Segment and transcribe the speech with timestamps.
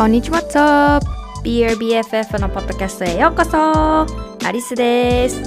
[0.00, 1.42] こんにちは、What's?
[1.44, 4.06] BRBFF のポッドキャストへようこそ
[4.46, 5.44] アリスですい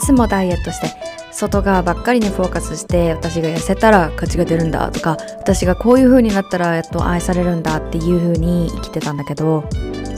[0.00, 0.88] つもダイエットして
[1.30, 9.62] 外側ばっかりにフォーカスして私が痩せたら価値が出るんだとか私がこういう風になったらやっと愛されるんだっていう風に生きてたんだけど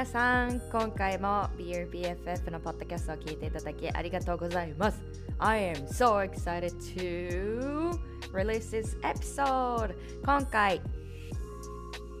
[0.00, 4.98] 皆さん今回も BeerBFF のポッドキャストを聞いていただきありがとうございます。
[5.38, 8.00] I am so excited to
[8.32, 9.94] release this episode.
[10.24, 10.80] 今回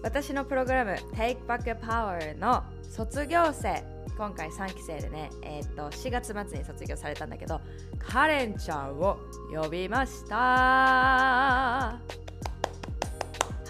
[0.02, 3.82] 私のプログラム Take Back Power の卒業生。
[4.18, 7.62] 今回3期生でね、えー、と4月末に卒業されたんだけど
[7.98, 9.16] カレンちゃんを
[9.50, 11.98] 呼びました。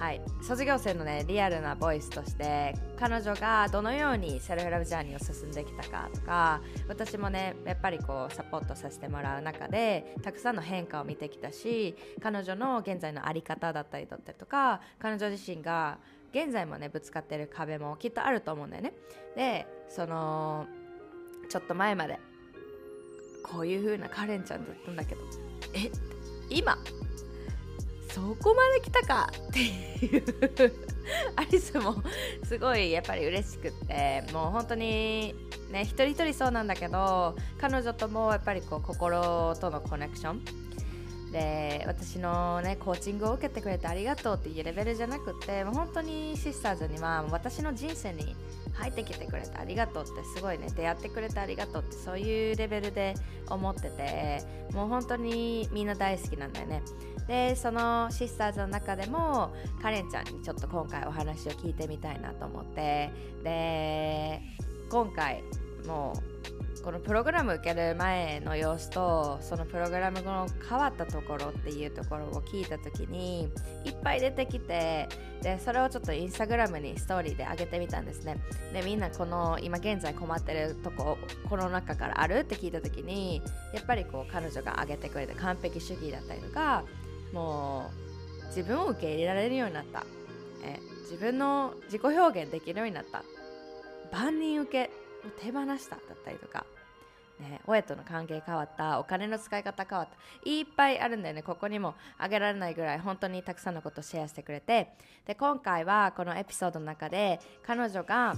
[0.00, 15.98] はい、卒業生のねリアルなボイスとして彼女がどのようにセルフラブジャーニーを進んできたかとか私もねやっぱりこうサポートさせてもらう中でたくさんの変化を見てきたし彼女の現在の在り方だったりだったりとか彼女自身が
[16.32, 18.94] 現在もねぶつかってる壁もきっとあると思うんだよね。
[19.36, 20.66] でその
[21.50, 22.18] ちょっと前まで
[23.42, 25.20] こういう風なカレンちゃんだったんだけど
[25.74, 25.90] え
[26.48, 26.78] 今
[28.14, 30.24] そこまで来たかっていう
[31.36, 32.02] アリスも
[32.44, 35.34] すごいやっぱり嬉しくてもう本当に
[35.70, 40.44] ね一人一人そうなんだけど彼女ともやっぱりこう心とのコネクション
[41.32, 48.34] で私のねコーチングを受けてくれてありがとうっていうレベルじゃなくてもう本当にシスターズには私の人生に
[48.74, 53.14] 入ってきてくれてありがとうってすごいね出会ってくれてありがとうってそういうレベルで
[53.48, 54.42] 思ってて
[54.72, 56.82] もう本当にみんな大好きなんだよね。
[57.30, 63.12] でそのシスターズの中でもカレンちゃんにちょっと今回お話を聞いてみたいなと思って
[63.44, 64.42] で
[64.90, 65.44] 今回
[65.86, 66.12] も
[66.78, 73.42] うこのプログラム受ける前の様子とそのプログラムの変わったところっていうところを聞いた時に
[73.84, 75.08] いっぱい出てきて
[75.40, 78.38] でそれをちょっとインスタグラムにストーリーで上げてみたんですね。
[78.72, 81.16] でみんなこの今現在困ってるとこ
[81.48, 83.40] この中からあるって聞いた時に
[83.72, 86.82] やっぱりこう彼女が上げてくれて完璧主義だったりとか
[87.32, 87.90] も
[88.42, 90.04] う自分を受け入れられるようになった。
[90.62, 93.22] え自分の自己表現できるようになった。
[94.12, 94.90] 万人受け
[95.26, 96.66] を手放しただったりとか、
[97.38, 98.98] ね、親との関係変わった。
[99.00, 100.50] お金の使い方変わった。
[100.50, 101.42] いっぱいあるんだよね。
[101.42, 104.92] ここにもあげられないぐらい本当にたくさんのことをシェアしてくれて。
[105.26, 108.34] で今回はこのエピソードの中で彼女が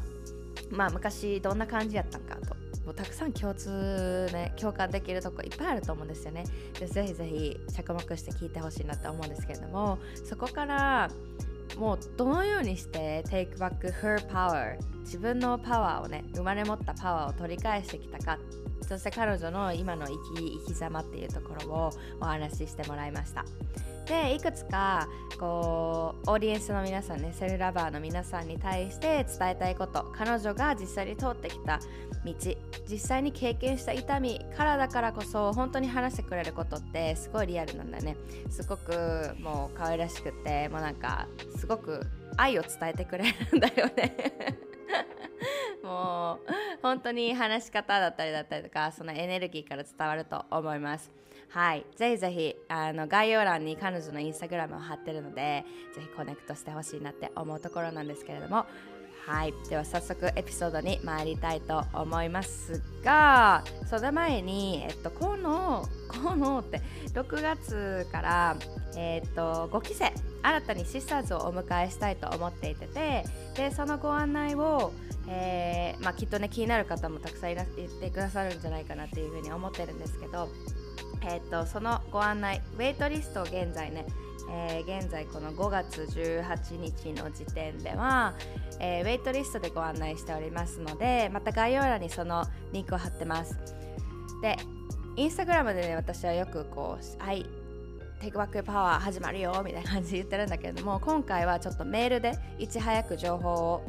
[0.70, 2.61] まあ昔どんな感じやったんかと。
[2.84, 6.44] もうたくさん共通ね共感できるとこいっぱいあると思うんですよね。
[6.78, 11.10] でぜひぜひ着目して聞いてほしいなと思うんですけれどもそこから
[11.76, 18.38] もうどのようにして take back her power 自分のパワーをね生まれ持ったパワーを取り返してきたか
[18.87, 23.44] そして彼女の今の生き生き様っていうところをお話ししてもらいました。
[24.12, 25.08] でいくつか
[25.40, 31.80] こうオーディエンスの皆さんねセルラバーの皆さんに対して伝えたいこと彼女が実際に通ってきた
[32.22, 32.34] 道
[32.90, 38.16] 実際に経験した痛みからだからこそ本当に話してくれることってすごいリアルなんだね。
[38.50, 42.06] すごくもう可愛らしくてもうなんかすごく
[42.36, 44.14] 愛を伝えてくれるんだよね。
[45.82, 46.52] もう
[46.82, 51.21] 本当に話し方だったりだったりとかそのエネルギーから伝わると思います。
[51.52, 55.64] はい、ぜひぜひあの概要欄に彼女のインスタグラムを貼ってるので
[55.94, 58.66] ぜひコネクトしてほしいなって思うところなんですけれども。
[59.26, 66.82] はい、では早速エピソードに参りたいと思いますがその前に、えっと、このこのって
[67.14, 68.56] 6月から、
[68.96, 70.12] えっと、5期生
[70.43, 74.93] 新たにシスターズをお迎えしたいと思っていててでそのご案内を、
[75.28, 80.49] えーまあ、きっとね気になる方もたくさんいら言ってくださるんじゃないかなっていうふうに思ってるんですけど
[81.24, 84.06] えーと、そのご案内ウェイトリストを現在ね、
[84.50, 88.34] えー、現在この5月18日の時点では、
[88.80, 93.58] えー、ウェイトリストでご案内しておりますのでまた概要欄にそのリンクを貼ってます。
[94.42, 94.56] で
[95.16, 97.46] インスタグラムでね私はよくこう「はい
[98.20, 103.84] テイクバックパワー始まるよみたいな感じで言ってるんだけれども今回はちょっとメールでいち早く情報を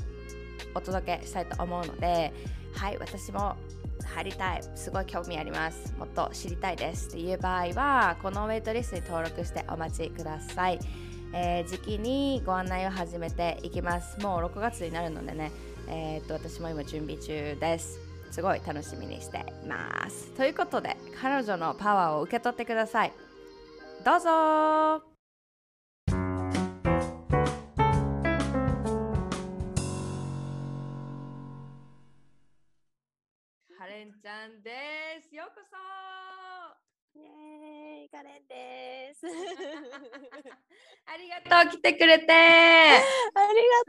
[0.73, 2.33] お届けしたいと思うので
[2.73, 3.55] はい私も
[4.05, 4.61] 入りたい。
[4.75, 5.93] すごい興味あります。
[5.97, 7.09] もっと知りたいです。
[7.09, 10.79] っていう場合はこのウェイトリストに登録してお待ちください、
[11.33, 14.19] えー、時期にご案内を始めていきます。
[14.19, 15.51] もう6月になるのでね。
[15.87, 17.99] えー、っと私も今準備中です。
[18.31, 20.31] すごい楽しみにしてます。
[20.31, 23.13] ということで彼女のパワーを受け取ってください。
[24.03, 25.12] どうぞ。
[34.23, 34.71] ちゃんで
[35.21, 35.35] す。
[35.35, 35.75] ようこそ
[37.19, 39.27] イエーイ、カレンです。
[41.05, 42.31] ありがとう、来てくれて。
[42.31, 43.03] あり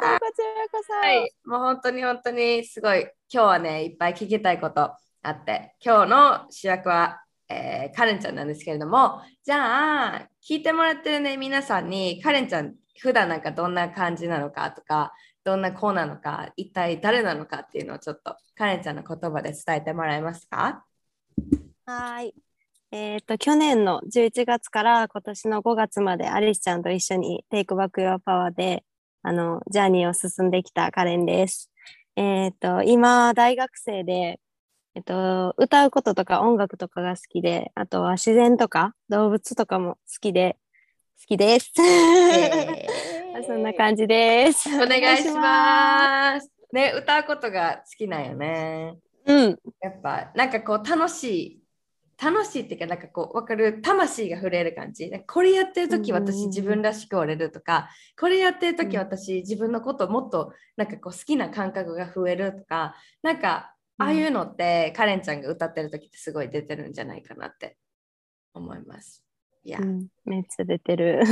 [0.00, 0.92] がとう、こちらこそ。
[0.92, 15.12] はい、もう本当に本当にすごい、今日はね、いっぱい聞きたいことあって、今日の主役は、えー、カレンちゃんなんですけれども、じゃあ、聞いてもらってるね、皆さんに、カレンちゃん、普段なんかどんな感じなのかとか、
[15.44, 20.84] どんな子なのか、一体誰なのかっていうのをちょっとカレンちゃんの言葉で伝えてもらえますか？
[21.84, 22.34] はい。
[22.90, 28.84] えっ、ー、と、去年の11月から今年の5月までアリスちゃんと一緒に Take Back Your Power で
[29.22, 31.70] あのジャーニーを進んできたカレンです。
[32.16, 34.40] えっ、ー、と、今、大学生で、
[34.94, 40.56] えっ、と、歌うこととか音楽とかが好きで、あとは自然とか動物とかも好きで、
[41.20, 41.72] 好きです。
[41.80, 43.14] えー
[43.46, 44.68] そんな感じです。
[44.76, 46.50] お願いします。
[46.72, 48.96] ね、歌うことが好きなんよね。
[49.26, 49.58] うん。
[49.80, 51.60] やっぱ、なんかこう、楽しい。
[52.22, 55.10] 楽しいっていうか、なんかこう、わかる、魂が触れる感じ。
[55.26, 67.76] これやってる時私自分らしく折れるとか、これやってる時私自分のことをもっとなんかこう好きな感覚が増えるとか、なんか、ああいうのって、カレンちゃんが歌ってる時ってすごい出てるんじゃないかなって
[68.52, 69.23] 思います。
[69.64, 71.22] いや、うん、めっちゃ出てる。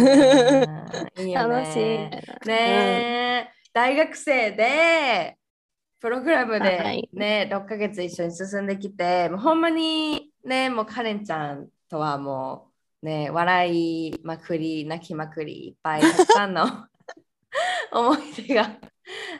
[1.18, 2.48] いい楽しい。
[2.48, 5.36] ね、うん、大学生で
[6.00, 12.70] プログラムでね、はい、6ヶ月一緒に進んできて、もうほんまにね、もうカレンちゃんとはも
[13.02, 16.66] うね、笑いまくり、泣きまくり、いっぱいたくさんの
[17.92, 18.78] 思い出が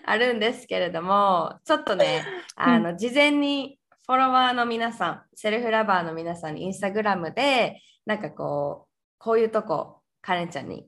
[0.04, 2.24] あるんですけれども、ちょっとね、
[2.56, 3.78] あの、事前に
[4.12, 10.87] フォロワーの皆さん、セルフラバーの皆さんにインスタグラムでなんかこう、こういうとこ、カレンちゃんに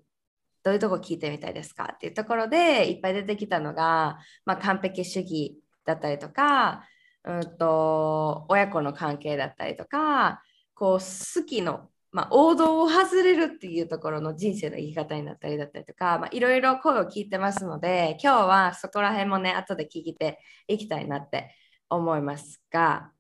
[0.63, 6.85] どういうとこ聞いてみたいですかっていうところでいっぱい出てきたのが、まあ、完璧主義だったりとか、
[7.25, 10.43] うんと、親子の関係だったりとか、
[10.75, 21.55] こう好きの、まあ、王道を外れるっていうところの人生の生き方になったりだったりとか、まあ、いろいろ声を聞いてますので、今日はそこら辺もね、後で聞いていきたいなって
[21.89, 23.14] 思いますが、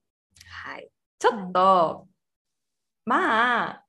[0.46, 0.88] はい、
[1.18, 2.08] ちょっと、
[3.04, 3.84] まあ、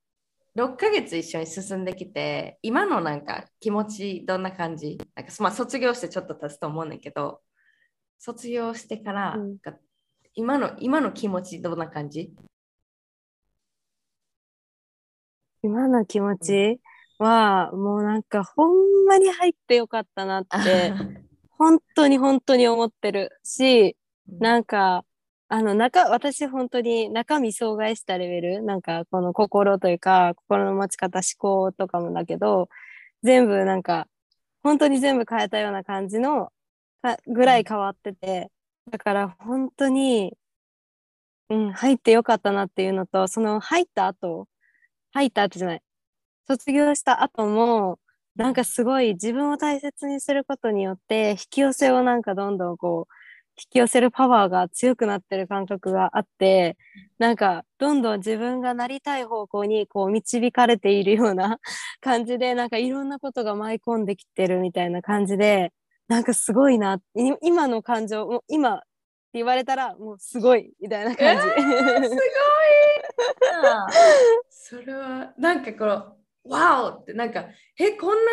[0.56, 4.98] 6ヶ月一緒に進んできて、今のなんか気持ちどんな感じ？
[5.16, 7.42] なんか、まあ、卒業してちょっと経つと思うんだけど、
[8.20, 9.58] 卒業してから、うん、
[10.34, 12.32] 今の今の気持ちどんな感じ？
[15.62, 16.80] 今の気持ち
[17.18, 20.94] は、もうなんかほんまに入ってよかったなって
[21.58, 23.98] 本当に本当に思ってるし、
[24.28, 25.04] なんか
[25.48, 32.70] あの中私本当に中身障害したレベルなんかこの心というか心の持ち方思考とかもだけど
[33.24, 34.08] 全部なんか
[34.64, 36.52] 本当に全部変えたような感じの
[37.28, 38.52] ぐらい変わってて
[38.92, 40.34] だから本当に、
[41.50, 44.48] うん、入ってよかったなっていうのとその入った後
[45.14, 45.82] 入った後じゃない
[46.48, 48.00] 卒業した後も
[48.36, 53.25] なんかすごい自分を大切にすることによって引き寄せをなんかどんどんこう
[53.58, 56.78] 引き寄せるパワーが強くなってる感覚があって
[57.18, 61.60] なんかどんどん自分がなりたい方向にこう導かれているような
[62.02, 65.72] 感じでなんかいろんなことが舞い込んできてるみたいな感じで
[66.08, 67.00] なんかすごいな
[67.42, 68.86] 今の感情も今って
[69.40, 71.44] 言われたらもうすごいみたいな感じ。
[71.48, 72.20] えー、すごい
[74.50, 77.46] それはなんかこの「ワオ!」ってなんか
[77.80, 78.32] 「えこんな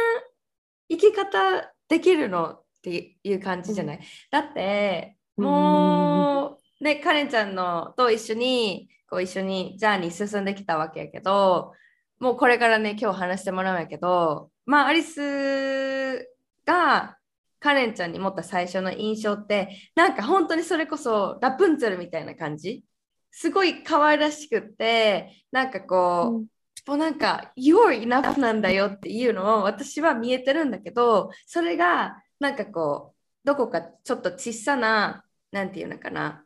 [0.89, 4.01] 生き方できるの?」っていう感じじゃない？
[4.31, 11.73] だってもうねカレンちゃんのと一緒にこう一緒にジャーニー進んできたわけやけど
[12.19, 16.29] もうこれからね今日話してもらうんやけどまあアリス
[16.67, 17.17] が
[17.61, 22.83] カレンちゃんに持った最初の印象ってなんか本当にそれこそラプンツェルみたいな感じ？
[23.31, 26.47] すごい可愛らしくってなんかこう、うん。
[26.85, 36.45] もうなんか You're enough なんだよっていうのを私は見えてるんだけどそれがなんかこうどこかちょっと小さななんていうのかな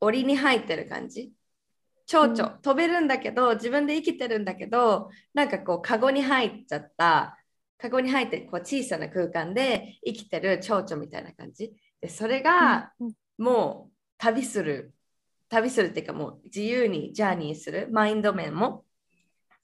[0.00, 1.32] 檻に入ってる感じ？
[2.06, 7.36] 蝶々、飛べるんだけど自分で生きてるんだけどなんかこうカゴに入っちゃった。
[7.76, 11.74] カゴに入ってこう小さな空間で生きてる蝶々みたいな感じ？
[12.00, 12.92] でそれが
[13.36, 14.94] もう旅する。
[15.50, 17.88] 旅するっていうかもう自由にジャーニーする。
[17.92, 18.84] マインド面も。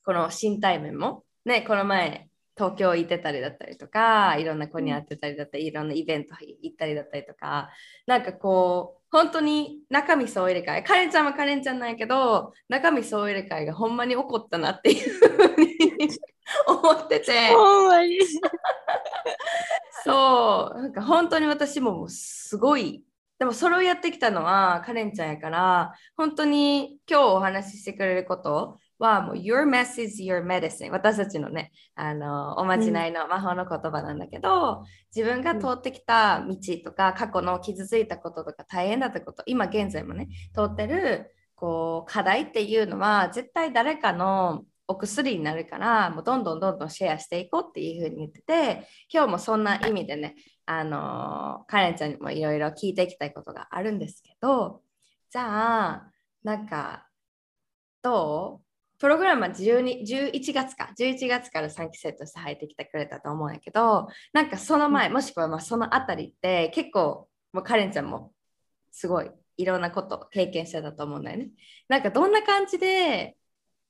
[0.04, 1.25] この身体面も。
[1.47, 7.70] ねこの前東京行ってたりだったりとかいろんな子に会ってたりだったり、いろんなイベント行ったりだったりとか
[8.06, 16.08] なんかこう本当に中身総入れ替えカレンちゃんはカレンちゃんなんやけど中身総入れ替えがほんまに起こったなっていうふうに
[16.66, 17.49] 思ってて。
[17.52, 18.18] ほんまに。
[20.04, 20.78] そう。
[20.78, 23.02] なんか本当に私もすごい
[23.38, 34.84] でもそれをやってきたのはカレンちゃんやから本当に今日お話ししてくれることはもう Your mess is your medicine 私たちのねあのおまじないの魔法の言葉なんだけど、うん、
[35.14, 50.34] 自分が通ってきた道とか過去の傷ついたこととか大変だったこと今現在もね通ってるこう課題っていうのは絶対誰かのお薬になるからもうどんどんどんどんシェアしていこうっていうふうに言ってて今日もそんな意味でね
[50.66, 54.82] あのカレンちゃんにもいろいろ聞いていきたいことがあるんですけど
[55.30, 56.10] じゃあ
[56.42, 57.06] なんか
[58.02, 58.63] どう？
[58.98, 68.32] プログラムは12 11月か11月から3期生として入ってきてくれたと思うんやけどなんかその前、もしくはまあそのあたりって結構もうカレンちゃんも
[68.90, 71.50] すごいいろんなこと経験してたと思うんだよね。
[71.88, 73.36] なんかどんな感じで、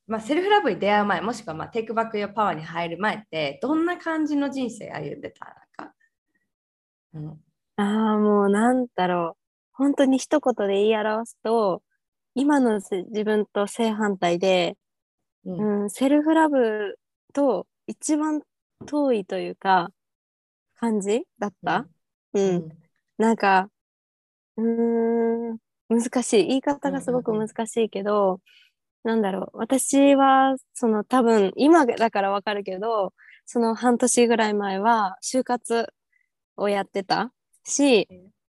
[0.06, 5.94] まあ、セルフラブに出会う前もしくはまあテイクバックヨパワーに入る前ってどんな感じの人生歩んでたなんか、
[7.14, 7.28] うん、
[7.76, 9.44] ああもうなんだろう。
[9.72, 11.82] 本当に一言で言い表すと
[12.34, 14.76] 今の自分と正反対で
[15.44, 16.98] うん、セルフラブ
[17.32, 18.42] と一番
[18.86, 19.90] 遠いというか
[20.76, 21.86] 感じだった、
[22.32, 22.68] うん、うん、
[23.18, 23.68] なんか
[24.56, 25.58] うん
[25.88, 26.46] 難しい。
[26.46, 28.40] 言い方がすごく難しいけど、
[29.04, 29.58] うん、なんだろう。
[29.58, 33.12] 私はその多分今だからわかるけど
[33.44, 35.92] その半年ぐらい前は就活
[36.56, 37.32] をやってた
[37.64, 38.08] し、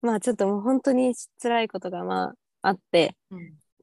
[0.01, 2.29] まあちょっともう本当に辛いことがま
[2.61, 3.15] ああって、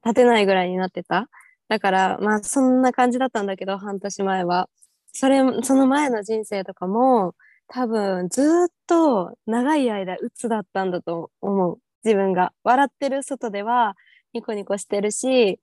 [0.03, 1.29] 立てないぐらいになってた。
[1.67, 4.69] だから、まあ、そんな感じだったんだけど、半年前は。
[5.13, 7.35] それ、その前の人生とかも、
[7.67, 11.79] 多分、ずっと長い間、鬱だったんだと思う。
[12.03, 12.53] 自分が。
[12.63, 13.95] 笑ってる外では、
[14.33, 15.59] ニコニコしてるし、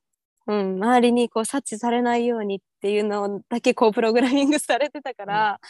[0.47, 5.61] うん、周りにこう察知されないようにっていうのだけこうプログラミングされてたから、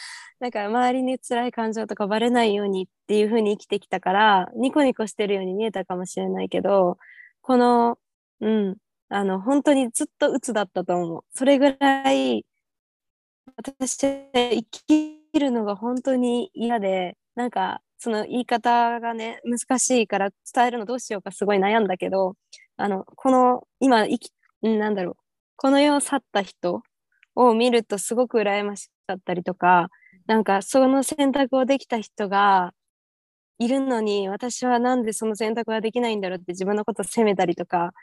[0.41, 6.97] うん、か周りに辛い感情とかバレないようにっていう風に生きてきたからニコニコしてるように見えたかもしれないけど
[7.41, 7.99] この、
[8.41, 8.77] うん、
[9.13, 11.23] あの、本当にずっと鬱だったと思う。
[11.35, 12.45] それぐらい、
[13.57, 13.97] 私、
[14.33, 22.35] 生きるのが本当に嫌で、なんか、その言い方がね、難しいから伝えるのどうしようかすごい悩んだけど、
[22.77, 24.31] あの、この、今、生き、
[24.63, 25.15] なんだろう、
[25.57, 26.81] この世を去った人
[27.35, 29.89] を見るとすごく羨ましかったりとか、
[30.25, 32.73] なんか、その選択をできた人が
[33.59, 37.93] いるのに、私はなんでその選択ができないんだろうって自分のことを責めたりとか、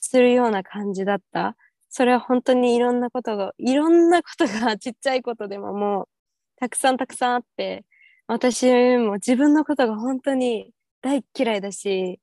[0.00, 1.56] するような感じだった。
[1.88, 6.08] それは本当にいろんなことが、いろんなことが ちっちゃいことでももう
[6.56, 7.84] たくさんたくさんあって、
[8.26, 8.66] 私
[8.98, 12.20] も自分のことが本当に大嫌いだし、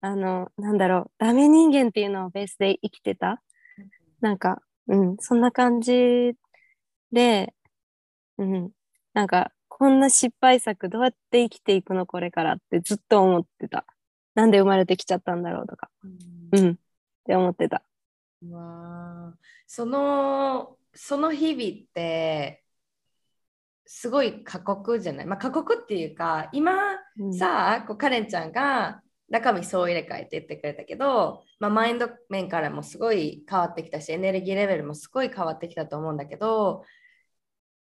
[0.00, 3.42] あの、なんだろう、ダメ人間っていうのをベースで生きてた。
[4.20, 6.34] なんか、うん、そんな感じ
[7.12, 7.54] で、
[8.38, 8.70] うん、
[9.14, 13.86] なんか、こんな失敗作どうやって生きていくのこれからってずっと思ってた。
[14.34, 15.90] なんで生まれてきちゃったんだろうとか。
[16.52, 16.78] うん、うん
[17.20, 17.82] って思ってた。
[18.50, 19.34] わ
[19.66, 22.64] そのその日々って
[23.86, 26.72] すごい過酷じゃない、まあ、過酷っていうか今、
[27.18, 36.84] うん、さこうカレンちゃんが中身そう入れ替えって言ってくれたけど、まあ、マインド面からもすごい変わってきたしエネルギーレベルもすごい変わってきたと思うんだけど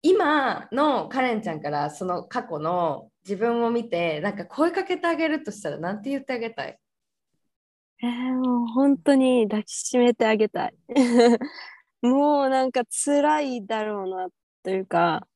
[0.03, 6.79] 今のカレンちゃんからその過去の自分を見てなんか声かけてあげるとしたら何て言ってあげたい？
[8.01, 10.75] えー、もう本当に抱きしめてあげたい。
[12.03, 14.29] もうなんか辛いだろうな
[14.63, 15.27] というか、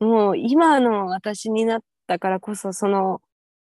[0.00, 3.22] うん、もう今の私になったからこそその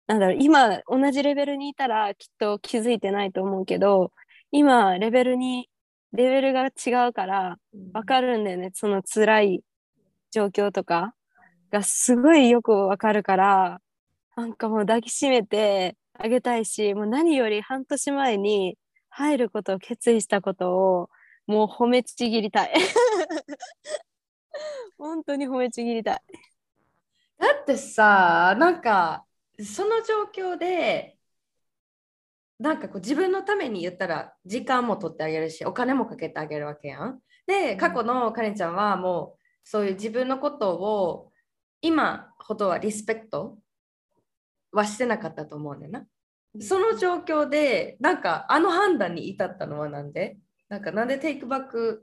[0.07, 4.13] なんだろう今同じレベルにいたらきっと気づいてないと思うけど
[4.51, 5.69] 今レベルに
[6.13, 7.59] レベルが違うから
[7.93, 9.65] 分かるんだよね、うん、その辛い
[10.31, 11.15] 状況とか
[11.71, 13.81] がすごいよく分かるから
[14.37, 18.79] なんかもう抱きしめてあげたいし、もう何より半年前に
[19.11, 21.11] 入ることを決意したことを
[21.47, 22.75] もう褒めちぎりたい。
[24.97, 26.23] 本当に褒めちぎりたい。
[27.39, 29.27] だってさ、なんか
[29.65, 31.19] その状況で
[32.61, 37.21] なんかこう自分のために言ったら時間も取ってあげるしお金もかけてあげるわけやん。
[37.49, 41.33] で過去のカレンちゃんはもうそういう自分のことを
[41.81, 43.59] 今ほどはリスペクト
[44.71, 46.07] はしてなかったと思うんだよな。
[46.61, 50.37] その状況でなんかあの判断に至ったのはなんで？
[50.69, 52.03] なんかなんでテイクバック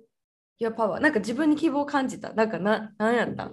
[0.62, 2.34] your power なんか自分に希望を感じた？
[2.34, 3.52] なんかな何やった？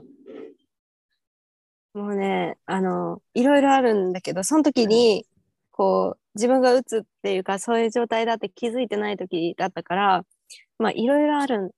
[1.95, 5.25] もうね、あの、いろいろあるんだけど、その時に、
[5.71, 10.23] こう、自分が打つっていうか、そういう状態だって気づいてない時だったから、
[10.79, 11.71] まあ、いろいろあるん、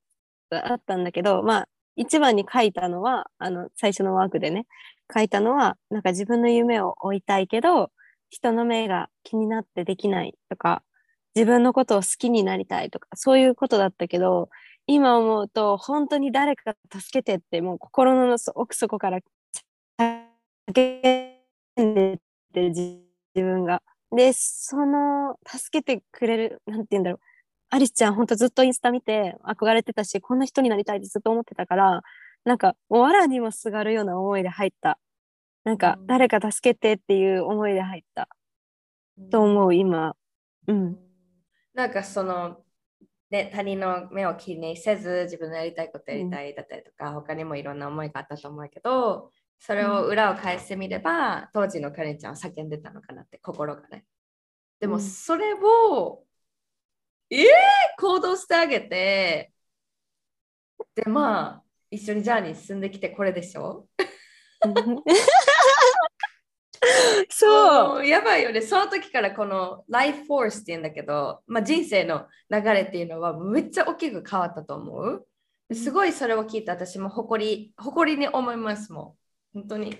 [0.50, 4.66] あったんだけど、まあ、一番に書いたのは、あの、最初のワークでね、
[5.14, 7.92] 書いたのは、なんか自分の夢を追いたいけど、
[8.30, 10.82] 人の目が気になってできないとか、
[11.34, 14.50] 自分のことを好きになりたいとか、そういうことだったけど、
[14.86, 19.20] 今思うと、本当に誰か助けてって、もう心の奥底から
[20.70, 21.34] 叫
[21.80, 22.20] んで
[22.52, 23.00] て自
[23.34, 23.82] 分が。
[24.10, 27.20] で、その助けてくれる、なんて言うんだろう。
[27.70, 32.02] アリスちゃん、ほんとずっとインスタ見て憧れてたし、こんな人になりたいってずっと思ってたから、
[32.44, 34.98] なんか、もう藁にもすがるような思いで入った。
[35.64, 38.28] なんか、誰か助けてっていう思いで入った。
[39.30, 40.16] と思う、今。
[40.66, 40.98] うん。
[41.74, 42.64] なんかその、
[43.30, 54.06] ね、他人の目を気にせず自分のやりたいことやりたいだったりとか、うん、他にもいろんな思いがあったと思うけどそれを裏を返してみれば、うん、当時のカレンちゃんは叫んでたのかなって心がね。
[54.80, 56.24] でもそれを、
[57.30, 57.44] うん、えー、
[58.00, 59.52] 行動してあげて
[60.94, 63.86] でまあ一緒にジャーニー進んできてこれでしょ？
[67.28, 68.06] そう。
[68.06, 68.60] やばいよね。
[68.60, 75.26] その時からこのライフフォースって言うんだけど、まあ、人生の流れっていうのはめっちゃ大きく変わったと思う。
[75.74, 79.16] すごいそれを聞いて私も誇り誇りに思いますも
[79.54, 79.58] ん。
[79.60, 79.96] 本当に。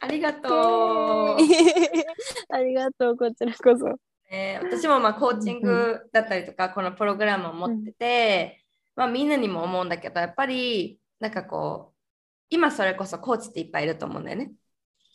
[0.00, 1.38] ありがとう。
[2.50, 3.94] ありがとうこちらこそ、
[4.30, 8.64] えー、私もまあコーチングだったりとかこのプログラムを持ってて、
[8.96, 11.93] まあ、みんなにも思うんだけどやっぱりなんかこう
[12.54, 14.52] 今それこそコーチっていっぱいいると思うんだよね。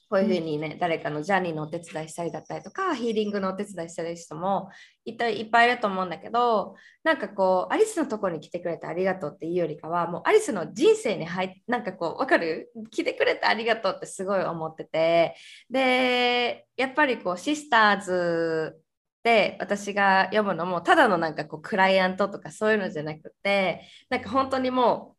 [0.10, 4.70] こういうふうにね、うん、誰かのジャーニーのお手伝いしたりだったりとか、ヒーリングのお手伝いしたり人も
[5.06, 12.72] いっぱいいっぱいいると思うんだけど、なんかこう、アリスのところに来てくれてありがとうっていうよりかは、もうアリスの人生に入って、なんかこう、わかる？
[12.92, 15.36] 来てくれてありがとうってすごい思ってて、
[15.70, 18.82] で、やっぱりこう、シスターズ
[19.22, 25.18] で私が読むのもただのなんかこうクライアントとかそういうのじゃなくてなんか本当にも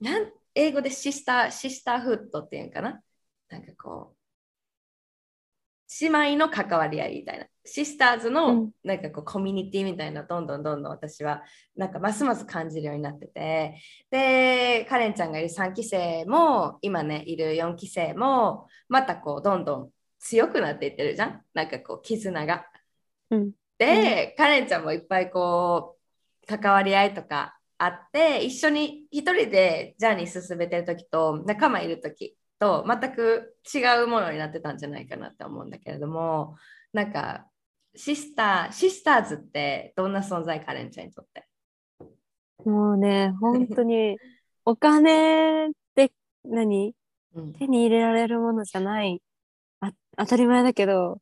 [0.00, 3.00] うなん英語でシスターシスターフットっていうんかな？
[3.48, 4.16] なんかこう
[6.00, 7.46] 姉妹の関わり合いみたいな。
[7.66, 11.42] シスターズのなんかこうコミュニティみたいなどんどんどんどん私は
[11.76, 13.80] なんかますます感じるようになってて。
[14.10, 21.42] でカレンちゃんがいる3期生も今ねいる4期生もまたこうどんどん強くなっていってるじゃん？
[21.54, 22.66] なんかこう絆が。
[23.30, 25.96] うん、で、うん、カレンちゃんもいっぱいこ
[26.42, 36.56] う関わり合いとかあって一緒に一人でジャーニー進めてる時と仲間いる時と全く違うものになってたんじゃないかなって思うんだけれども
[36.92, 37.46] なんか
[37.96, 41.46] シスターシスターズってどんな存在カレンちゃんにとって。
[42.64, 44.16] もうね本当に
[44.64, 46.12] お金って
[46.44, 46.94] 何、
[47.34, 49.20] うん、手に入れられるものじゃない。
[49.80, 51.20] あ当たり前だけど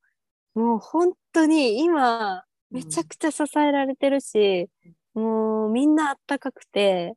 [0.54, 7.14] もう本当に今めちゃくちゃ支えられてるし、うん、もうみんなあったかくて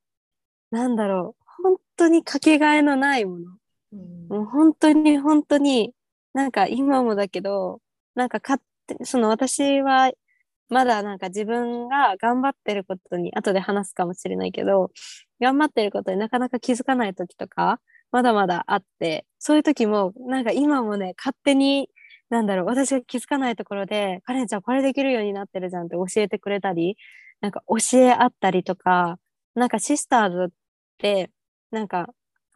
[0.72, 3.46] なんだろう本当にかけがえのないもの。
[4.30, 5.94] もう本当に本当に
[6.34, 7.82] なんか今もだけど
[8.16, 10.12] なんか勝手その私は
[10.70, 14.92] まだなんか自分が頑張ってることに後で話すかもしれないけど
[15.40, 17.80] 頑張ってることになかなか気づかない時とか
[18.12, 21.90] まだまだあってそういう時もなんか今もね勝手に
[22.30, 26.98] なんだろう私が気づかないところでカレンちゃんこれできるようになってるじゃんって教えてくれたり
[27.46, 29.20] なんか教え合ったりとか
[29.54, 30.50] なんかシスターズっ
[30.98, 31.30] て
[31.70, 32.08] なんか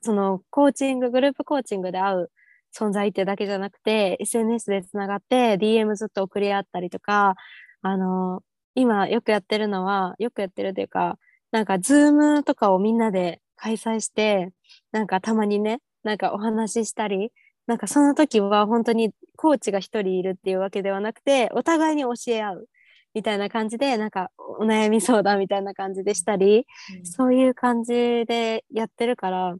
[0.02, 2.32] そのコーチング、グループコーチングで会う
[2.75, 7.36] 存在ってだけじゃなくて、SNS でつながって DM ずっと送り合ったりとか、
[7.84, 8.41] あの、
[8.73, 11.19] 今よくやってるのは、よくやってるというか、
[11.52, 14.52] なんかズームとかをみんなで開催して、
[14.91, 17.32] なんかたまにね、なんかお話ししたり、
[17.67, 22.69] なんかその時は本当にコーチが一人いるっていうわけではなくて、お互いに教え合う。
[23.19, 26.65] みたいな感じでなんかお悩み相談みたいな感じでしたり、
[26.99, 27.93] うん、そういう感じ
[28.25, 29.55] でやってるから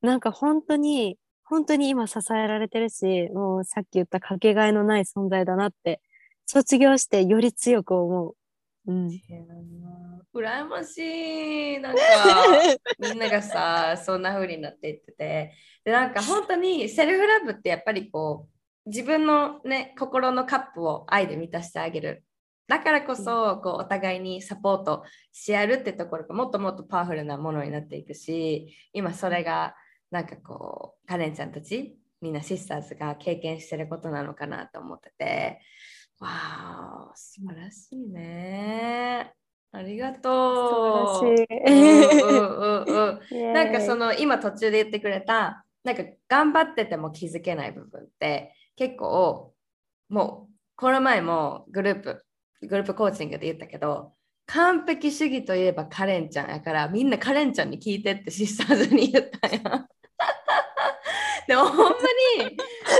[0.00, 6.00] なんか本当に本当に今支えられてるしもうさっき言ったかけがえのない存在だなって
[6.46, 8.34] 卒業してより強く思う。
[8.86, 9.08] うん、
[10.32, 11.80] 羨ましい。
[11.80, 12.00] なんか
[13.00, 15.52] みんながさそんな風になっていってて。
[15.84, 18.46] でなんか本当にセルフラブってやっぱりこ
[18.86, 22.24] う自分のね心のカップを愛で満たしてあげる
[22.68, 29.74] だからこそこうお互いにサポートし合うってところがもっともっとパワフルなものになっていくし今それが
[30.10, 35.60] なんかこうカレンちゃんたちみんなシスターズが経験してることなのかなと思ってて
[36.20, 39.32] わあ素晴らしいね。
[39.72, 40.20] ありがと
[41.14, 41.18] う。
[41.18, 41.56] 素晴らしい。
[41.66, 43.52] うんうんうんうん。
[43.54, 49.54] なんかその、の今途中で言ってくれたなんか頑張ってても気づけない部分って結構
[50.08, 52.24] もうこの前もグループ
[52.62, 54.12] グループコーチングで言ったけど
[54.46, 59.60] 完璧主義といえばカレンちゃんやからみんなカレンちゃんに聞いてってシスターズに言ったんや。
[61.46, 61.98] でもほんま
[62.44, 62.56] に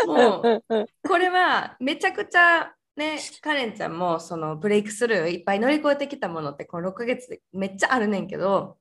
[0.07, 8.79] もうこれはめちゃくちゃねカレンちゃんもそのブレイクスルーいっぱい乗り越えてきたものってこの6ヶ月でめっちゃあるねんけど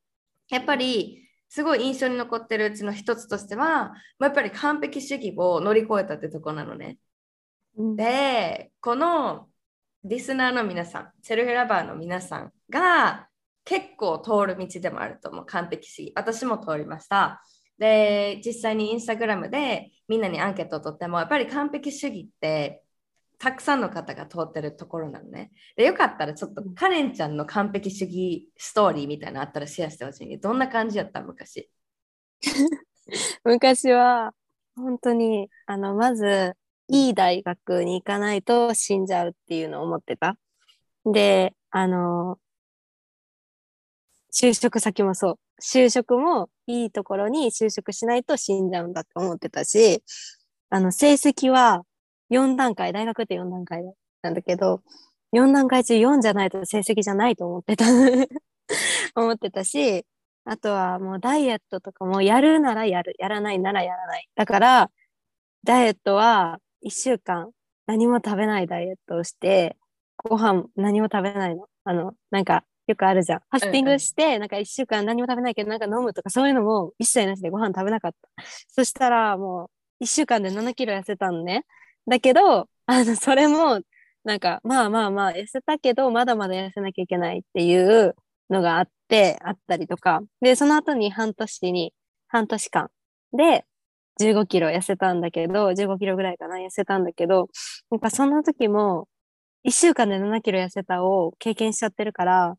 [0.50, 7.00] やっぱりすごい印象に残ってるうちの一つとしてはまあやっぱり完璧主義を乗り越えたってとこなのね。
[7.78, 9.49] うんでこの
[10.04, 13.28] リスナーの皆さんセルフラバーの皆さんが
[13.66, 15.46] 結構通る道でもあると思う。
[15.46, 16.14] 完璧主義。
[16.16, 17.44] 私も通りました。
[17.78, 22.84] で実際にインスタグラムでみんなにアンケートを取ってもやっぱり完璧主義って
[23.38, 25.52] たくさんの方が通ってるところなのね。
[25.76, 31.22] でよかったらちょっとカレンちゃんの完璧主義ストーリーみたいなのあったらシェアしてほしいどんな感じやった？
[31.22, 31.70] 昔。
[33.44, 34.34] 昔は
[34.76, 36.56] 本当にあのまず
[36.90, 40.38] いい大学に行かないと死んじゃうっていうのを思ってた。
[41.06, 42.40] で、あの、
[44.34, 45.40] 就職先もそう。
[45.62, 50.04] 就職もいいところに就職しないと死んじゃうんだって思ってたし、
[50.70, 51.84] あの、成績は
[52.30, 53.84] 4段階、大学って4段階
[54.22, 54.82] なんだけど、
[55.34, 57.86] 4段階中4じゃないと成績じゃないと思ってた。
[59.16, 60.06] 思ってたし、
[60.46, 64.30] あとはもうダイエットとかもやるならやる、やらないならやらない。
[64.36, 64.92] だから、
[65.64, 67.52] ダイエットは1週間
[67.88, 69.78] 何も食べないダイエットをして、
[70.18, 71.68] ご飯何も食べないの？
[71.84, 73.40] あの、なんかよくあるじゃん。
[73.40, 78.44] ファスティングして、なんか1週間何も食べないけど、なんか飲むとかそういうのも一切なしでご飯食べなかった。
[78.68, 81.66] そしたらもう1週間で7キロ痩せたのね。
[82.08, 83.82] だけど、あの、それも、
[84.24, 88.16] なんか、まあまあまあ、痩せたけど、まだまだ痩せなきゃいけないっていう
[88.50, 90.22] のがあって、あったりとか。
[90.42, 91.94] で、その後に半年に、
[92.28, 92.90] 半年間
[93.32, 93.66] で
[94.20, 97.48] 15キロ痩せたんだけど、15キロぐらいかな、痩せたんだけど、
[97.92, 99.08] なんかそんな時も、
[99.64, 102.56] 1週間で7キロ痩せたを経験しちゃってるから、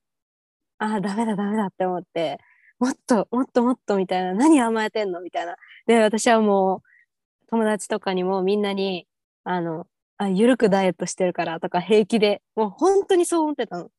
[0.78, 2.38] ああ、ダメだダメだって思って、
[2.78, 5.56] もっと、もっともっとみたいな、何甘えてんのみたいな。
[5.86, 9.06] で、私はもう、友達とかにもみんなに、
[9.44, 9.86] あの、
[10.18, 13.90] あ、ゆるくダイエットしてるからとか平気で、もう本当にそう思ってたの。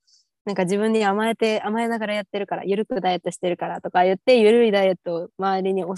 [0.45, 5.93] なんか自分に甘えて、甘えながらやってるから、ゆるくダイエットしてるからとか言って、ゆるいダイエットを周りに教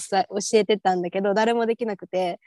[0.53, 2.39] えてたんだけど、誰もできなくて、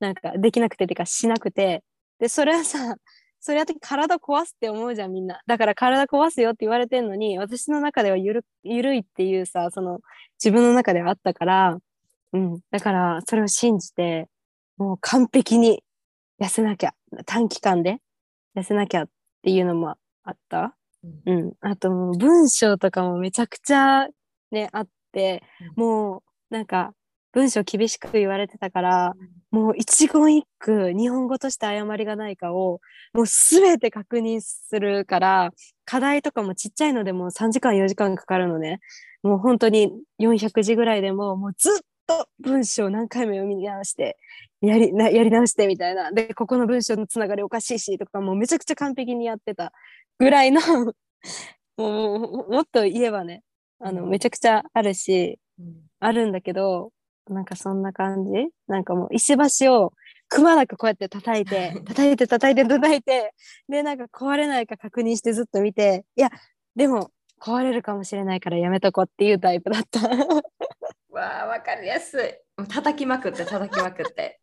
[0.00, 1.84] なんかできなくてっていうかしなくて、
[2.18, 2.96] で、それはさ、
[3.40, 5.42] それは体壊すって思うじゃん、みんな。
[5.46, 10.00] だから体壊すよって言われてんのに、私の中ではゆる、ゆるいっていうさ、その、
[10.42, 11.78] 自分の中ではあったから、
[12.32, 12.60] うん。
[12.70, 14.28] だから、それを信じて、
[14.78, 15.84] もう完璧に
[16.40, 16.94] 痩せなきゃ、
[17.26, 17.98] 短期間で
[18.56, 19.08] 痩せなきゃっ
[19.42, 20.74] ていうのもあった。
[21.26, 21.52] うん。
[21.60, 24.08] あともう文章とかもめちゃくちゃ
[24.50, 25.42] ね、あって、
[25.76, 26.94] もうなんか
[27.32, 29.14] 文章厳しく言われてたから、
[29.50, 32.80] もう一言一句日本語として誤りがないかを
[33.12, 35.50] もうすべて確認するから、
[35.84, 38.80] 課題とかもちっちゃいのでも3時間4時間かかるのね。
[39.22, 41.72] もう本当に400字ぐらいでももうずっ
[42.06, 44.16] と文章を何回も読み直して、
[44.60, 46.12] やりなやり直してみたいな。
[46.12, 49.72] で、ここの文章のつながりおかしいしとかもうめちゃくちゃ完璧にやってた
[50.18, 50.60] ぐらいの
[51.76, 53.42] もうもっと言えばね、
[53.80, 55.38] あの、めちゃくちゃあるし、
[56.00, 56.92] あるんだけど、
[57.28, 58.48] なんかそんな感じ？
[58.66, 59.92] なんかもう石橋を
[60.28, 63.34] くまなくこうやって叩いて、 叩いて叩いて叩いて、
[63.68, 66.30] で、なんか壊れないか確認してずっと見て、いや、
[66.76, 70.00] でも壊れるかもしれないからやめとこうっていうタイプだった。
[71.10, 72.64] わあ、わかりやすい。
[72.68, 74.40] 叩きまくって叩きまくって。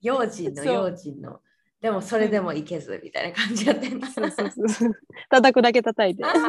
[0.00, 1.40] 用心の用心の。
[1.84, 4.10] でもそれでもいけずみたいな感じやってんな。
[4.10, 4.92] そうそうそう。
[5.28, 6.24] 叩くだけ叩いて。
[6.24, 6.40] そっか。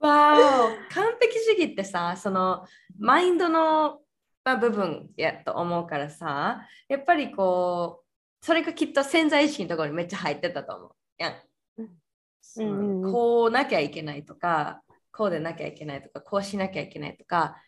[0.00, 2.66] わお完璧主義ってさその
[2.98, 4.00] マインドの、
[4.44, 13.12] まあ、部分やと思うからさやっぱりこうそれがきっと潜在意識のところにめっちゃ入ってたと思うやん。
[13.12, 17.62] こうなきゃいけないとかこうでなきゃいけないとかこうしなきゃいけないとか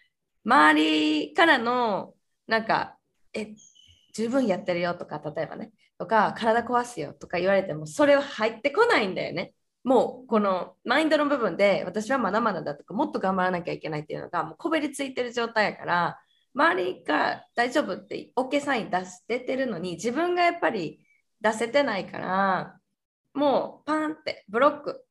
[0.45, 2.15] 周りからの
[2.49, 2.97] なんか
[3.33, 3.55] え
[4.17, 9.53] 十分やってるよとか例えばねとか体壊すよとか言われてもそれは入ってこないんだよね。
[9.85, 16.19] もうこのマインドの部分で私はまだまだだとかもっと頑張らなきゃいけないっていうのがもうこびりついてる状態やから
[16.55, 21.01] 周りが大丈夫って OK サイン出しててるのに自分がやっぱり
[21.41, 22.81] 出せてないから
[23.35, 25.05] もうパンってブロック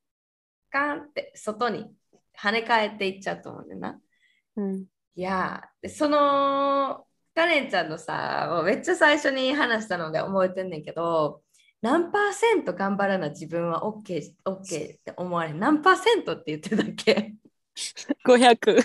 [0.72, 1.96] カンって外に
[2.38, 4.00] 跳ね返っていっちゃうと思うんだよな。
[4.58, 4.86] うん。
[5.16, 11.42] いやそのカレンちゃんのさもうめっちゃ最初に話したので覚えてんねんけど
[11.82, 14.64] 何パーセント頑張らな自分は OK, OK っ
[15.04, 15.60] て思われん？
[15.60, 17.36] 何パーセントって言ってたっけ
[18.26, 18.58] ？500。
[18.58, 18.84] 500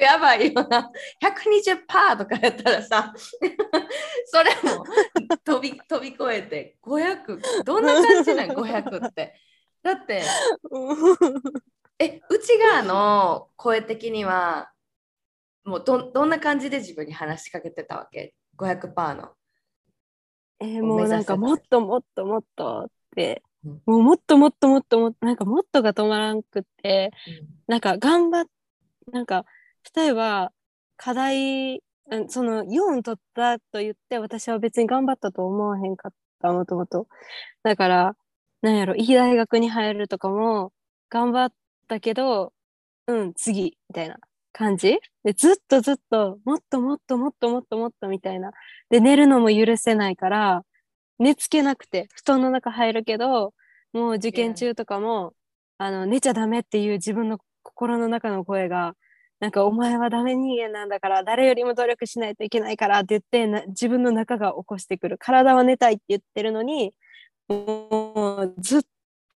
[0.00, 0.90] やばいよな。
[1.20, 3.12] 120%とかやったらさ
[4.26, 4.84] それも
[5.44, 9.34] 飛び飛び越えて500どんな感じなん？500って。
[9.82, 10.22] だって
[11.98, 14.70] え内側の声的には
[15.66, 19.30] もうどどんな感じで自分に話しかけてたわけ？500%の。
[20.60, 23.82] えーもうなんかもっともっともっとって、うん。
[23.84, 27.10] もうもっともっともっともっとなんかもっとが止まらんくって。
[27.66, 28.44] なんか頑張っ
[29.12, 29.44] なんか
[29.94, 30.52] 例えば
[30.96, 37.08] 課題うんその4取ったと言って私は別に頑張ったと思わへんかったもともと。
[37.64, 38.16] だから
[38.62, 40.72] なんやろいい大学に入るとかも
[41.10, 41.52] 頑張っ
[41.88, 42.52] たけど
[43.06, 44.18] うん次みたいな
[44.56, 44.98] 感じ？
[45.22, 48.52] でずっとずっともっともっともっともっともっとみたいな。
[48.88, 50.62] で寝るのも許せないから
[51.18, 53.52] 寝つけなくて布団の中入るけど
[53.92, 55.34] もう受験中とかも
[55.78, 58.94] あの寝ちゃダメっていう自分の心の中の声が
[59.40, 65.18] なんかお前はダメ人間なんだから誰よりも努力しないといけないからって言ってな自分の中が起こしてくる。
[65.18, 66.94] 体は寝たいって言ってるのに
[67.48, 68.82] もうずっ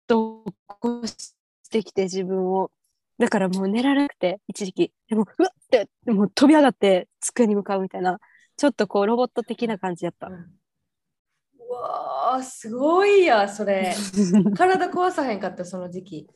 [0.07, 1.35] と起こし
[1.69, 2.71] てきて自分を
[3.19, 8.19] だからもう寝られなくて一時期でもうわっってもう飛び上がって机に向かうみたいな
[8.57, 10.31] ちょっとこうロボット的な感じやったう。
[10.31, 13.93] んうわーすごいやそれ
[14.57, 16.27] 体壊さへんかったその時期。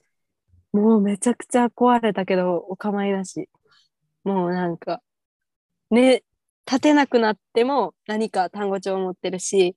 [0.71, 3.49] もうめちゃくちゃ壊れたけどお構いなし。
[4.23, 5.01] もうなんか、
[5.91, 6.23] ね、
[6.65, 9.75] 立てなくなっても何か単語帳を持ってるし、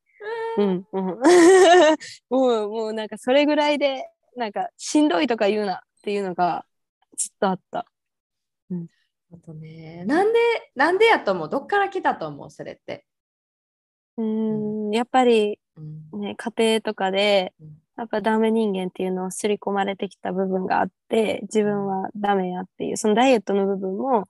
[0.56, 1.20] うん、うん。
[2.30, 6.64] もう、もうなんかそれぐらいで、なんかしんどいとか言うなっていうのが
[7.16, 7.86] ずっとあった。
[9.32, 10.38] あとねなんで
[10.74, 11.48] なんでやと思う？
[11.48, 12.50] どっから来たと思う？
[12.50, 13.04] それって。
[14.18, 16.20] うーん、やっぱりうん。
[16.20, 24.20] ね、家庭とかでうん、やっぱダメ人間っていうのを刷り込まれてきた部分があって、自分はダメやっていう、そのダイエットの部分も、や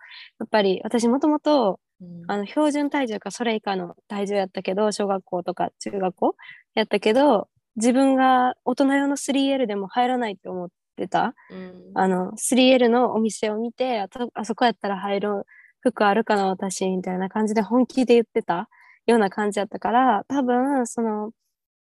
[0.44, 2.24] っぱり私もともとうん。
[2.28, 6.36] あの標準体重かそれ以下の体重やったけど小学校とか中学校
[6.74, 11.34] やったけど自分が大人用の 3L でも入らないって思ってた？
[11.50, 15.46] うんあの 3L のお店を見てあとあそこやったら入る
[15.80, 18.68] 服あるかな私みたいな感じで本気で言ってた？
[19.06, 21.30] ような感じやったから多分その、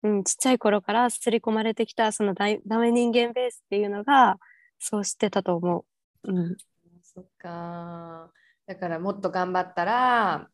[0.03, 4.37] うん、ちっちゃい頃から刷り込まれてきたそのダメ人間ベースっていうのが
[4.79, 5.85] そうしてたと思
[6.23, 6.31] う。
[6.31, 6.57] うん
[7.03, 8.29] そっか。
[8.67, 10.47] だからもっと頑張ったら、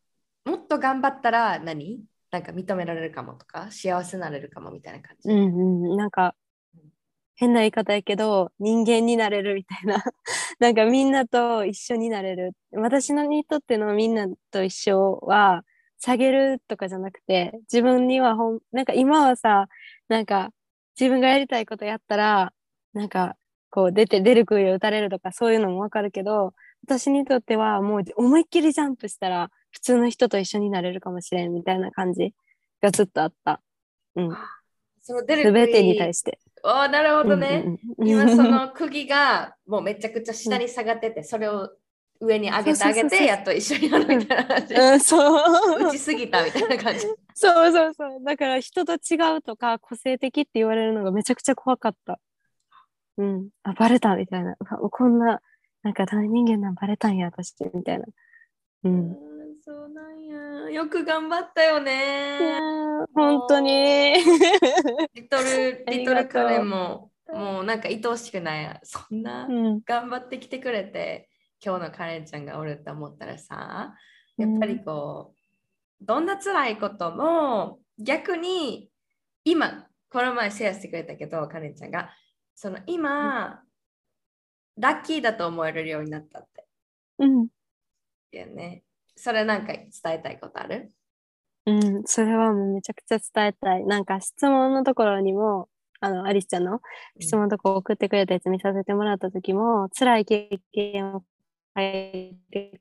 [0.46, 2.00] もっと頑張ったら何？
[2.32, 5.30] なんか認められるかもとか、幸せになれるかもみたいな感じ。
[5.30, 6.34] うんうん、なんか
[7.36, 10.02] 変な言い方やけど人間になれるみたいな
[10.58, 15.64] なんかみんなと一緒になれる私のにとってのみんなと一緒は
[15.98, 19.68] 下げるとかじゃなくて自分にはほんなんか今はさ
[20.08, 20.50] なんか
[20.98, 22.52] 自分がやりたいことやったら
[22.92, 23.36] なんか
[23.70, 26.54] こう出て出る杭を打たれるとかそういうのもわかるけど
[26.86, 32.32] 私にとってはもう思いっきりジャンプしたら普通の人と一緒になれるかもしれんみたいな感じ
[32.80, 33.60] がずっとあった。
[34.14, 34.36] うん。
[35.02, 36.38] その出るすべてに対しして。
[36.66, 36.72] て。
[36.72, 37.78] ああ、なるほどね。
[37.98, 41.70] 今その釘がもうめちゃくちゃ下に下がってて、それを
[42.20, 44.74] 上に上げてあげて、やっと一緒になるみたいな感じ。
[44.74, 45.88] うん、そう。
[45.88, 47.06] 打ちすぎたみたいな感じ。
[47.34, 48.24] そうそうそう。
[48.24, 52.18] だから人と違うとか個性的って言われるのがめちゃくちゃ怖かった。
[53.18, 53.48] うん。
[53.62, 54.56] あバレたみたいな。
[54.56, 55.40] こんな
[55.82, 58.04] なんか大人間なんバレたんや私みたいな。
[58.84, 59.35] ううんん
[59.68, 60.70] そうなんや。
[60.70, 62.38] よく頑張ったよね。
[62.40, 64.14] ー本当に
[65.12, 68.80] リトル、あ リトルカレンも、もうなんか愛おしくない。
[68.84, 71.28] そんなうん頑張ってきてくれて、
[71.60, 73.96] 今日のカレンちゃんがおるって思ったらさ、
[74.36, 78.92] やっぱりこう、どんな辛いことも逆に
[79.42, 82.14] 今、この前シェアしてくれたけど、カレンちゃんが、
[82.54, 83.64] その今、
[84.76, 86.68] ラッキーだと思えるようになったって。
[87.18, 87.48] うん
[88.30, 88.85] いやね。
[89.16, 90.92] それなんか伝えたいことある？
[91.66, 93.84] うん、それはもうめちゃくちゃ伝えたい。
[93.84, 95.68] なんか質問のところにも、
[96.00, 96.80] あの、アリスちゃんの
[97.18, 101.24] 質問のとこ送ってくれたやつ見させてもらった時も、辛い経験を
[101.76, 102.80] 書いて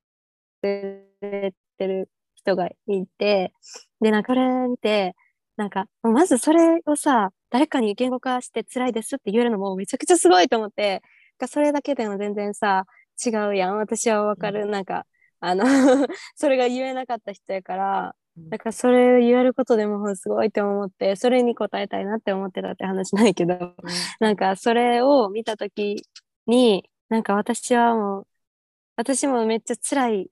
[0.61, 3.53] くれてる人がいて、
[4.01, 5.15] で、なんかこれ見て、
[5.57, 11.01] なんか、まずそれをさ、誰かに言語化して辛いですって言えるのもめちゃくちゃすごいと思って、
[11.47, 12.85] それだけでも全然さ、
[13.25, 13.77] 違うやん。
[13.77, 14.65] 私はわかる。
[14.67, 15.05] なんか、
[15.47, 15.65] あの、
[16.35, 23.75] それが言えなかった人やから、だからそれを言えることでもすごいって思ってそれに応えたいなって思ってたって話ないけど、うん、
[24.19, 26.03] なんかそれを見た時
[26.45, 28.27] になんか私はもう
[28.97, 30.31] 私もめっちゃ辛い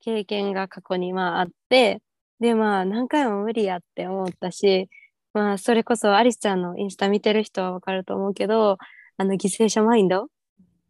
[0.00, 2.02] 経験が過去にまああって
[2.40, 4.88] でまあ何回も無理やって思ったし
[5.32, 8.78] まあそれこそアリスちゃんのインスタ見てる人はわかると思うけど
[9.16, 10.26] あの犠牲者マインド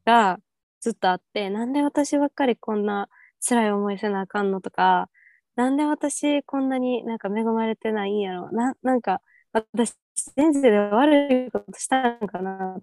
[0.07, 0.39] が
[0.81, 3.09] ずっとあってなんで私ばっかりこんな
[3.41, 5.09] 辛い思いせなあかんのとか
[5.57, 9.21] なんで私こんなになんか恵まれてないんやろななんか
[9.53, 9.95] 私
[10.37, 12.79] 前世で悪いことしたんかな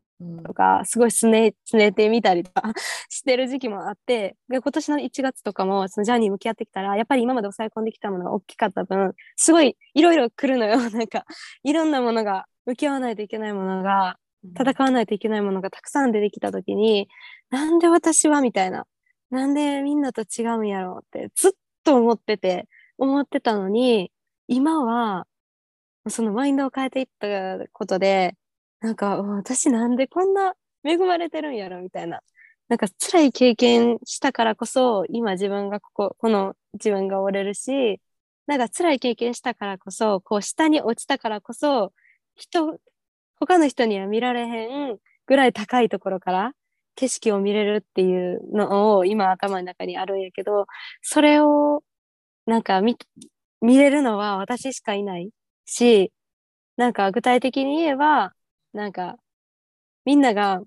[0.46, 2.74] とか、うん、すごいすねすねてみたりとか
[3.10, 10.78] してる時期もあってで今年の1月とかもそのジャーニー向き合ってきたらやっぱり今まで抑え込んできたものが大きかった分すごいいろいろ来るのよ。
[10.92, 11.26] なんか
[11.64, 14.18] いろんなものが向き合わないといけないものが
[14.60, 17.08] 戦わないといけないものがたくさん出てきた時に、
[17.52, 18.86] うん、なんで私はみたいな
[19.34, 21.52] なんでみんなと違うんやろうってずっ
[21.84, 22.70] と思ってて、
[23.00, 24.12] 思ってたのに、
[24.48, 25.28] 今は、
[26.10, 28.38] そのマインドを変えていったことで、
[28.82, 32.22] なんか、私なんでこんな恵まれてるんやろみたいな。
[32.70, 38.02] なんか辛い経験したからこそ、今自分がここ、この自分が折れるし、
[38.46, 41.92] なんか辛い経験したからこそ、こう下に落ちたからこそ、
[42.36, 42.78] 人、
[43.40, 46.54] 他の人には見られへんぐらい高いところから
[46.96, 50.68] 景色を見れるっていうのを今頭の中にあるんやけど、
[51.02, 51.84] それを
[52.46, 52.98] なんか見、
[53.62, 55.32] 見れるのは私しかいない
[55.66, 56.12] し、
[56.78, 58.34] なんか具体的に言えば、
[58.74, 59.18] なんか
[60.06, 60.62] みんなが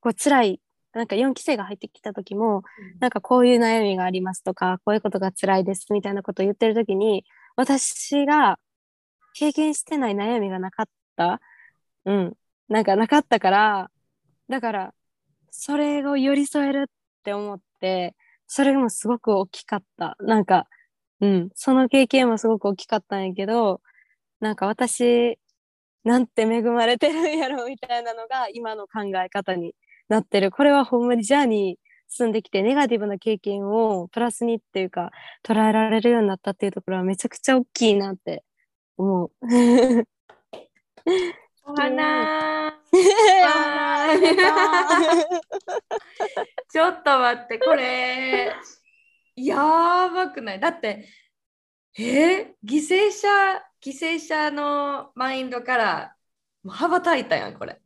[0.00, 0.60] こう辛い、
[0.92, 2.62] なんか4期生が入ってきた時も、
[3.00, 7.24] なんかこういう悩みがありますとか、こういうことが辛いですみたいなことを言ってる時に、
[7.56, 8.58] 私が
[9.34, 11.40] 経験してない悩みがなかった。
[12.06, 12.36] うん。
[12.68, 13.90] なんかなかったから、
[14.48, 14.94] だから
[15.50, 18.14] それを寄り添えるって思って、
[18.46, 20.16] それもすごく大きかった。
[20.20, 20.66] なんか、
[21.20, 23.80] うん、その経験もすごく大きかったんやけど、
[24.40, 25.38] なんか私、
[26.04, 29.74] なんて恵まれてるんやろみたいなのが今の考え方に
[30.08, 30.50] なってる。
[30.50, 35.12] これはほんまにジャーニー進んできてネガティブな経験をプラスにっていうか
[35.44, 38.42] 捉えられるようになったっていうところはめちゃくちゃ大きいなって
[38.96, 39.30] 思う。
[41.64, 42.59] お花
[46.70, 48.54] ちょっと待って、これ、
[49.36, 50.60] やばくない？
[50.60, 51.08] だって、
[51.98, 53.28] えー、犠牲者、
[53.82, 56.16] 犠牲者のマインドから
[56.62, 57.80] もう羽ばたいたやん、これ。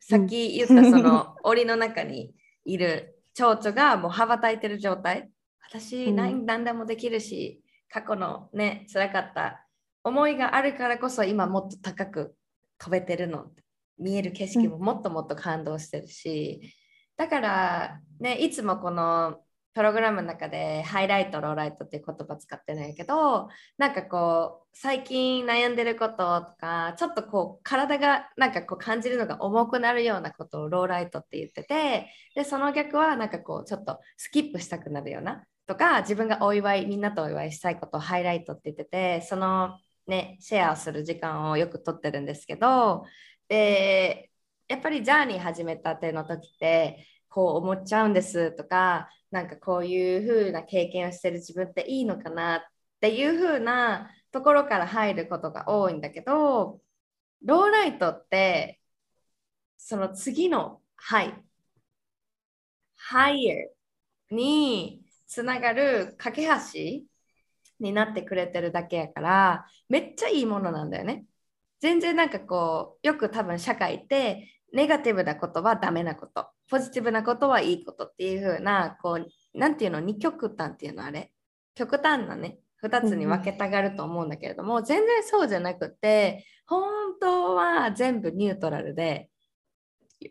[0.00, 2.34] さっき言ったその 檻の中に
[2.64, 5.30] いる蝶々がもう羽ばたいてる状態。
[5.60, 9.66] 私、何何でもできるし、過去のね、辛かった
[10.04, 12.36] 思いがあるからこそ今もっと高く
[12.78, 13.50] 飛べてるの
[13.98, 16.68] 見える景色ももっともっと感動してるし、うん、
[17.16, 19.38] だからねいつもこの
[19.74, 43.04] プログラムの中でハイライトローライトっていう言葉使ってないけどなんかこう最近悩んでることとかちょっとこう体がなんかこう感じるのが重くなるようなことをローライトって言っててでその逆はなんかこうちょっとスキップしたくなるようなとか自分がお祝いみんなとお祝いしたいことをハイライトって言っててそのねシェアする時間をよくとってるんですけど
[43.52, 44.30] で
[44.66, 52.60] やっぱりジャーニー始めたての時ってこう思っちゃうんですとかなんかこういう風な経験をしてる自分っていいのかなっ
[53.00, 56.80] ていう風なところから入ることが多いんだけど
[57.44, 58.80] ローライトって
[59.76, 61.34] その次の「はい」
[63.10, 63.68] 「higher」
[64.34, 67.04] につながる架け橋
[67.80, 71.26] になってくれてるだけやからめっちゃいいものなんだよね。
[71.82, 81.32] 全然なんかこうよく多分社会ってネガティブなことはダメなことポジティブなことはいいことっていう風なこうなんていうの二極端っていうのあれ
[81.74, 86.84] 極端なね2つに分けたがると思うんだけれども、うん、全然そうじゃなくて本
[87.20, 89.28] 当は全部ニュートラルで、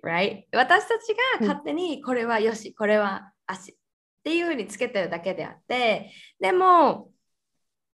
[0.06, 0.44] right?
[0.54, 3.76] 私たちが勝手にこれはよし、これは足っ
[4.24, 7.10] ていう風につけてるだけであってでも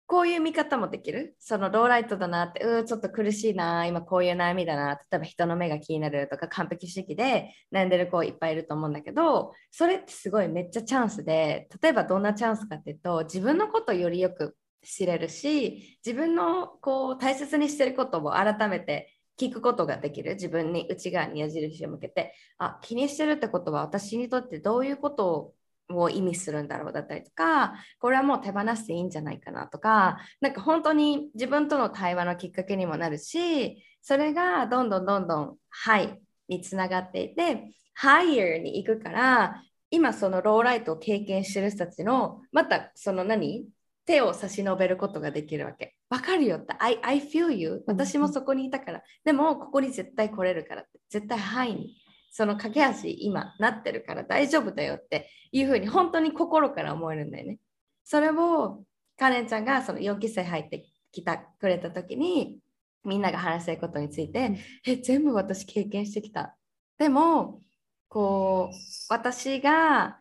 [0.06, 1.36] こういう見方もできる？
[1.40, 25.54] そのローライトだなって、うちょっと苦しいな、今こういう悩みだな、例えば人の目が気になるとか、完璧主義で悩んでる子いっぱいいると思うんだけど、それってすごいめっちゃチャンスで、例えばどんなチャンスかっていうと、自分のことをよりよく知れるし、自分のこう大切にしてることを改めて聞くことができる自分に内側に矢印を向けてあ気にしてるってことは私にとってどういうことを
[26.02, 36.20] を意味するんだろうだったりとかこれはもう手放していいんじゃないかなとかなんか本当に自分との対話のきっかけにもなるしそれがどんどんどんどん「はい」
[36.50, 43.68] につながっていて「higher」に行くから今そのローライトを経験してる人たちのまたその何
[44.06, 45.96] 手を差し伸べることができるわけ。
[46.10, 47.84] わかるよって、I, I feel you。
[47.88, 49.04] 私もそこにいたから。
[49.24, 50.86] でも、ここに絶対来れるから。
[51.10, 52.03] 絶対範囲に。
[52.36, 57.60] その架け橋今なってるから大丈夫だよっていうふうに本当に心から思えるんだよね。
[58.04, 58.84] それを
[59.18, 62.58] カレンちゃんがその4期生入ってきたくれた時に
[63.06, 66.58] みんなが話したいことについて、うん、え全部私経験してきた。
[66.98, 67.62] でも
[68.10, 68.76] こう
[69.10, 70.20] 私が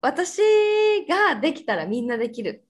[0.00, 0.40] 私
[1.06, 2.66] ができたらみんなできる。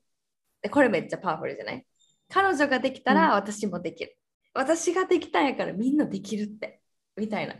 [0.72, 1.86] これめっちゃパワフルじゃない？
[2.28, 4.18] 彼女ができたら私もできる。
[4.56, 6.80] うん、私ができたんやからみんなできるって。
[7.16, 7.54] みたいな。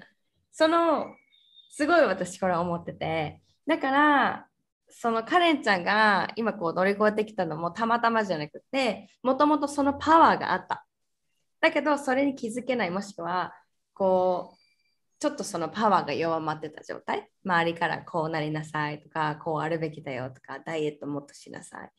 [0.53, 1.07] その
[1.70, 3.40] すごい私これ思ってて。
[3.66, 4.46] だから
[4.88, 10.86] そのカレンちゃんが今こう乗り越えてきたのもたまたまじゃなくてもともとそのパワーがあった。
[11.61, 13.55] だけどそれに気づけないもしくは
[13.94, 14.57] こう
[15.20, 17.30] ちょっとそのパワーが弱まってた状態。
[17.44, 21.90] 周りからこうなりなさいとかこうあるべきだよとかダイエットもっとしなさい。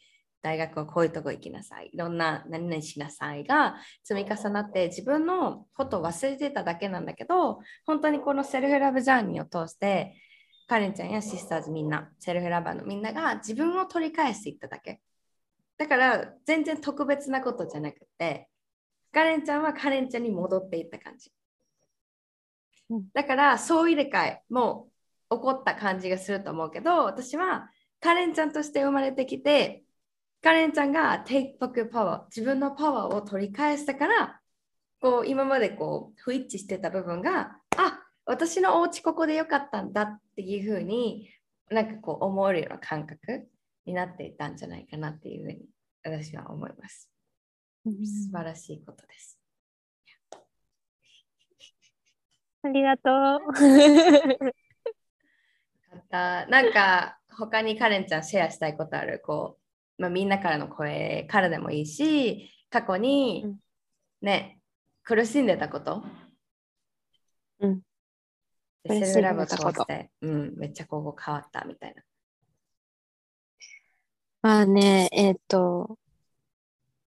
[0.43, 1.89] 大学はこういうとこ行きなさい。
[1.93, 10.15] いろんな何々しなさいが積み重なって自分のことを忘れてただけなんだけど本当にこのセルフラブジャーニーを通して
[10.67, 15.01] カレンちゃんやシスターズみんなセルフラバーのみんなが自分を取り返していっただけ。
[15.77, 18.49] だから全然特別なことじゃなくて
[19.13, 21.31] カレンちゃんはカレンちゃんに戻っていった感じ。
[23.13, 24.89] だから総入れ替えも
[25.29, 27.69] 起こった感じがすると思うけど私は
[28.01, 29.83] カレンちゃんとして生まれてきて
[30.43, 34.41] カレンちゃんが Take back power 自分のパワーを取り返したから
[34.99, 41.29] こう今までこう不一致してた部分があ私のお家ここでよかったんだっていうふうに
[41.71, 43.47] なんかこう思えるような感覚
[43.85, 45.59] になっていたんじゃないかなっていうふうに
[46.03, 47.09] 私は思います。
[47.85, 47.91] 素
[48.31, 49.39] 晴らしいことです。
[52.63, 53.13] ありがとう。
[56.11, 59.21] なんか他にカレンちゃんシェアしたいことある？
[59.25, 59.62] こう、
[59.97, 63.55] まあ、みんなからの声からでもいいし過去に
[64.21, 64.59] ね、
[65.09, 66.03] うん、苦しんでたこと、
[67.59, 67.81] うん、
[68.87, 72.03] セルフラブを通して、うん、めっちゃここ変わったみたいな。
[74.41, 75.97] まあね、えっ、ー、と、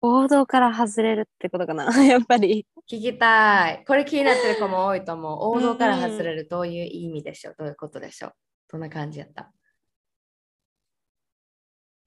[0.00, 2.66] 王道から外れるってことかな、 やっぱり。
[2.88, 3.84] 聞きたい。
[3.84, 5.38] これ気になってる子も多いと思う。
[5.56, 8.32] 王道から外れる、どういう意味でしょう、どういうことでしょう？
[8.68, 9.52] どんな感じやった？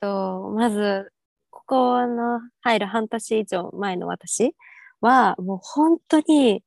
[0.02, 1.12] とまず、
[1.52, 4.56] ここの入る半年以上前の私
[5.02, 6.64] は、もう本当に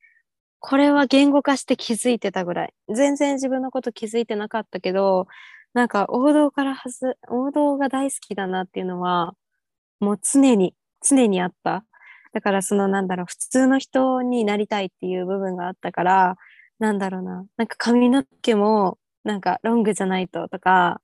[0.60, 2.74] これは言語化して気づいてたぐらい。
[2.94, 5.26] 全然自分のこと気づいてなかったけど、
[5.74, 9.34] なんか王道からはず、王道が大好きだなっていうのは、
[10.00, 10.74] もう常に、
[11.06, 11.84] 常にあった。
[12.34, 16.36] だからそのなんだろう、普通の人になりたいっていう部分があったから、
[16.80, 21.00] なんだろうな、なんか髪の毛もなんかロングじゃないととか、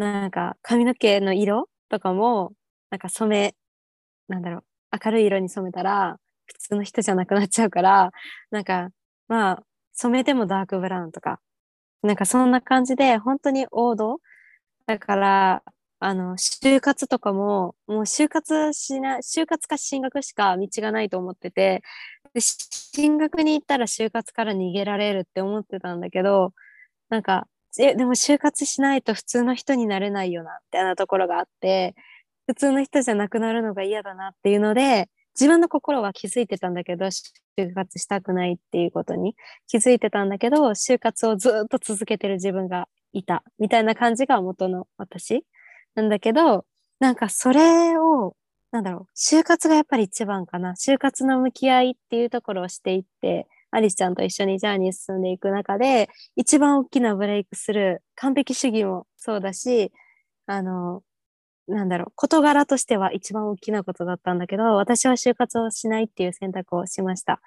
[0.00, 2.52] なんか髪の毛の色とかも、
[2.90, 3.54] なんか染め、
[4.28, 4.64] なんだろう、
[5.04, 8.12] 明るい色に染めたら、普通の人じゃなくなっちゃうから、
[8.50, 8.90] なんか、
[9.28, 11.40] まあ、染めてもダークブラウンとか、
[12.02, 14.20] なんかそんな感じで、本当に王道。
[14.86, 15.62] だから、
[16.00, 21.82] あの、就活とかも、もう就活しな、就活か進学しか道がないと思ってて、
[22.34, 26.54] で進学に行ったら就活から逃げられるって思ってたんだけど、
[27.10, 27.48] なんか、
[27.78, 31.94] え、でも就活しないと普通の人になれないよな、みたいなところがあって、
[32.46, 35.08] 普通の人じゃなくなるのが嫌だなっていうので、
[35.38, 39.36] 自分の心は気づいてたんだけど、就活したくないっていうことに
[39.68, 45.44] 気づいてたんだけど、就活をずっと続けてる自分がいたみたいな感じが元の私
[45.94, 46.66] なんだけど、
[46.98, 48.36] なんかそれを、
[48.72, 50.72] なんだろう、就活がやっぱり一番かな。
[50.74, 59.92] 就活の向き合いっていうところをしていって、アリスちゃんと一緒にジャーニー進んでいく中で、一番大きなブレイクする完璧主義もそうだし、
[60.46, 61.02] あの、
[61.68, 67.40] なんだろう、事柄としては一番大きなことだったんだけど、私は就活をしないっていう選択をしました。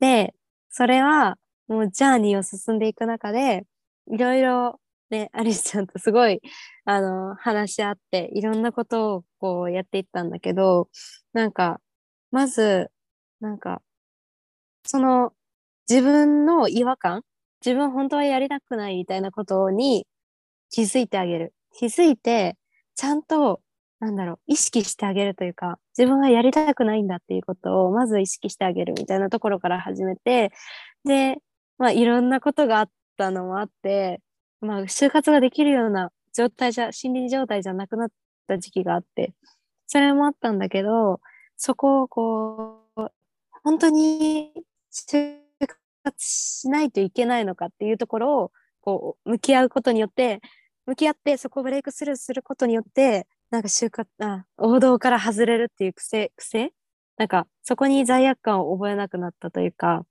[0.00, 0.34] で、
[0.70, 1.36] それは
[1.68, 3.64] もうジャーニーを進んでいく中で、
[4.10, 6.40] いろいろね、アリスちゃんとすごい、
[6.84, 10.88] あの、話し合って、いろんなことをこうやっていったんだけど、
[11.32, 11.80] なんか、
[12.30, 12.90] まず、
[13.40, 13.82] なんか、
[14.84, 15.32] その、
[15.88, 17.22] 自分の違和感、
[17.64, 20.06] 自分本当はやりたくないみたいなことに
[20.70, 21.54] 気づいてあげる。
[21.72, 22.56] 気づいて、
[22.94, 23.60] ちゃんと、
[24.00, 30.52] なんだろう、意識してあげるというか、自分がやりたくないんだっていうことを、まず意識してあげるみたいなところから始めて、
[31.04, 31.38] で、
[31.78, 34.20] まあ、いろんなことがあったのもあって、
[34.60, 38.08] まあ、就活ができるような状態じゃ、心理状態じゃなくなっ
[38.46, 39.32] た時期があって、
[39.86, 41.20] それもあったんだけど、
[41.56, 43.06] そこをこう、
[43.64, 44.52] 本当に
[44.92, 45.47] 就
[46.12, 50.40] 活しないといけないのかっていうところを、こう、向き合うことによって、
[50.88, 56.72] 向き合ってそこをブレイクスルーすることによってなんか就活あ王道から外れるっていう癖癖
[57.18, 60.06] なんかそこに罪悪感を覚えなくなったというか、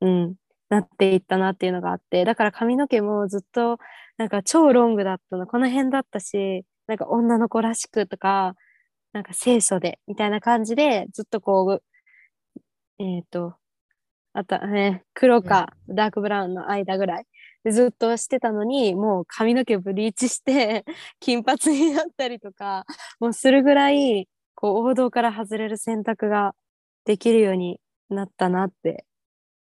[0.00, 0.34] うん、
[0.68, 3.78] なっていったなっていうのがあってだから髪の毛もずっと
[4.18, 5.46] なんか超ロングだったの。
[5.46, 8.54] この辺だったしなんか女の子らしくとか
[9.12, 11.82] なんか清楚でみたいな感じでずっとこう
[12.98, 13.54] えっ、ー、と
[14.36, 17.26] あとね黒かダークブラウンの間ぐらい。
[17.64, 20.84] でずっとしてたのにもう髪の毛ブリーチして
[21.18, 22.84] 金髪になったりとか
[23.18, 26.54] もうするぐらいこう王道から外れる選択が
[27.04, 29.04] できるようになったなって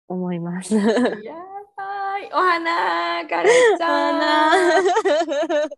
[0.07, 0.75] 思います。
[0.77, 2.31] やばい。
[2.33, 4.17] お花カレンちゃ
[5.67, 5.71] ん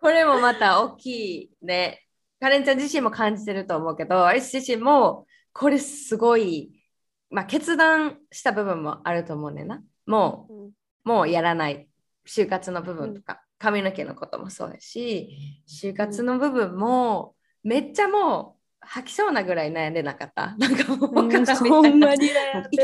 [0.00, 2.02] これもまた大きいね。
[2.40, 6.79] カレンちゃん自身も感じてると思うけど、アリス自身もこれすごい、
[7.30, 9.82] まあ、決断した部分もあると思うねんな。
[10.06, 10.70] もう、うん、
[11.04, 11.88] もうやらない。
[12.26, 20.54] 就活の部分とか、髪の毛のこともそうだし、就活の部分もめっちゃもう吐きそうなぐらい悩んでなかった？
[20.58, 21.38] なんかもう、うん、行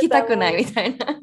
[0.00, 1.06] きたくないみたいな。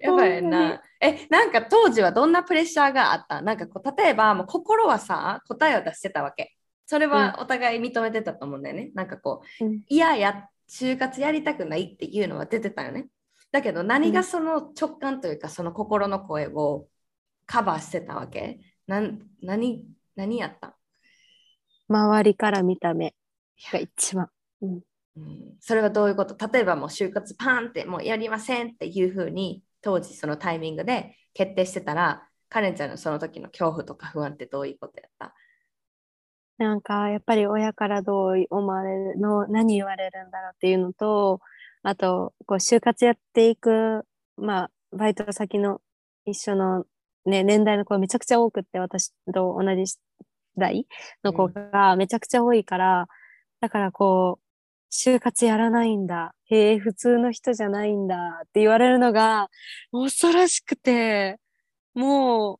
[0.00, 0.82] やばいな。
[1.00, 3.42] え、なんか当時はどんなプレッシャーがあった？
[3.42, 6.54] なんかこう例えばもう心はさ、答えを出してたわけ。
[6.86, 8.82] それはお互い認めてたと思うんだよね。
[8.84, 13.08] うん、なんかこう、いやや、就活やりたくないっていうのは出てたよね。
[13.50, 16.86] だけど何がその直感というか、その心の声を
[17.44, 18.58] カバーしてたわけ？
[18.86, 19.02] な
[19.42, 19.84] 何
[20.16, 20.74] 何やった？
[21.90, 23.14] 周りから見た目
[23.70, 24.30] が一番。
[24.62, 24.80] うん。
[25.14, 26.48] うん、それはどういうこと？
[26.50, 35.34] 例えばもう就活パンってもうやりませんっていうふうに当時そのタイミングで決定してたらカレンちゃんのその時の恐怖とか不安ってどういうことやった？
[36.62, 41.40] なんかやっぱり親からどう思われるの何言われるんだろうっていうのと
[41.82, 44.04] あとこう就活やっていく
[44.36, 45.80] まあバイト先の
[46.24, 46.84] 一緒の、
[47.26, 49.96] ね、年代の子めちゃくちゃ多くって私と同じ
[50.56, 50.86] 代
[51.24, 53.06] の子がめちゃくちゃ多いから、
[53.60, 54.42] だからこう、
[54.92, 56.34] 就活やらないんだ。
[56.46, 59.48] へえ、普通の人じゃないんだって言われるのが
[59.92, 61.38] 恐ろしくて、
[61.94, 62.58] もう、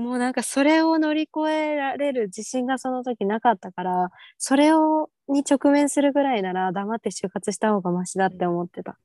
[0.00, 8.98] もうなんかそれを乗り越えられる自信がその時なかったから、それを、に直面するぐらいなら黙って就活した方がマシだって思ってた。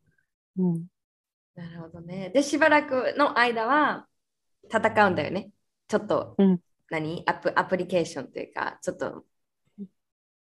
[0.57, 0.87] うん。
[1.55, 2.31] なるほどね。
[2.33, 4.07] で、しばらくの間は
[4.71, 5.51] 戦うんだよね。
[5.87, 7.23] ちょっと、うん、何？
[7.27, 9.23] アプアプリケーションというかちょっと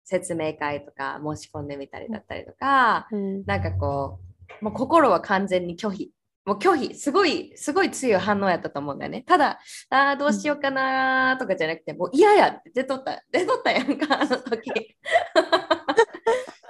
[0.05, 4.21] 説明会とか申し込んでみたりだったりとか、うん、なんかこ
[4.61, 6.13] うもう心は完全に拒否
[6.45, 9.21] もう拒否すごいすごい強い反応やったと思うんだよね。
[9.21, 14.71] ただあどうしようかなとかじゃなくて、もう嫌やって出とった出とったやんか あの時。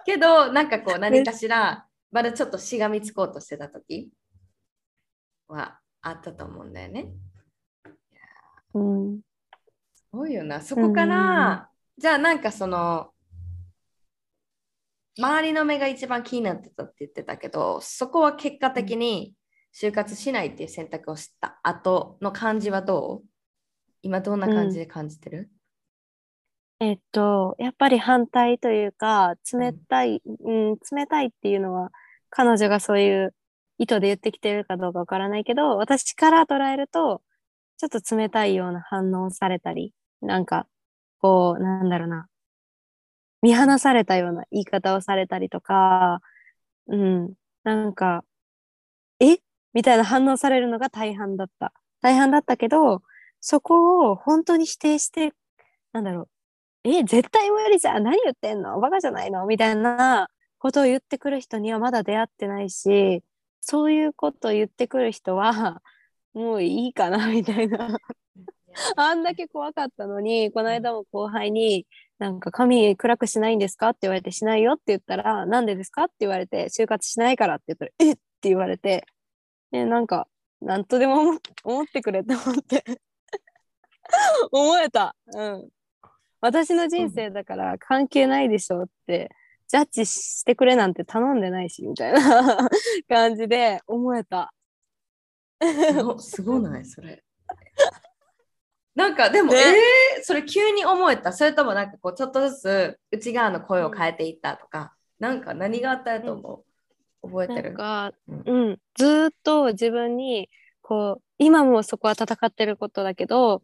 [0.06, 4.12] けどなんかこう何かしらまだちょっとしがみつこうとしてた時
[5.48, 7.12] はあったと思うんだよね。
[8.76, 9.22] うん、
[10.14, 10.62] ごいよな。
[10.62, 13.10] そこから、じゃあなんかその、
[15.18, 19.34] 周りの目が一番気になってたって言ってたけど、そこは結果的に
[19.74, 23.28] 就活しないっていう選択をした後の感じはどう？
[24.04, 25.50] 今どんな感じで感じてる、
[26.80, 31.90] うん、えっと、やっぱり反対というか、冷たい、うん、うん、冷たいっていうのは、
[32.30, 33.34] 彼女がそういう
[33.78, 37.22] 意図で言ってきてるかどうかわからないけど、私から捉えると、
[37.78, 40.68] ちょっと冷たいような反応されたり、なんか、
[41.20, 42.28] こう、なんだろうな、
[43.42, 46.20] 見放されたような言い方をされたりとか、
[46.88, 48.24] うん、なんか、
[49.20, 49.38] え？
[49.74, 51.74] みたいな反応されるのが大半だった。
[52.02, 53.02] 大半だったけど、
[53.40, 55.34] そこを本当に否定して、
[55.92, 56.22] なんだろ
[56.86, 58.04] う、え、絶対無理じゃん。
[58.04, 58.80] 何言ってんの？
[58.80, 59.46] バカじゃないの？
[59.46, 63.24] みたいなことを言ってくる人にはまだ出会ってないし、
[63.62, 65.82] そういうことを言ってくる人は、
[66.34, 67.28] もういいかな？
[67.28, 67.98] みたいな。
[68.96, 71.86] あんだけ怖かったのに、この間も後輩に、
[72.20, 73.90] なんか髪暗くしないんですか？
[73.90, 76.06] って言われて、しないよって言ったら、なんでですか？
[76.06, 78.12] って言われて、就活しないからって言ったら、え？
[78.14, 79.06] って言われて、
[79.74, 80.28] え、なんか、
[80.62, 82.84] なんとでも思思ってくれって思って
[84.52, 85.16] 思えた。
[85.34, 85.70] うん。
[86.40, 89.30] 私の人生だから関係ないでしょって、
[89.68, 92.70] ジャッジしてくれなんて頼んでないし、みたいな
[93.10, 94.54] 感じで思えた。
[96.20, 96.86] すごない？
[96.86, 97.24] それ。
[98.96, 99.58] なんかでも、ね、
[100.18, 106.64] えー、それ急に思えたそれともなんかこうちょっとずつ内側の声を変えていったとか、うん、なんか何があったやと思う、うん、
[107.24, 107.74] 覚えてる。
[107.74, 110.50] か、うん、うん、ずっと自分に
[110.82, 113.64] こう今もそこは戦ってることだけど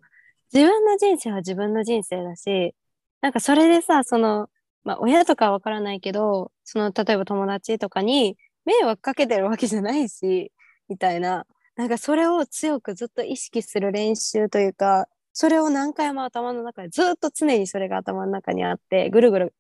[0.53, 2.73] 自分の人生は自分の人生だし
[3.21, 4.49] なんかそれでさその、
[4.83, 10.51] まあ、親とかは分からないけどその例えば友達とかに迷惑かけてるわけじゃないし
[10.87, 11.45] みたいな。
[11.75, 19.53] なんかそれを強くずっと意識する練習というかそれを何回も頭の中でずっと常にそれが頭の中にあってぐるぐる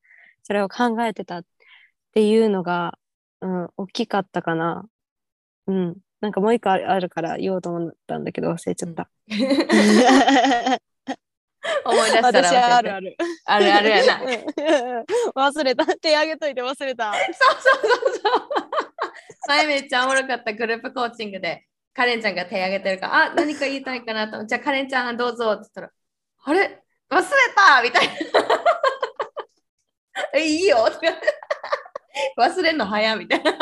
[0.43, 1.43] それを考えてたっ
[2.13, 2.98] ていうのが、
[3.41, 4.85] うん、大きかったかな。
[5.67, 5.97] うん。
[6.21, 9.09] なんかもう一個あるから言おうと思ったんだけど忘れちゃった。
[11.85, 13.17] 思い出したらあるある。
[13.45, 14.19] あるあるやな。
[15.35, 15.85] 忘れた。
[15.97, 17.13] 手あげといて忘れた。
[17.13, 18.49] そうそうそうそう。
[19.47, 24.45] 前めっちゃおもろかったグループコーチングで、カレンちゃんが手あげてるから、あ、何か言いたいかなと。
[24.45, 25.91] じゃあカレンちゃんどうぞって言ったら、
[26.43, 26.83] あれ？
[27.09, 27.25] 忘れ
[27.55, 28.13] たみたいな。
[30.33, 30.87] え、いいよ
[32.37, 33.51] 忘れんの早みたいな。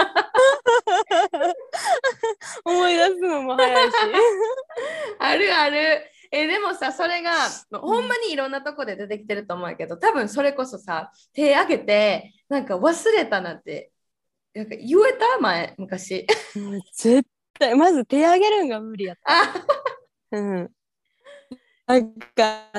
[2.66, 3.95] 思い出すのも早いし。
[5.20, 6.12] あるある。
[6.30, 7.32] えでもさそれが
[7.72, 13.93] ほんまにいろんなとこで出てきてると思うけど多分それこそさ手挙げてなんか忘れたなんて
[14.54, 15.39] なんか言えた？
[15.39, 16.26] 前昔。
[16.93, 17.28] 絶
[17.60, 17.76] 対。
[17.76, 19.54] まず手挙げるんが無理やった。
[20.32, 20.70] うん、
[21.86, 22.72] なんか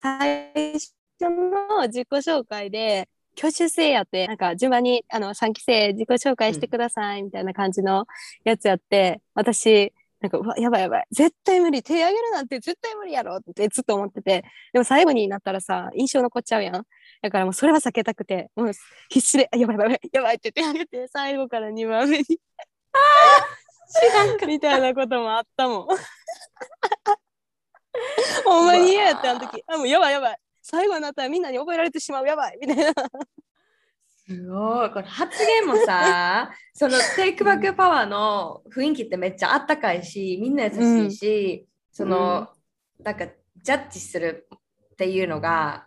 [0.00, 8.06] 最初の自己紹介で挙手制やってなんか順番にあの3期生自己紹介してくださいみたいな感じの
[8.44, 16.84] やつやって、うん、私なんかうわやばいやばい絶対無理手挙げるなんて絶対無理やろってずっと思っててでも最後になったらさ印象残っちゃうやん。
[17.20, 18.72] だからもうそれは避けたくてもう
[19.10, 22.24] 必死でやばいやばいやばいって手挙げて最後から2番目に。
[22.92, 22.98] あ
[23.86, 25.88] 知らんかみたいなこともあったもん。
[28.44, 29.62] ほんまに嫌やってあの時。
[29.66, 32.26] あもうやばいやばい最後になったらみんなに覚えられてしまう。
[32.26, 32.58] やばい。
[32.58, 32.92] みたいな。
[34.26, 34.90] すごい。
[34.90, 42.48] これ発言もさ、 そのテイクバックパワーの雰囲気ってめっちゃあったかいし、みんな優しいし、うん、その、
[42.98, 44.48] うん、なんかジャッジする
[44.94, 45.86] っていうのが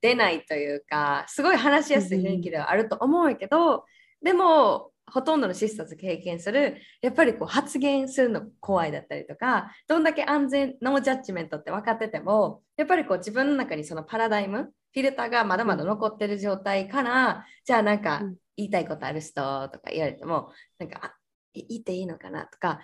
[0.00, 18.22] 出ないというか、すごい話しやすい雰囲気ではあると思うけど、うん、でも、ほとんどのシスターズ経験するやっぱりこう発言するの怖いだったりとかどんだけ安全ノージャッジメントって分かっててもやっぱりこう自分の中にそのパラダイムフィルターがまだまだ残ってる状態から、じゃあなんか
[18.56, 21.14] 言いたいことある人とか言われてもなんかあ
[21.52, 22.80] 言っていいのかなとか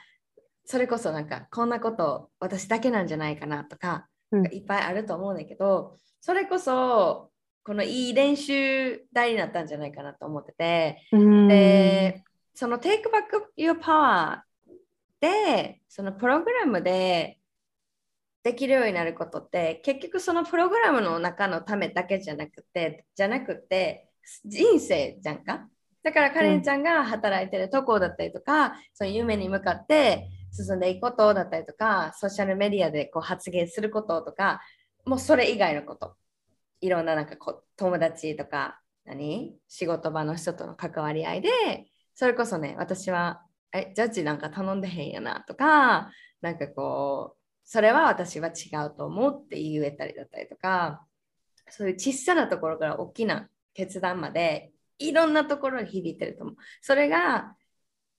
[0.65, 4.09] それこそなんかこんなこと私だけなんじゃないかなとか,、
[4.53, 7.30] いっぱいあると思うんだけどそれこそ
[7.63, 14.41] このいい練習台になったんじゃないかなと思ってて、でその Take Back Your Power
[15.21, 17.39] でそのプログラムで
[18.43, 24.09] できるようになることって結局そのプログラムの中のためだけじゃなくてじゃなくて
[24.47, 25.69] 人生じゃんか？
[26.03, 34.63] だからカレンちゃんが働いてるとこだったりとか、うん、その夢に向かって進んでいくことだったりとかソーシャルメディアでこう発言することとか
[35.05, 36.15] もうそれ以外のこと
[36.81, 39.57] いろんななんかこ友達とか何？
[39.69, 41.51] 仕事場の人との関わり合いで
[42.15, 46.11] それこそね私はえジャッジなんか頼んでへんやなとか
[46.41, 51.07] なんかこうそれは私は違うと思うって言えたりだったりとか
[51.69, 56.57] そういう小さなところから大きな決断までいろんなところに響いてると思う。
[56.83, 57.55] それが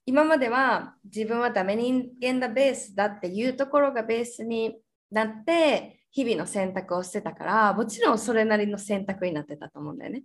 [0.05, 4.78] 今までは自分はダメ人間だベースだっていうところがベースに
[5.12, 10.24] なって日々の選択をしてたからもちろんそれなりの選択になってたと思うんだよね。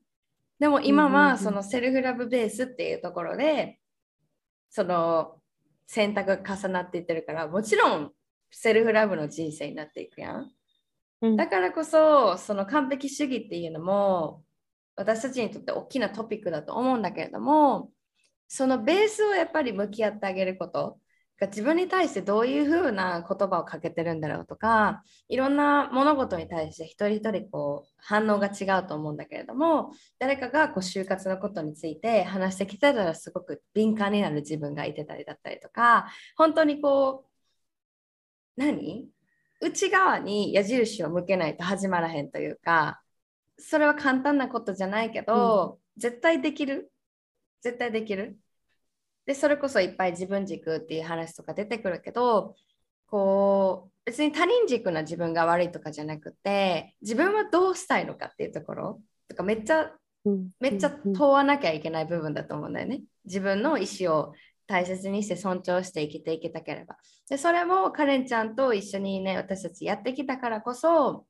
[0.59, 3.79] でも今はそのセルフラブベースっていうところで
[4.71, 5.41] その
[5.87, 8.13] 選択が重なっていってるからもちろん
[8.51, 10.51] セルフラブの人生になっていくやん。
[11.23, 14.43] うん、だからこそその完璧主義っていうのも
[14.97, 17.91] 私たちにとって大きなトピックだと思うんだけれども
[18.49, 20.97] そのベースをやっぱり向き合ってあげることが
[21.39, 36.07] 自分に対してどういうふうな言葉をかけてるんだろうとかいろんな物事に対して一人一人こう反応が違うと思うんだけれども誰かがこう就活のことについて話してきてたらすごく敏感になる自分がいてたりだったりとか
[36.39, 37.27] 本当にこ
[38.57, 39.11] う何？
[39.61, 43.01] 内側に矢印を向けないと始まらへんというか
[43.59, 46.91] それは簡単なことじゃないけど、うん、絶対できる？
[47.63, 48.39] 絶対できる？
[49.27, 52.55] でそれこそいっぱい自分軸っていう話とか出てくるけど
[53.07, 59.91] こう別に他人軸な自分が悪いとかじゃなくて自分はどうしたいのかっていうところとかめっちゃ
[60.61, 63.03] めっちゃ問わなきゃいけない部分だと思うんだよね。
[63.25, 64.33] 自分の意思を
[64.67, 66.97] 大切にして尊重して生きていけたければ。
[67.29, 71.27] で、それもカレンちゃんと一緒にね、私たちやってきたからこそ、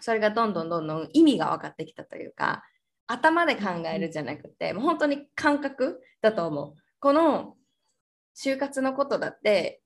[0.00, 2.64] それがどんどんどんどん意味が分かってきたというか、
[3.06, 6.83] 頭で考えるじゃなくて、もう本当に感覚だと思う。
[7.00, 7.56] この
[8.36, 9.82] 就活のことだって、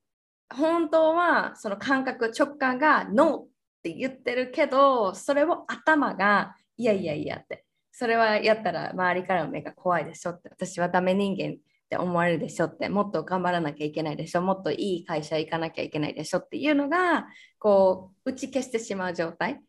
[0.51, 3.47] 本当はその感覚、直感がノーっ
[3.83, 17.25] て言ってるけど、それを頭がいやいやいやって、それはやったら周りからの目が怖いでしょって、私はダメ人間って思われるでしょってもっと頑張らなきゃいけないでしょもっといい会社行かなきゃいけないでしょっていうのが
[17.57, 19.59] こう打ち消してしまう状態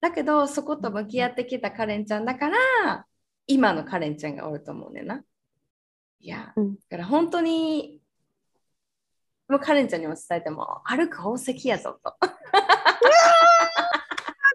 [0.00, 3.06] だけどそこと向き合ってきたカレンちゃんだから
[3.46, 5.22] 今のカレンちゃんがおると思うねんな。
[6.20, 7.98] いや、うんだから本当に
[9.48, 12.14] もうカレンちゃんにも伝えても歩く宝石やぞと。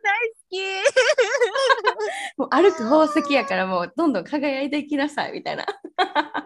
[0.05, 0.59] 大好き
[2.38, 5.63] もう歩く宝石やからもうどんどん輝いていきなさいみたいな。
[5.63, 5.66] イ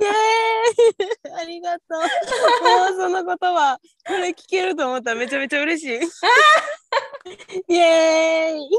[0.03, 1.91] エーイありがとう。
[1.91, 2.07] もう
[2.95, 5.99] その言葉、これ聞けると思ったらめちゃめちゃ嬉しい。
[7.67, 8.69] イエーイ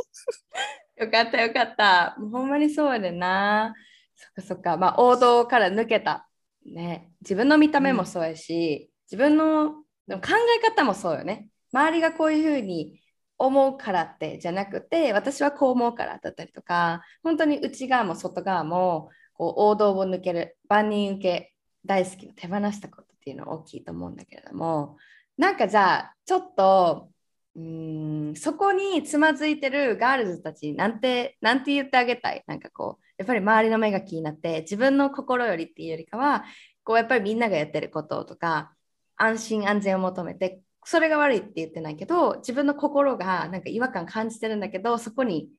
[0.97, 2.17] よかったよかった。
[2.19, 3.75] もうほんまにそうやでな。
[4.17, 4.77] そっかそっか。
[4.77, 6.30] まあ王道から抜けた。
[6.67, 7.13] ね。
[7.21, 9.75] 自分の見た目もそうやし、自分の
[10.07, 11.49] でも考え方もそうよね。
[11.73, 13.01] 周りがこういうふうに
[13.39, 21.55] 思うからってじゃなくて、私はこう思うからだったりとか、本当に内側も外側もこう王道を抜ける、万人受け
[21.87, 24.97] 大好きを手放したことっていうのは大きいと思うんだけれども、
[25.39, 27.09] なんかじゃあちょっと
[27.57, 32.45] うーんそこにつまずいてるガールズたちになんてなんて言ってあげたい？
[32.47, 36.45] なんかこうやっぱり周りの目が気になって自分の心よりっていうよりかは
[36.85, 38.73] こうやっぱりみんながやってることとか
[39.17, 45.51] 安心安全を求めてそれが悪いって言ってないけど自分の心がなんか違和感感じてるんだけどそこに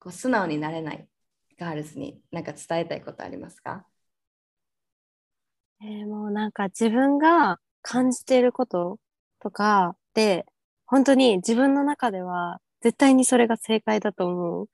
[0.00, 1.08] こう素直になれない
[1.56, 3.86] ガールズになんか伝えたいことありますか？
[5.80, 8.98] えもうなんか自分が感じていること
[9.40, 10.46] とかで、
[10.86, 14.68] 本当に自分の中では絶対にそれが正解だと思う。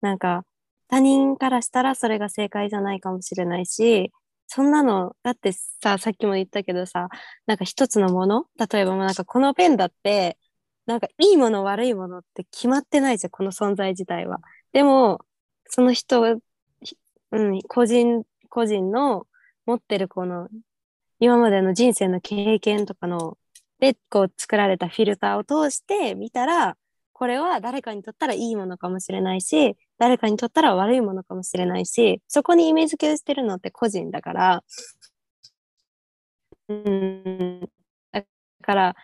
[0.00, 0.44] なんか
[0.88, 4.12] 他人からしたらそれが正解じゃないかもしれないし、
[4.46, 7.08] そんなの、だってさ、さっきも言ったけどさ、
[7.46, 10.38] なんか一つのもの例えばもうなんかこのペンだって、
[10.86, 14.40] なんかいいもの悪いものって決まってないじゃん、この存在自体は。
[14.72, 15.20] でも、
[15.66, 19.26] その人、うん、個人、個人の
[19.66, 20.48] 持ってるこの
[21.20, 23.36] 今までの人生の経験とかの
[23.80, 26.76] でこう作られたフィルターを通して見たら
[27.12, 34.64] これは誰かにとったらいいものかもしれないし誰かにとったら悪いものかもしれないしそこにイメージ付けをしてるのって個人だから。
[36.68, 37.68] うん。
[38.12, 38.22] だ
[38.62, 38.94] からっ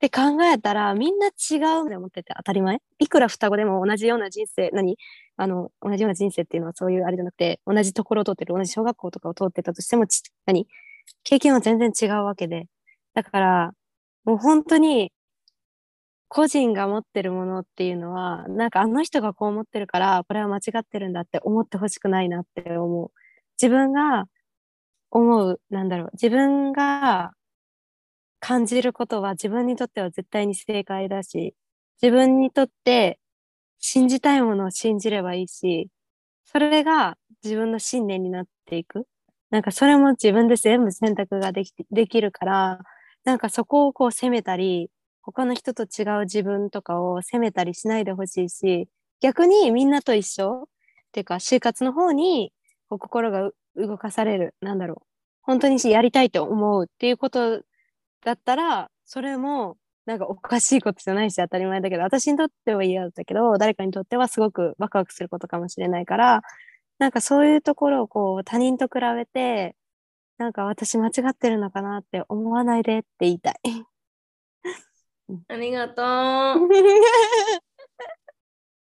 [0.00, 2.80] て考えたらみんな違うって思ってて当たり前。
[2.98, 4.96] いくら双子でも同じような人生何？
[5.36, 10.68] あの同じような人生っていうのはそういうあれじゃなくて同じところを通ってる同じ小学校とかを通ってたとしてもち何？
[11.24, 12.66] 経験は全然違うわけで。
[13.14, 13.72] だから
[14.24, 15.12] もう本当に
[16.28, 23.10] 個人が持ってるものっていうのはなんかあの人がこう思ってるからこれは間違ってるんだって思ってほしくないなって思う。
[23.60, 24.24] 自分が
[25.10, 26.10] 思うなんだろう。
[26.14, 27.32] 自分が
[28.40, 31.54] 感じることは自分にとっては絶対に正解だし
[32.02, 33.18] 自分にとって
[33.80, 35.88] 信じたいものを信じればいいし
[36.44, 39.06] それが自分の信念になっていく。
[39.50, 42.80] なんかそれも自分で全部選択ができできるから
[43.24, 44.90] なんかそこをこう責めたり
[45.30, 48.88] 他の人と違う自分とかを責めたりしないでほしいし
[49.20, 50.66] 逆にみんなと一緒っ
[51.12, 52.50] ていうか就活の方に
[52.88, 55.06] こう心が動かされるなんだろう
[55.42, 57.60] 本当にやりたいと思うっていうこと
[58.24, 59.76] だったらそれも
[60.06, 66.40] なんかおかしいことじゃないし当たり前だけど私にとっては嫌だったけど誰かにとってはすごくワクワクすることかもしれないから
[66.98, 69.76] なんかそういうところをこう他人と比べて
[70.38, 73.56] なんか私間違ってるのかなって思わないでって言いたい。
[75.48, 76.68] ありがとう。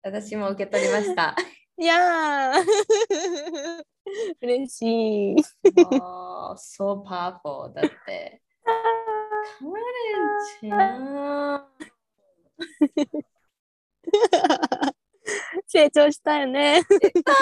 [0.03, 1.35] 私も受け取りました。
[1.77, 2.63] いやー
[4.41, 5.35] 嬉しい。
[5.35, 8.41] もう、so powerful だって。
[8.63, 8.71] カ
[9.65, 11.67] レンちゃん。
[15.67, 16.81] 成長したよね。
[16.81, 16.87] し
[17.23, 17.33] た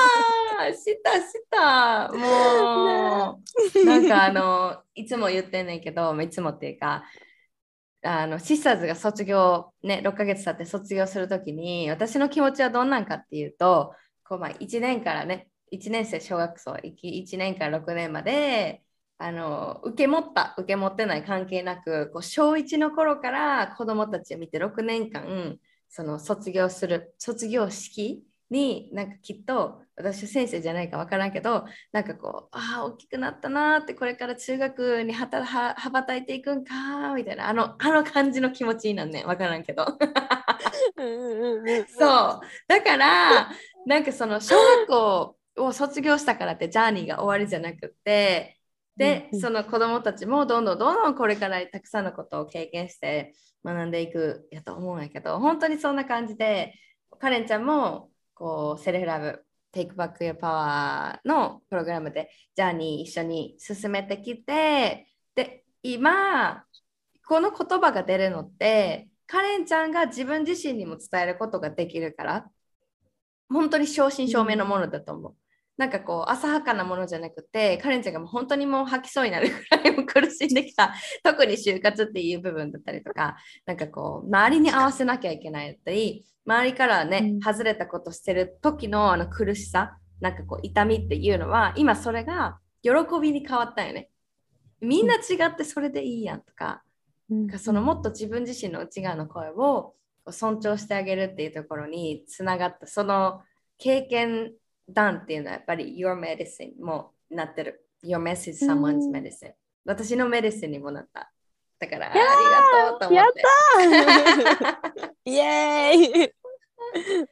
[0.73, 3.39] したしたも
[3.75, 7.03] うなんかあのいつも言ってんねんけどいつもっていうか
[8.05, 13.93] あのシスターズが卒業ね6ヶ月経って卒業するときに私の気持ちはどんなんかっていうと
[14.23, 18.83] こうまあ1年からね1年生小学校1年から6年まで
[19.17, 25.57] あの受け持った受け持ってない関係なくこう小1の頃から子どもたちを見て6年間
[25.89, 39.85] その卒業する卒業式になんかきっと私先生じゃないか分からんけどなんかこうああ大きくなったなーってこれから中学にはたは羽ばたいていくんかーみたいなあのあの感じの気持ちになんねん分からんけど。
[41.87, 42.41] そう。
[42.67, 43.49] だから
[43.85, 48.57] なんかその小学校を卒業したからってジャーニーが終わりじゃなくって
[48.97, 53.33] で、その子どもたちもどんどんどんどんこれからたくさんのことを経験して
[53.63, 56.73] 学んでいくやと思うんやけど本当にそんな感じで
[57.19, 66.63] カレンちゃんもこうセルフラブ Take Back Your Power のプログラムでジャーニー一緒に進めてきてで今
[67.27, 72.51] この言葉が出るのってカレンちゃんが自分自身にも伝えることができるから
[73.49, 75.44] 本当に正真正銘のものだと思う。
[75.77, 94.09] うんなんかこう浅はかなものじゃなくてカレンちゃんがもう本当にもう吐きそうになるぐらいも苦しんできた 特に就活っていう部分だったりとかなんかこう周りに合わせなきゃいけないだったり周りからね、うん、外れたことしてる時のあの苦しさなんかこう痛みっていうのは今それが喜びに変わったよね。
[94.79, 96.83] みんな違ってそれでいいやんとか
[97.29, 99.95] うん、そのもっと自分自身の内側の声を
[100.29, 103.41] 尊重してあげるっていうところにつながったその
[103.77, 104.53] 経験
[104.89, 107.81] 談っていうのはやっぱり Your Medicine もなってる。
[108.03, 109.53] Your message someone's medicine、うん、
[109.85, 111.31] 私のメディシンにもなった。
[111.79, 113.15] だからありがとうと思って。
[113.15, 113.31] やっ
[114.93, 116.33] た イエーイ。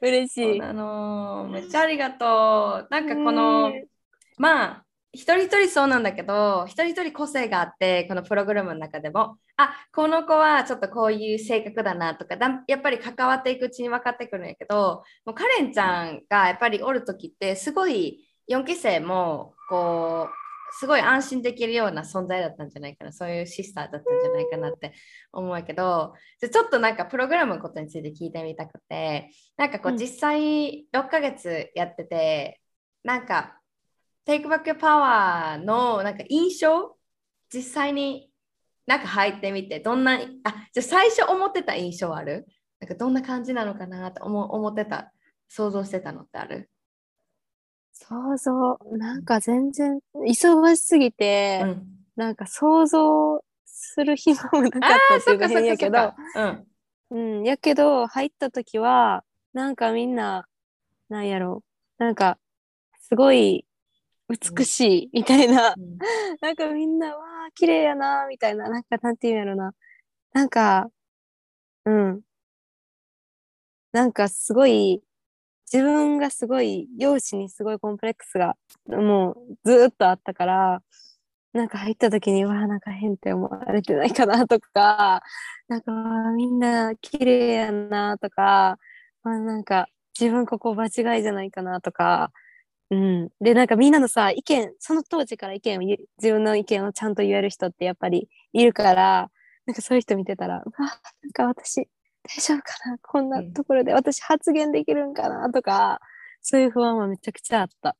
[0.02, 0.62] 嬉しい。
[0.62, 2.88] あのめっちゃありがとう。
[2.90, 3.72] なんかこの
[4.38, 4.83] まあ
[5.14, 20.34] 一人一人そうなんだけど、一人一人個性があって、このプログラムの中でも、あこの子はちょっとこういう性格だなとかだ、やっぱり関わっていくうちに分かってくるんやけど、もうカレンちゃんがやっぱりおるときって、すごい4期生も、こう、
[20.80, 24.94] すごい安心できるような存在だったんじゃないかな、そういうシスターだったんじゃないかなって
[25.32, 32.60] 思うけど、ちょっとなんかプログラムのことについて聞いてみたくて、なんかこう実際6ヶ月やってて、
[33.04, 33.60] うん、なんか
[34.26, 36.96] Take Back Your Power のなんか印象
[37.54, 38.30] 実際に
[38.86, 40.14] なんか入ってみてどんな
[40.44, 42.46] あじゃ最初思ってた印象ある？
[42.80, 45.12] なんかどんな感じなのかなと思思ってた
[45.48, 46.70] 想像してたのってある？
[47.94, 51.84] 想像なんか全然忙しすぎて、うん、
[52.16, 56.14] なんか想像する暇もなかったっていうか変やけど
[57.12, 60.48] うん、うん、やけど入った時はなんかみんな
[61.08, 61.64] なんやろ
[62.00, 62.38] うなんか
[63.08, 63.66] すごい
[64.58, 65.98] 美しいみたいな、うん、
[66.42, 69.74] なんかみんな、わあ、綺麗やな、みたいな、なんかなんて言うんやろな。
[70.34, 70.90] なんか、
[71.86, 72.22] うん。
[73.92, 75.04] なんかすごい、
[75.72, 78.56] 自分がすごい、容姿にすごいコンプレックスが、
[78.88, 80.84] もうずっとあったから、
[81.54, 85.22] なんか入った時に、わあ、なんか変って思われてないかなとか、
[85.68, 85.92] なんか
[86.36, 88.78] みんな綺麗やなとか、
[89.24, 89.88] まあ、なんか
[90.20, 92.32] 自分ここ間違いじゃないかなとか、
[92.90, 99.32] うん、でなんかみんなのさ意見その当時から意見を自分の意見をちゃんと言える人ってやっぱりいるから
[99.66, 100.88] なんかそういう人見てたらうわ
[101.22, 101.88] なんか私
[102.24, 106.00] 大丈夫かなこんなところで私発言できるんかなとか、
[106.42, 107.98] そういう不安はめちゃくちゃあった。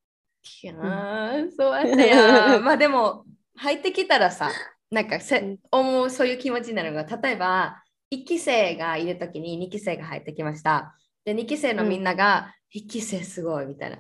[0.64, 3.26] いや、うん、そうやったや まあでも
[3.56, 4.50] 入ってきたらさ
[4.92, 7.82] なんかせ、うん、思うそういう気持ちになるのが例えば
[8.12, 10.96] 1期生がいる時に2期生が入ってきました。
[11.26, 13.98] で2期生のみんなが、1期生すごいみたいな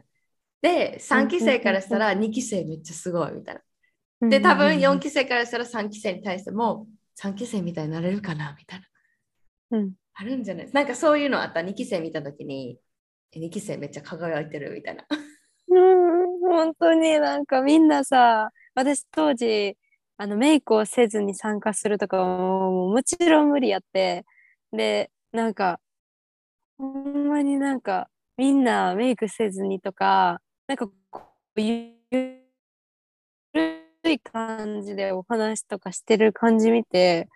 [0.64, 3.62] で、3期生からしたら2期生めっちゃすごいみたい
[4.22, 4.30] な。
[4.30, 6.88] で、多分4期生からしたら3期生に対しても
[7.22, 8.80] 3期生みたいになれるかなみたい
[9.70, 9.78] な。
[9.78, 10.72] うん、あるんじゃない？
[10.72, 12.80] なんかそういうのあった？2期生見たときに
[13.36, 15.04] 2期生めっちゃ輝いてるみたいな。
[15.68, 17.20] うん、本当に。
[17.20, 19.76] なんかみんなさ、私当時
[20.16, 24.24] あのメイクをせずに参加するとかももちろん無理やって、
[24.72, 25.82] で、なんか
[26.78, 28.08] ほんまになんか
[28.38, 31.22] みんなメイクせずにとか、なんかこ
[31.56, 32.44] うゆる
[34.06, 37.28] い感じでお話とかしてる感じ見て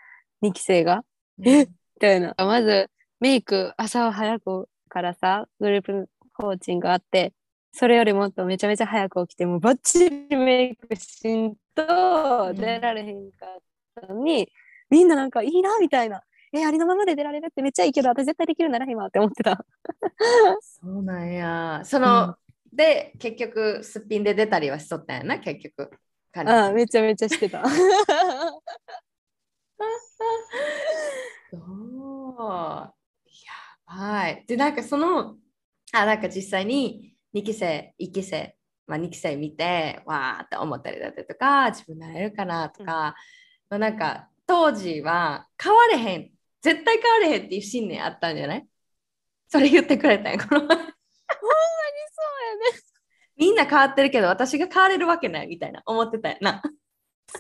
[0.42, 1.04] 2期生が
[1.44, 1.68] 「えみ
[2.00, 2.34] たいな。
[2.38, 7.34] まずメイク朝早くからさグループコーチングがあって
[7.74, 13.60] それよりもっとめちゃめちゃ早く起きてもバッチリメイクしんと出られへんかっ
[13.96, 14.48] たのに、うん、
[14.90, 16.22] みんななんかいいなみたいな。
[16.54, 19.66] えありのままで出られるってめっちゃいいけど私絶対できるならへんわって思ってた。
[20.62, 21.82] そうなんや。
[21.84, 22.47] その、うん
[22.78, 25.92] で結局すっぴんで出たりはしとったんやな結局。
[26.34, 27.68] ああめちゃめちゃしてた。
[27.68, 27.74] そ
[31.52, 31.58] う。
[32.46, 32.94] や
[33.88, 34.46] ばい。
[34.48, 35.38] でなんかその
[35.92, 38.56] あなんか実際に2期生1期生、
[38.86, 43.16] まあ、2期生見てわーって思ったりだったりとか自分なれるかなとか、うん、ま
[43.72, 48.68] あ、なんか当時は変われへん絶対変われへんっていう信念あったんじゃない？
[49.48, 50.68] それ言ってくれたんやこの
[53.38, 56.62] みんな変わってるけど私が変われるわけないみたいな思ってたよな。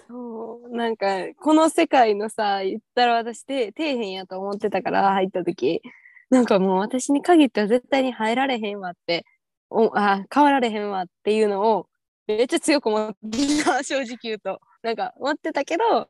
[0.07, 5.81] そうなんかこの世界のさ言ったら私で底辺やと思ってたから入った時。
[6.29, 9.25] なんかもう私に限っては絶対に入られへんわって。
[9.69, 11.89] おあ変わられへんわっていうのを
[12.25, 14.61] めっちゃ強く思ってた 正直言うと。
[14.81, 16.09] なんか思ってたけど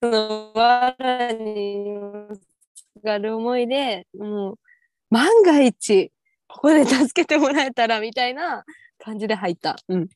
[0.00, 1.98] そのわらに
[3.04, 4.58] がる思いでもう
[5.10, 6.12] 万が一
[6.54, 8.64] ここで助けてもらえたらみたいな
[8.98, 9.76] 感じで入った。
[9.88, 10.08] うん。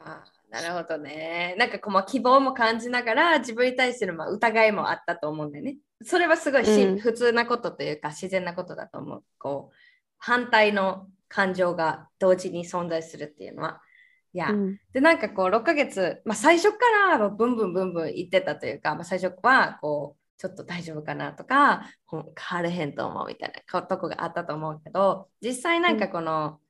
[0.00, 1.56] あなるほどね。
[1.58, 5.76] なんかこうまあ希望も感じながら自分に対するまあ疑いもあったと思うんだよね。
[6.02, 9.24] それはすごいし、うん普通なことというか自然なことだと思う。
[9.38, 9.76] こう
[10.18, 13.80] 反対の感情が同時に存在するっていうのは。
[14.32, 16.78] いや、うんでなんかこう6ヶ月、まあ、最初か
[17.08, 26.60] らブンブンブンブン言ってたというか、まあ、最初はこうちょっと大丈夫かなとか変われへんと思うみたいなとこがあったと思うけど実際なんかこの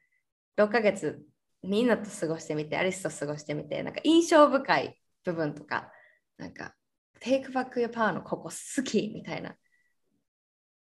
[0.57, 1.23] 6ヶ月
[1.63, 5.91] みんなと過ごしてみてアリスと過ごしてみてなんか印象深い部分とか
[6.37, 6.75] なんか
[7.21, 9.55] Take back your power のここ好きみたいな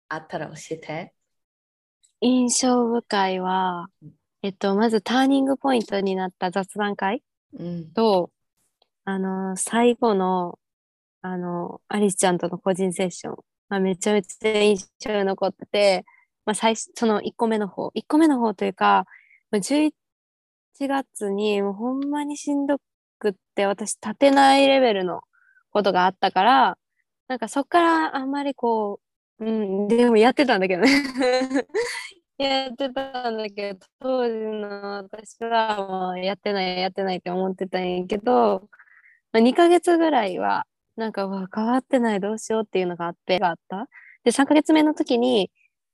[0.07, 1.13] あったら教えて。
[2.21, 3.88] 印象深いは、
[4.41, 7.23] えっと、まずターニングポイントになった雑談会
[7.57, 7.93] うん。
[7.93, 8.32] と、
[9.05, 10.59] あの、最後の、
[11.22, 13.36] あの、アリスちゃんとの個人セッション、
[13.70, 16.05] まあ、めちゃめちゃ印象に残ってて、
[16.45, 19.05] まあ、最初、その1個目の方、1個目の方というか、
[19.51, 19.91] まあ、11
[20.80, 22.78] 月にもうほんまにしんど
[23.20, 25.22] くって、私立てないレベルの
[25.72, 26.78] ことがあったから、
[27.28, 28.99] なんかそっからあんまりこ
[29.39, 29.49] う、う
[29.86, 30.89] ん、でもやってたんだけどね。
[32.38, 34.70] やってたんだけど、当時の
[35.03, 38.70] 私はもうやってない、やってないって思ってたんやけど、
[39.34, 40.65] まあ、2ヶ月ぐらいは、
[41.00, 43.88] なんか、わ変わってない、どうしようっていうのがあって、があった。
[44.24, 45.52] で、3ヶ月目の時に、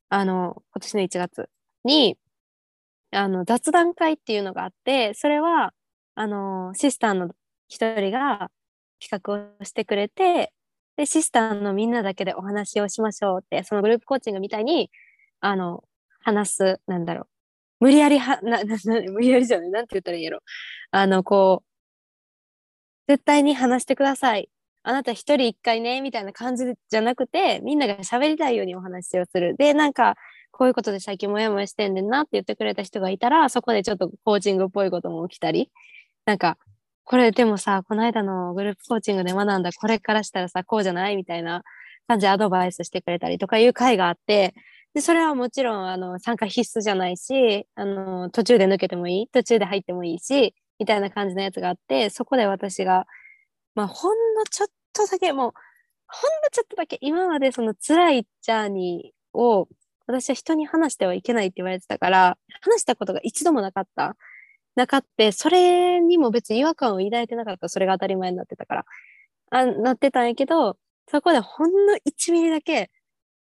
[0.10, 1.49] あの、今年の1月
[1.86, 2.18] に、
[3.12, 5.74] あの、雑談会っていうのがあって、それは、
[6.16, 7.30] あの、シスターの
[7.70, 8.51] 一人が
[9.01, 10.53] 企画をしてくれて、
[10.97, 14.91] で、シスターのみんなだけでお話をしましょうって、そのグループコーチングみたいに、
[15.41, 15.84] あの、
[16.22, 17.28] 話す、なんだろう。
[17.82, 20.41] 無理やりは、な、な、な無理やりじゃない、なんて言ったらいいやろ。
[20.91, 21.66] あの、こう、
[23.08, 24.49] 絶対に話してください。
[24.88, 29.55] あなた一人一回ね、みたいな感じじゃなくて、みんなが喋りたいようにお話をする。
[29.57, 30.15] で、なんか、
[30.51, 35.71] こういうことで最近もやもやしてんねんなって言ってくれた人がいたら、そこでちょっとコーチングっぽいことも起きたり、
[36.25, 36.57] なんか、
[37.03, 41.63] これでもさ、この間のグループコーチングで学んだこれからしたらさ、こうじゃないみたいな
[42.07, 44.53] 感じでアドバイスしてくれたりとかいう会があって、
[44.93, 53.05] で、それはもちろん、あの、参加必須じゃないし、あの、途中で抜けてもいい、途中で入ってもいいし、みたいな感じのやつがあって、そこで私が、
[53.76, 55.53] まあ、ほんのちょっとだけ、もう、
[56.07, 59.67] ほんのちょっとだけ、今までその辛いジャーニーを、
[60.07, 64.15] 私は人に話してはいけないって言われてたから、話したことが一度もなかった。
[64.76, 67.69] なかって、それにも別に違和感を抱いてなかった。
[67.69, 68.86] それが当たり前になってたから。
[69.51, 70.78] あなってたんやけど、
[71.09, 72.91] そこでほんの1ミリだけ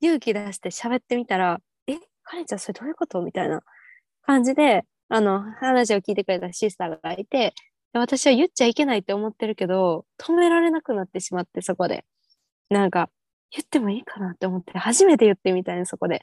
[0.01, 3.23] 勇気出して喋ってみたら、え、カレンちゃんそれどういうこと？
[3.23, 3.63] みたいな
[4.23, 7.55] 感じで、あの、話を聞いてくれたシスターがいて、
[7.93, 12.05] 私は言っちゃいけないって思ってるけど、止められなくなってしまって、そこで。
[12.71, 13.11] なんか、
[13.51, 16.23] 言ってもいいかなって思って、初めて言ってみたいな、そこで。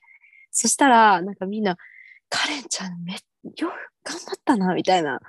[0.52, 1.78] そしたら、なんかみんな、
[2.30, 3.20] カレンちゃんめよ
[4.04, 5.20] く頑張ったな、みたいな。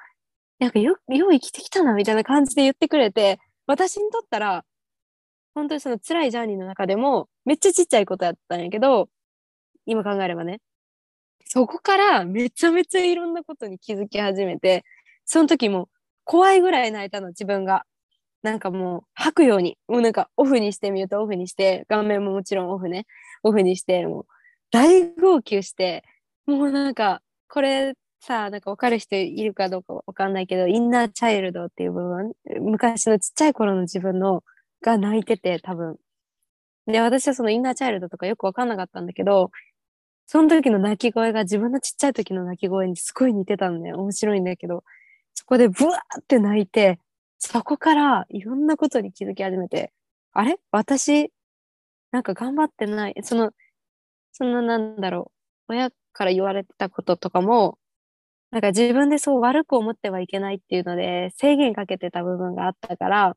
[0.61, 4.65] なんかよ、よう生きてきたな、みたいな感じで言ってくれて、私にとったら、
[5.55, 9.09] 本当にその辛いジャーニーの中でも、めっちゃちっちゃいことやったんやけど、
[9.87, 10.61] 今考えればね。
[11.45, 14.85] そこからめちゃめちゃいろんなことに気づき始めて、
[15.25, 15.89] その時も
[16.29, 17.85] 怖いぐらい泣いたの、自分が。
[18.43, 23.07] なんかもう吐くように、もうなんかオフにしてみるとオフにして、顔面ももちろんオフね、
[23.43, 24.27] オフにして、もう
[24.71, 26.05] 大号泣して、
[26.47, 34.45] もうなんか、これさ、なんか分かる人いるかどうかわかんないけど、インナーチャイルドっていう部分、昔のちっちゃい頃の自分の
[34.83, 35.97] が泣いてて、多分。
[36.87, 39.51] で、私はそのインナーチャイルドとかよくわかんなかったんだけど、
[40.27, 43.99] その時の泣き声が自分のちっちゃい時の泣き声にすごい似てたんだよ。
[43.99, 44.85] 面白いんだけど、
[45.39, 46.99] そこでブワーって泣いて、
[47.39, 49.93] そこからいろんなことに気づき始めて、
[50.33, 50.57] あれ？
[50.73, 51.31] 私、
[52.11, 53.15] なんか頑張ってない？
[53.23, 53.53] その、
[54.33, 55.31] そのなんだろ
[55.69, 57.79] う、親から言われてたこととかも、
[58.51, 63.37] なんか自分でそう悪く思ってはいけないっていうので制限かけてた部分があったから、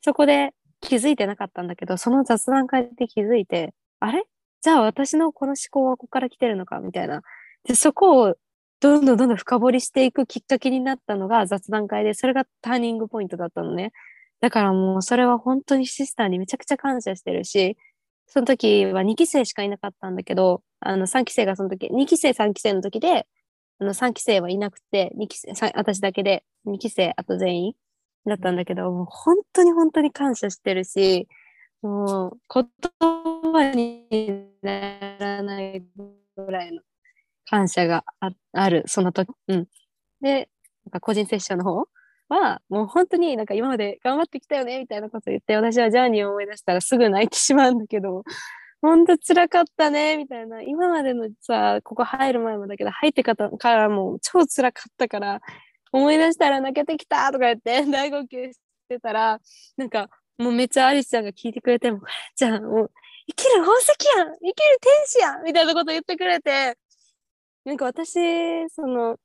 [0.00, 4.24] そこで気づいてなかったんだけど、その雑談会で気づいて、あれ？
[4.62, 6.80] じゃあ私のこの思考はここから来てるのか？
[6.80, 7.20] みたいな。
[7.64, 8.36] で、そこを
[8.80, 13.92] どんどんどんどん深掘りしていくきっかけになったのが雑談会で、それがターニングポイントだったのね。
[14.40, 17.76] だからもうそれは本当にシスターにめちゃくちゃ感謝してるし、
[18.26, 23.26] その時は2期生しかいなかったんだけど、あの3期生がその時、2期生3期生の時で、
[23.78, 27.74] あの3期生はいなくて、2期生、私だけで2期生あと全員
[28.26, 31.28] だったんだけど、もう本当に本当に感謝してるし、
[31.82, 32.64] もう言
[33.52, 34.06] 葉に
[34.62, 35.84] ならない
[36.36, 36.82] ぐらいの
[37.48, 39.30] 感謝があある、その時。
[39.48, 39.66] うん。
[40.20, 40.48] で、
[40.84, 41.84] なんか個人セッションの方
[42.28, 48.24] は、もう本当になんか今まで頑張ってきたよね、みたいなこと言って、私はジャーニーを思い出したらすぐ泣いてしまうんだけど、
[48.82, 50.62] ほんと辛かったね、みたいな。
[50.62, 55.40] 今までのさ、ここ入る前もだけど、入ってからもう超辛かったから、
[55.92, 59.40] 思い出したら泣けてきたとか言って、大号泣してたら、
[59.76, 62.00] なんか、もうめっちゃアリスちゃんが聞いてくれても、
[62.36, 62.90] じゃあもう、
[63.28, 66.76] 生きる宝石やん生きる天使やんみたいなこと言ってくれて、
[67.66, 69.18] なんか私、その、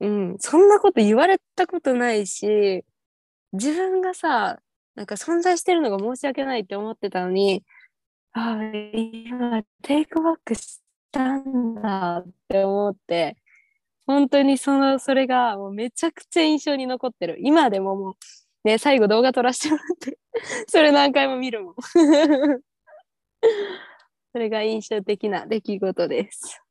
[0.00, 2.84] うん、そんなこと言われたことないし、
[3.52, 4.60] 自分がさ、
[4.94, 7.64] なんか存在してるのが申し訳ないって思ってたのに、
[8.32, 13.36] ああ、今、テイクバックしたんだって思って、
[14.06, 17.38] 本当にその、それがもうめちゃくちゃ印象に残ってる。
[17.40, 18.14] 今でももう、
[18.64, 20.18] ね、最後動画撮らせてもらって
[20.68, 21.74] それ何回も見るもん
[24.32, 26.65] それが印象的な出来事です。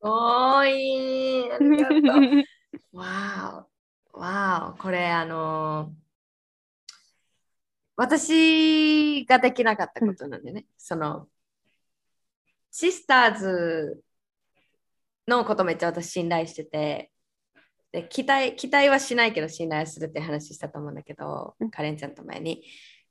[0.00, 1.52] おーい。
[1.52, 2.44] ありがとう。
[2.92, 6.92] わーわーこれあのー、
[7.96, 11.28] 私ができなかったことなんでね、うん、その
[12.70, 14.02] シスターズ
[15.26, 17.12] のことめっちゃ私信頼してて。
[17.90, 22.62] で期待期待はしないけど信頼するって話したと思うんだけど、うん、カレンちゃんと前に。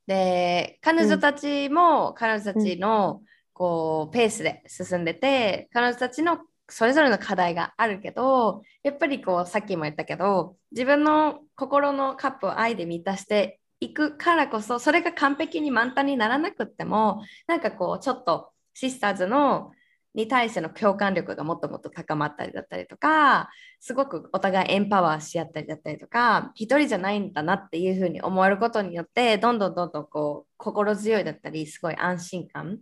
[0.06, 3.24] で彼女たちも、彼女たちの
[3.54, 6.38] こうペースで進んでて彼女たちの
[6.70, 19.72] それぞれの課題があるけどやっぱりこうさっきも言ったけど自分の心のカップを愛で満たしていくからこそそれが完璧に満タンにならなくってもなんかこうちょっとシスターズの
[20.18, 23.50] に対しての共感力がもっともっと高まったりだったりとか
[23.80, 32.80] すごくお互いエンパワーし合ったりだったりとか一人じゃないんだなっていうふうに思えることによってどんどんどんどんこう心強いだったりすごい安心感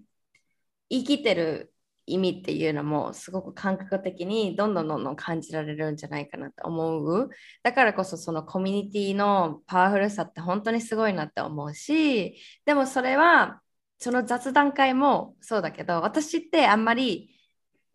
[0.90, 1.74] 生きてる
[2.08, 7.30] 意味っていうのもすごく感覚的にどんどんどんどん感じられるんじゃないかなと思う
[7.64, 13.62] だからこそそのコミュニティのパワフルさって本当にすごいなって思うしでもそれは
[13.98, 17.32] その雑談会もそうだけど私ってあんまり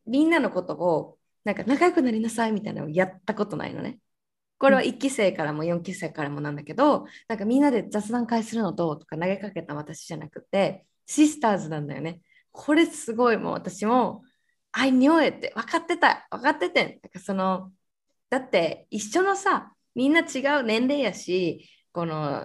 [0.07, 3.99] みんなのことをなんか仲良くなりなさいみたいなのをやったことないのね。
[4.59, 12.21] これは1期生からも4期生からもなんだけど、なんかみんなで雑談会するのどうとか投げかけた私じゃなくて、シスターズなんだよね。
[12.53, 14.22] これすごいもう私も、
[14.72, 16.86] I knew it って分かってた、分かっててん。
[16.86, 17.72] なんかその、
[18.28, 22.44] だって一緒のさ、みんな違う年齢やし、この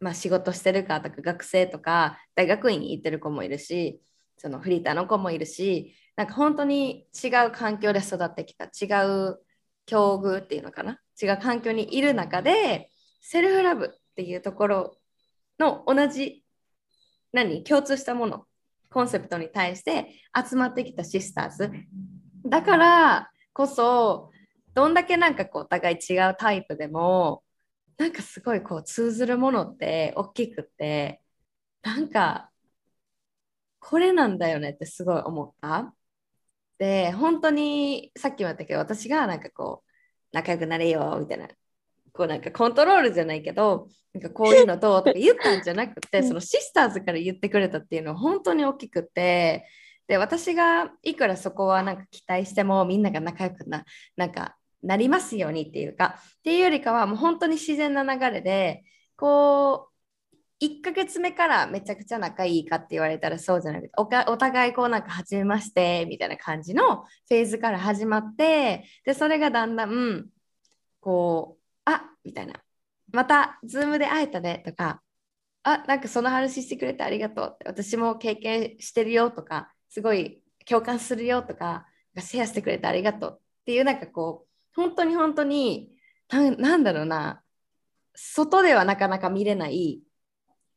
[0.00, 4.00] まあ、仕事してるかとか学生とか大学院に行ってる子もいるし
[4.38, 9.38] そのフリーターの子もいるしなんか本当に違う環境で育ってきた違う
[9.84, 10.98] 境遇っていうのかな？
[11.22, 12.88] 違う環境にいる中で
[13.20, 14.96] セルフラブっていうところ
[15.58, 16.42] の同じ
[17.34, 17.62] 何？
[17.62, 18.46] 共通したもの
[18.90, 20.08] コンセプトに対して
[20.48, 21.70] 集まってきたシスターズ。
[22.44, 24.30] だからこそ
[24.74, 27.42] どんだけなんかこうお互い違うタイプでも
[27.98, 31.20] なんかすごいこう通ずるものって大きくて
[31.82, 32.50] なんか
[33.78, 35.94] これなんだよねってすごい思った。
[36.78, 39.90] で本当にさっきも言ったけど私がなんかこう
[40.32, 41.48] 仲良くなれよみたいな
[42.20, 49.64] こうなんかコントロールじゃないけどなんかこういうのどうとか言ったんじゃなくてそのシスターズから言ってくれたっていうのは本当に大きくて
[50.06, 58.84] で私がいくらそこはなんか期待してもみんなが仲良くななんかなりますようにっていうかっていうよりかはもう本当に自然な流れで
[59.16, 70.26] こう1ヶ月目からめちゃくちゃ仲いいかって言われたらそうじゃなくてお互いこうなんか初めましてみたいな感じのフェーズから始まってでそれがだんだん
[71.00, 71.59] こう
[71.94, 72.54] あみたいな。
[73.12, 75.02] またズームで会えたねとか。
[75.62, 77.64] あなんかその話してくれてありがとうって。
[77.68, 79.72] 私も経験してるよとか。
[79.88, 81.86] すごい共感するよとか。
[82.18, 83.38] シェアしてくれてありがとう。
[83.40, 85.92] っていうなんかこう本当に本当に
[86.30, 87.42] なんだろうな。
[88.14, 90.02] 外ではなかなか見れない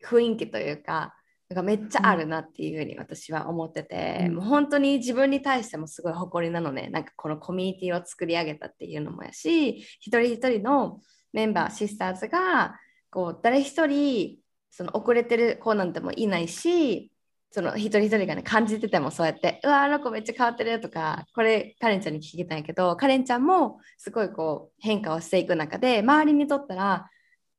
[0.04, 1.16] 雰囲気というか。
[1.54, 11.00] なんかめっちゃあるなっていうふうに私は思ってて、うん、もう本当に自分に対してもすごい誇りなのねなんかこのコミュニティを作り上げたっていうのもやし一人一人の
[11.32, 12.76] メンバーシスターズが
[13.12, 14.38] こう誰一人
[14.72, 17.12] その遅れてる子なんてもいないし
[17.52, 27.10] その一人一人がね感じててもそうやってうわあの子めっちゃ変わってるとかこれカレンちゃんに聞きたいんやけどカレンちゃんもすごいこう変化をしていく中で周りにとったら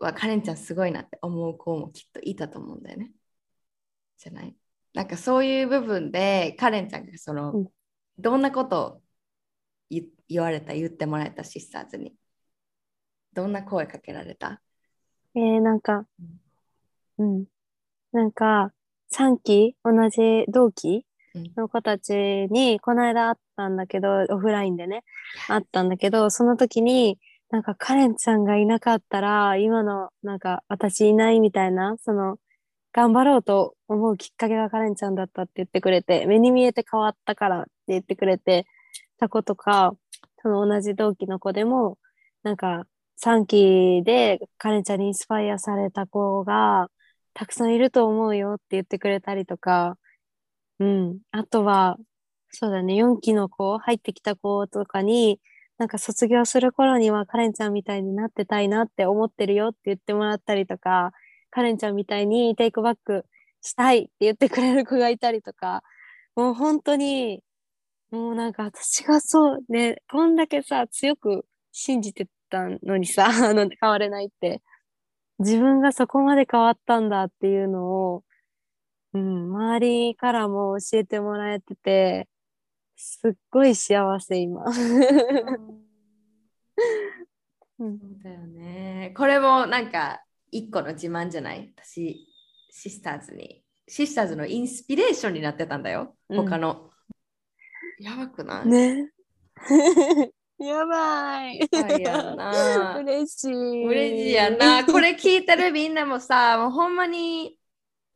[0.01, 3.13] わカレンちゃんすごいなって思う子もきっといたと思うんだよね。
[4.19, 4.57] じゃない？
[4.95, 7.69] なんかそういう部分でカレンちゃんがその、うん、
[8.19, 9.01] どんなことを
[10.29, 12.15] 言われた言ってもらえたシスターズに？
[13.33, 14.61] どんな声かけられた？
[15.35, 16.07] えー、なんか、
[17.19, 17.45] うん、
[18.13, 18.73] なんか
[19.13, 21.05] 3期同じ同期
[21.57, 22.13] の子たち
[22.51, 25.03] にこの間会ったんだけどオフラインでね
[25.49, 27.19] 会ったんだけどその時に
[27.51, 32.37] なんかカレンちゃんがいなかったら今のなんか私いないみたいなその
[32.95, 38.67] 頑張ろうと思うきっかけがカレンちゃんだったって言ってくれて、目に見えて変わったからって言ってくれて
[39.19, 39.95] た子とか、
[40.43, 41.99] その同じ同期の子でも、
[42.45, 46.89] なんか3期でカレンちゃんにインスパイアされた子が
[47.35, 49.99] たくさんいると思うよって言ってくれたりとか、
[50.81, 51.21] うん。
[51.33, 51.99] あとは、
[52.51, 55.41] そうだね、4期の子、入ってきた子とかに、
[55.79, 61.13] なんか卒業する頃にはカレンちゃんみたいになってたいなって思ってるよって言ってもらったりとか、
[61.55, 63.27] カレンちゃんみたいにテイクバック
[63.63, 65.85] したいって言ってくれる子がいたりとか、
[66.35, 67.45] もう本当に、
[68.11, 74.63] もうなんか私がそうね、こんだけさ、強く信じてたのにさ、 あの変われないって、
[75.39, 78.25] 自分がそこまで変わったんだっていうのを、
[79.13, 79.79] うん、周
[80.09, 82.29] りからも教えてもらえてて、
[82.97, 84.65] すっごい幸せ今。
[87.79, 89.15] そうだよね。
[89.17, 90.25] これもなんか
[90.55, 91.73] 一個の自慢じゃない？
[91.77, 92.29] 私、
[92.71, 93.65] シスターズに。
[93.89, 96.15] シスターズのインスピレーションになってたんだよ。
[96.29, 96.91] 他の。
[97.99, 98.67] うん、やばくない？
[98.69, 99.11] ね。
[100.59, 101.59] やばい。
[103.03, 103.85] 嬉しい。
[103.85, 104.85] 嬉しいやな。
[104.87, 107.59] これ聞いてるみんなもさ、もうほんまに、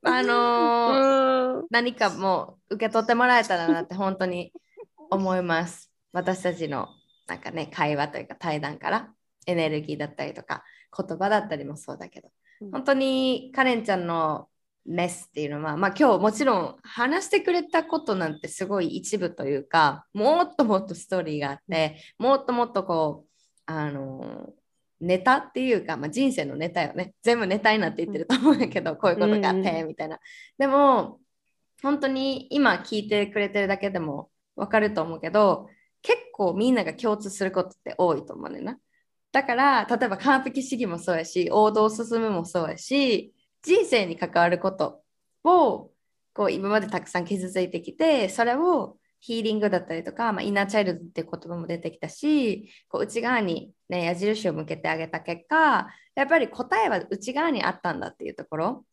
[0.02, 4.52] あのー、 何かもう受け取ってもらえたらなって本当に
[5.10, 5.90] 思います。
[6.12, 6.88] 私たちの
[7.26, 9.12] なんかね、会話というか対談から
[9.46, 10.62] エネルギーだったりとか
[10.96, 12.30] 言葉だったりもそうだけど、
[12.72, 14.48] 本当にカレンちゃんの
[14.84, 23.28] メスっていうのは、まあ、今日もちろん話してくれたことなんてすごい一部というかもっともっとストーリーがあって、もっともっとこう
[23.66, 24.50] あの
[25.00, 30.18] ネタっていうか、まあ、人生のネタよね全部ネタになって言ってると思うんだけど、こういうことがあってみたいな。
[30.58, 31.20] でも
[31.82, 35.68] 本当に今聞いてくれてるだけでも分かると思うけど
[36.02, 38.78] 結構みんなが共通することって多いと思うねんな。
[39.32, 45.02] だから例えば完璧主義もそうやし王道を進むもそうやし人生に関わること
[45.44, 45.90] を
[46.32, 58.84] こう今までたくさん傷ついてきてそれをヒーリングだったりとか、まあ、インナーチャイルドっていう言葉も出てきたしこう内側に、ね、矢印を向けてあげた結果やっぱり答えは内側にあったんだっていうところ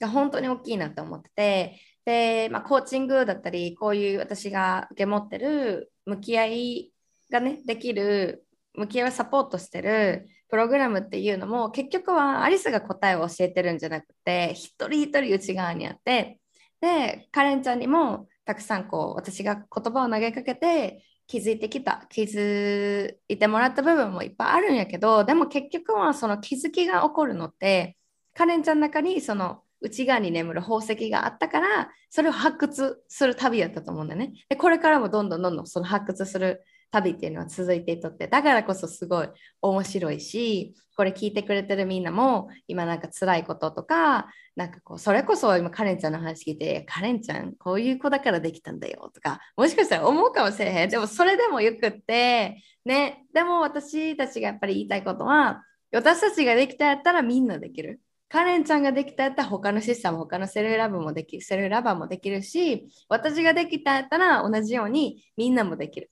[0.00, 6.92] が本当に大きいなと思っててで、まあ、コーチングだったりこういう私が受け持ってる向き合い
[7.30, 8.43] がねできる
[8.74, 16.38] 向き合いをサポートしてるプログラムっていうのも結局はアリスが答えを教えてるんじゃなくて一人一人内側にあって
[16.80, 27.96] でカレンちゃんにもたくさんこう私が言葉を投げかけて気づいてきた気づいてもらった部分もいっぱいあるんやけどでも結局はその気づきが起こるのって
[28.34, 34.32] カレンちゃんの中にその内側に眠る宝石があったからそれを発掘する旅やったと思うんだよね。
[34.48, 36.64] でこれからもどんどんどんどんその発掘する
[36.94, 39.28] 旅っていうのは続いていとってだからこそすごい
[39.60, 50.88] 面白いしこれ聞いてくれてるみんなも今なんか辛いこととかなんかこうそれこそ今カレンちゃんの話聞いてカレンちゃんこういう子だからできたんだよとかもしかしたら思うかもしれへん。
[50.88, 53.24] でもそれでもよくってね。
[53.34, 55.62] でも私たちがやっぱり言いたいことは
[55.92, 58.00] 私たちができたやったらみんなできる。
[58.28, 66.10] カレンちゃんができたやったら他のシステム他のセルラブもできるセルラバーもできるし私ができたやったら同じようにみんなもできる。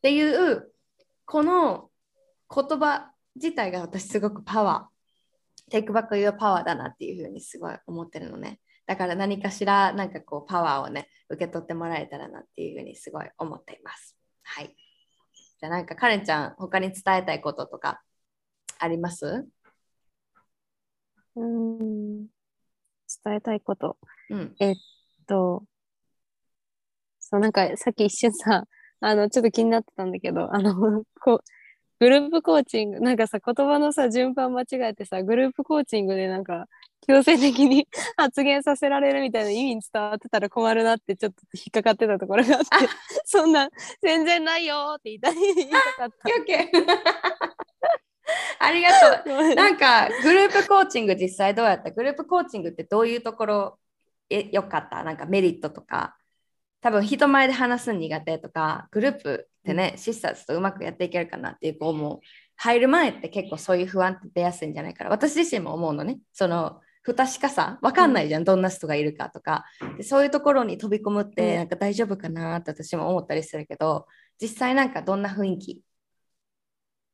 [0.00, 0.72] っていう
[1.26, 1.90] この
[2.52, 8.60] 言葉自体が私すごくパワーテイクバックユーパワーだなっていうふうにすごい思ってるのね。
[8.86, 14.16] だから何かしらなんかこうパワーをね受け取ってもらえたらなっていうふうにすごい思っています。
[14.42, 14.74] はい。
[15.60, 18.02] じゃあなんかカレンちゃん他に伝えたいこととか
[18.78, 19.46] あります？
[21.36, 22.26] うん。
[23.22, 23.98] 伝えたいこと、
[24.30, 24.76] うん、えっ
[25.26, 25.64] と
[27.18, 28.64] そうなんかさっき一瞬さ
[29.00, 30.74] あの、ちょっと気になってたんだけど、あの、
[31.20, 31.44] こう、
[32.00, 36.66] グループコーチング、なんかさ、言葉のさ、順番間違えてさ、グループコーチングでなんか、
[37.06, 42.66] 強制的に 発言させられるみたいな意味に伝わってたら困るなってちょっと引っかかってたところがあって、
[43.24, 43.68] そんな、
[44.02, 45.34] 全然ないよって言いたい。
[45.34, 46.16] 言いたかった。
[48.60, 48.90] ありが
[49.24, 49.54] とう。
[49.54, 51.90] なんか、グループコーチング実際どうやった？
[51.90, 53.78] グループコーチングってどういうところ？
[54.28, 55.02] えよかった？
[55.02, 56.16] なんかメリットとか
[56.80, 62.20] 多分人前で話すの苦手とかグループってね、シスターズとうまくやっていけるかなっていう子も
[62.56, 66.18] 入る前って結構そういう不安って出やすいんじゃないかな私自身も思うのね。
[66.32, 69.64] その不確かさ分かんないじゃん、うん、どんな人がいるかとか。
[69.96, 74.06] でそういうところに飛び込むってなんか大丈夫かなって私も思ったりするけど
[74.40, 75.82] 実際なんかどんな雰囲気？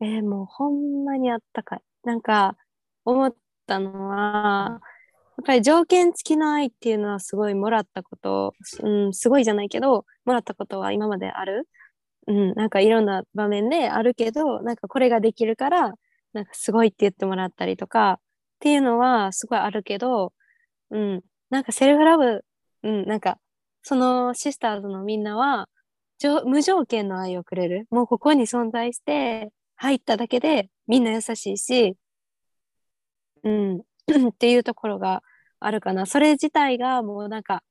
[0.00, 1.82] えー、もうほんまにあったかい。
[2.04, 2.56] なんか
[3.04, 3.34] 思っ
[3.66, 4.80] たのは、や
[5.38, 11.68] やっぱり条件付きの愛っていうのはすごいもらったこと、うん、すごいじゃないけど、もらったことは今まである。
[12.26, 15.92] うん、なんかいろんな場面であるけど、なんかこれができるから、
[16.32, 18.18] なんかすごいって言ってもらったりとかっ
[18.60, 20.32] ていうのはすごいあるけど、
[20.90, 22.44] うん、なんかセルフラブ、
[22.82, 23.38] うん、なんか
[23.82, 25.68] そのシスターズのみんなは
[26.46, 27.86] 無条件の愛をくれる。
[27.90, 31.96] もうここに存在して入っただけでみんな優しいし、
[33.44, 33.82] うん、
[34.30, 35.22] っていうところが
[35.60, 36.06] あるかな。
[36.06, 37.62] それ自体がもうなんか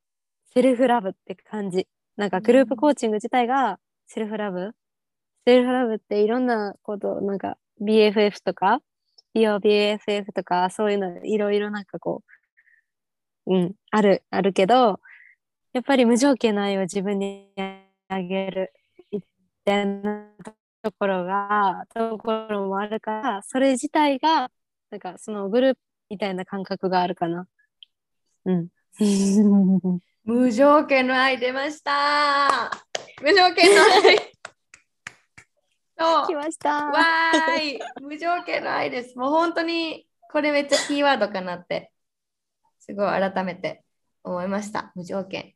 [0.54, 1.86] self love って感じ。
[2.16, 8.80] なんかグループコーチング自体が self love。self love っていろんなこと、なんか BFF とか、
[9.34, 12.22] BOBFF とか、そういうのいろいろなんかこ
[13.46, 15.00] う、うん、ある、あるけど、
[15.72, 17.52] やっぱり無条件の愛を自分に
[18.08, 18.72] あげる
[19.12, 19.22] み
[19.64, 20.30] たいな
[20.82, 24.50] ところが、ところもあるから、それ自体が、
[24.90, 27.48] なんかそのグループみたいな感覚があるかな。
[28.44, 28.68] うん。
[30.24, 32.70] 無条件の愛出ました。
[33.22, 34.16] 無条件の愛。
[35.98, 36.86] そう来ました。
[36.86, 37.80] わーい。
[38.02, 39.16] 無条件の愛です。
[39.16, 41.90] もう本当にこれめっちゃキーワードかなって、
[42.80, 43.82] すごい改めて
[44.22, 44.92] 思いました。
[44.94, 45.54] 無条件。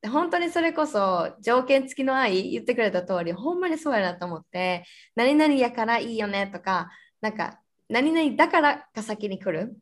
[0.00, 4.84] で本当にそれこそ条件付きの愛言ってくれた通り、ほんまにそうやなと思って、
[5.14, 9.76] 何々やからいいよねとか、なんか何々だからが先に来る。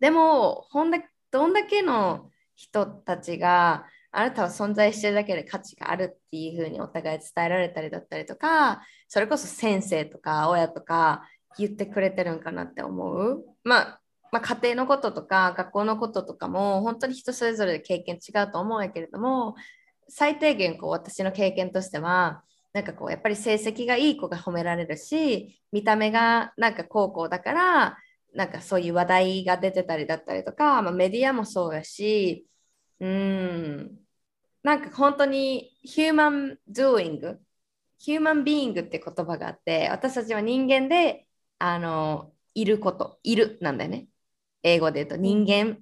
[0.00, 0.98] でも、ほんだ
[1.30, 11.28] どんだけの人たちがあなたは存在してるだけで価値があるっていうふうにお互い伝えられたりだったりとかそれこそ先生とか親とか
[11.58, 14.00] 言ってくれてるんかなって思う、まあ、
[14.30, 19.56] まあ、家庭のこととか学校のこととかも本当に人それぞれで経験違うと思うんやけれども
[20.08, 22.42] 最低限こう私の経験としては
[22.72, 27.98] なんかこうやっぱり成績がいい子が褒められるし見た目がなんか高校だから
[28.34, 32.46] なんかそういう話題が出てたりだったりとか、まあ、メディアもそうやし、
[33.00, 33.98] うん、
[34.62, 37.40] なんか本当にヒューマンドゥーイング、
[37.98, 41.26] ヒューマンビーイングって言葉があって、私たちは人間で
[41.58, 44.08] あのいること、いるなんだよね。
[44.62, 45.80] 英語で言うと人間っ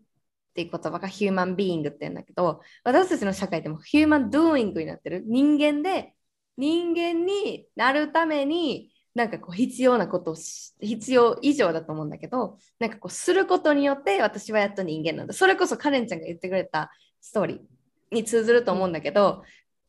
[0.54, 5.22] ていう言葉がヒューマンビーイングって言うんだけど、私たちの社会でもヒューマンドゥーイングになってる。
[5.26, 6.14] 人間で
[6.56, 10.36] 人間になるためになんかこう必要なことを
[10.80, 15.34] 必要以上だと思うんだけどなんかこうすることによって私はやっと人間なんだ。
[15.34, 16.90] それこそカレンちゃんが言ってくれた
[17.20, 19.42] ストーリーに通ずると思うんだけど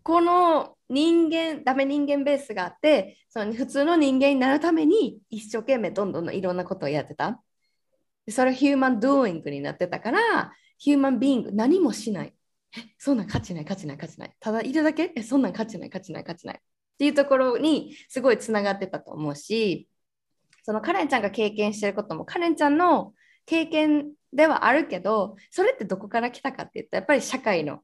[0.04, 7.42] この人間ダメ人間ベースがあってその普通の人間になるために一生懸命どんどんいろんなことをやってた。
[8.30, 12.34] それはヒューマンドゥーイングになってたからヒューマンビーイング何もしない。
[12.78, 14.34] えそんなん価値ない価値ない価値ない。
[14.40, 15.12] ただいるだけ？
[15.16, 16.62] えそんなん価値ない価値ない価値ない。
[16.94, 19.88] っていうところにすごいつながってたと思うし
[20.64, 23.14] そのカレンちゃんが経験してることもカレンちゃんの
[23.46, 27.82] 経験ではあるけどそれってどこから来たかって言ったらやっぱり社会の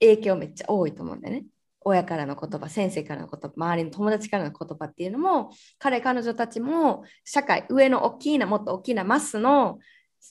[0.00, 1.44] 影響めっちゃ多いと思うんだよね。
[1.80, 9.78] 親からの言葉先生からの言葉周りの友達からの言葉っていうのも彼彼女たちも社会上の大きなもっと大きなマスの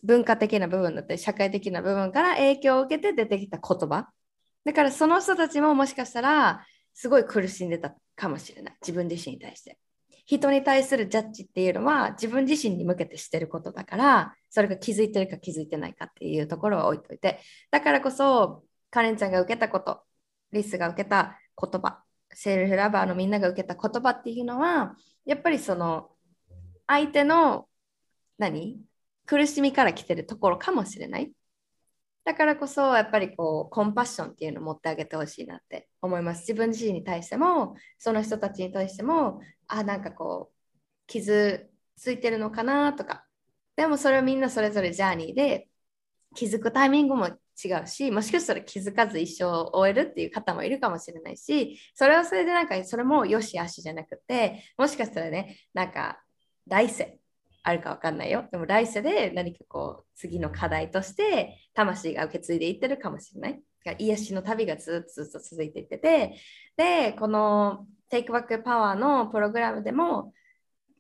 [0.04, 4.10] 文化的な部分だったり社会的な部分から影響を受けて出てきた言葉
[4.66, 6.66] だからその人たちももしかしたら
[7.00, 8.76] すごい苦しんでたかもしれない。
[8.82, 9.78] 自分自身に対して。
[10.26, 17.40] 人に対するジャッジっていうのは自分自身に向けてしてることだからそれが気づいてるか気づいてないかっていうところは置いといて。
[17.70, 20.02] だからこそカレンちゃんが受けたこと
[20.52, 22.00] リスが受けた言葉
[22.34, 26.10] セルフラバーのみんなが受けた言葉っていうのはやっぱりその
[26.88, 27.68] 相手の
[28.40, 28.82] 何？
[29.28, 31.32] 苦しみから来てるところかもしれない。
[32.28, 36.42] だからこそやっぱりこうコンパッションっていうのを持ってあげてほしいなって思います。
[36.42, 40.78] 自分自身に対してもその人たちに対してもあなんかこう
[41.08, 43.24] 傷ついてるのかなとか。
[43.78, 45.70] でもそれはみんなそれぞれジャーニーで
[46.36, 56.22] 気づくタイミングも違うしもしかしたら気づかず一生終えるっていう方もいるかもしれないしそれはそれでなんかそれもよしあしじゃなくてもしかしたらねなんか
[56.68, 57.20] 来世
[57.68, 58.48] あるか分かんないよ。
[58.50, 63.62] でも来世で何かこう次の課題として魂が受け継いでいってるかもしれない。
[64.00, 66.36] 癒しの旅がずっと続いていってて、
[66.78, 70.34] で、この Take Back Power のプログラムでも、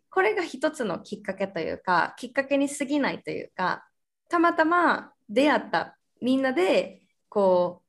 [0.09, 3.87] これが一つのきっかけというか、きっかけに過ぎないというか、
[4.29, 7.81] たまたま出会ったみんなで、こ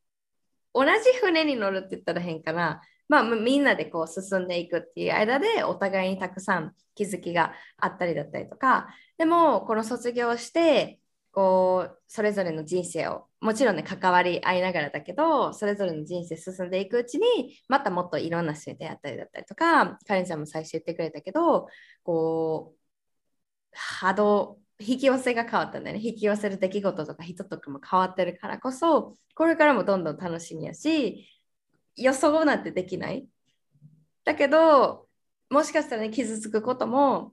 [0.74, 0.90] う、同じ
[1.20, 2.80] 船に乗るって言ったら変かな。
[3.08, 11.00] まあ、みんなでこう進んでいくっていう間でお互いにたくさん気づきがあったりだったりとかでもこの卒業して
[11.32, 21.68] こうそれぞれの人生をもちろんね関わり合いながらだけどそれぞれの人生進んでいくうちにまたもっといろんな人に出会ったりだったりとかカレンちゃんも最初言ってくれたけど
[22.02, 22.78] こう
[23.72, 26.02] 波動引き寄せが変わったんだよね。
[26.04, 31.26] 引き寄せる出来事とか人とかも変わってるからこそこれからもどんどん楽しみやし
[31.98, 33.26] 予想なんてできない？
[34.24, 35.06] だけど、
[35.50, 37.32] もしかしたらね、傷つくことも、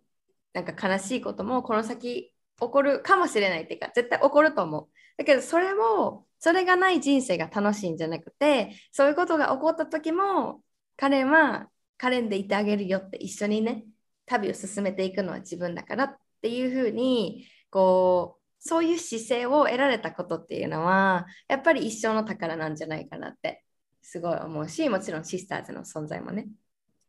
[0.54, 4.88] なんか悲しいことも、この先起こるかもしれないっていうか絶対起こると思う
[5.18, 10.62] だけどそれもそれがない人生が楽しいんじゃなくてそういうことが起こった時も
[10.96, 11.68] 彼は
[11.98, 13.84] 彼でいてあげるよって一緒にね
[14.26, 23.66] 旅を進めていくのは自分だからっていうふうにこうそういう姿勢を得られたことっていうのはやっぱり一生の宝なんじゃないかなって
[24.08, 26.48] すごい思うしもちろんシスターズの存在もね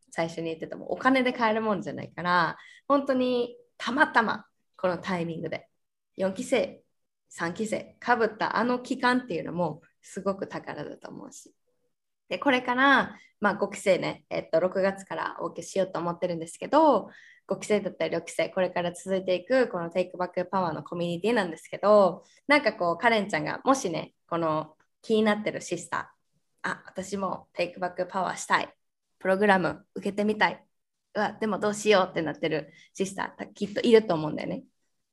[0.09, 2.57] 最初に言ってたもお金で買えるもんじゃないから
[2.87, 4.45] 本当にたまたま
[4.75, 5.69] このタイミングで
[6.17, 6.81] 4期生
[7.37, 11.53] 3期生かぶったあの期間っていうのもすごく宝だと思うし。
[12.29, 17.09] でこれから、まあ、5期生ね、えっと、6月からお受けしようと思ってるんですけど
[17.47, 26.16] 5期生だったり6期生これから続いていくこのテイクバックパワーのコミュニティなんですけどなんかこうカレンちゃんがもしねこの気になってるシスター
[26.67, 28.73] あ私もテイクバックパワーしたい。
[29.19, 30.63] プログラム受けてみたい。
[31.15, 34.63] うわでもどうしようってなってるシスターきっといると思うんだよね。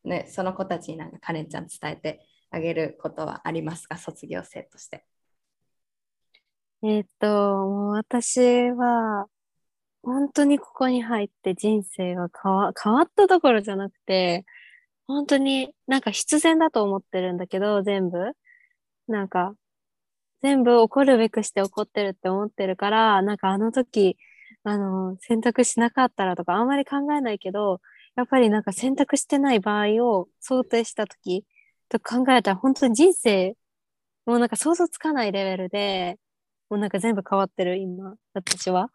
[0.05, 3.97] ねその子たちになんかカレンちゃん伝えてあげることはありますか？
[3.97, 5.07] 卒業生として。
[6.83, 9.27] えっと、もう私は、
[10.03, 14.45] 本当にここに入って人生が変わ変わったところじゃなくて、
[15.07, 18.33] 本当になんか必然だと思ってるんだけど、全部。
[19.09, 19.55] なんか、
[20.45, 24.19] 全部起こるべくして起こってるって思ってるから、なんかあの時、
[24.63, 27.81] あの、選択しなかったらとかあんまり考えないけど、
[28.15, 31.47] やっぱりなんか選択してない場合を想定した時
[31.89, 33.57] と考えたら本当に人生、
[34.27, 36.19] もうなんか想像つかないレベルで、
[36.69, 38.91] もうなんか全部変わってる今、私は。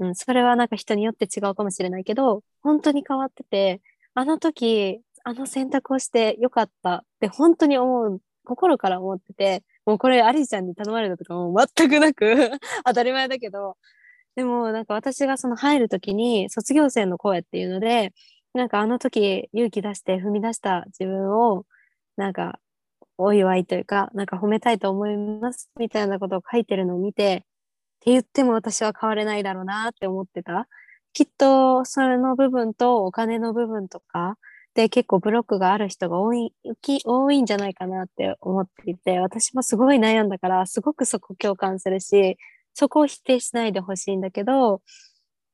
[0.00, 3.80] うん、それはなんか人によって違うかもしれないけど、本当に変わってて、
[4.14, 12.50] あの時、あの選択をしてよかったって本当に思う、心から思ってて、もうこれアリちゃんに頼まれたとかも全くなく
[12.84, 13.78] 当たり前だけど、
[14.36, 18.12] でもなんか私がその入る時に卒業生の声っていうので、
[18.52, 21.64] なんかあの時勇気出して踏み出した自分を
[22.16, 22.60] なんか
[23.16, 27.40] お祝いというか、なんか褒めたいと思いますみたいなことを書いてるのを見て、っ
[28.00, 30.68] て言っても私は変われないだろうなって思ってた。
[31.14, 34.36] きっとそれの部分とお金の部分とか
[34.74, 36.52] で結構ブロックがある人が多い
[37.04, 42.36] 多いんじゃないかなって思っていて私もすごい悩んだからすごくそこ共感するし
[42.74, 44.82] そこを否定しないでほしいんだけど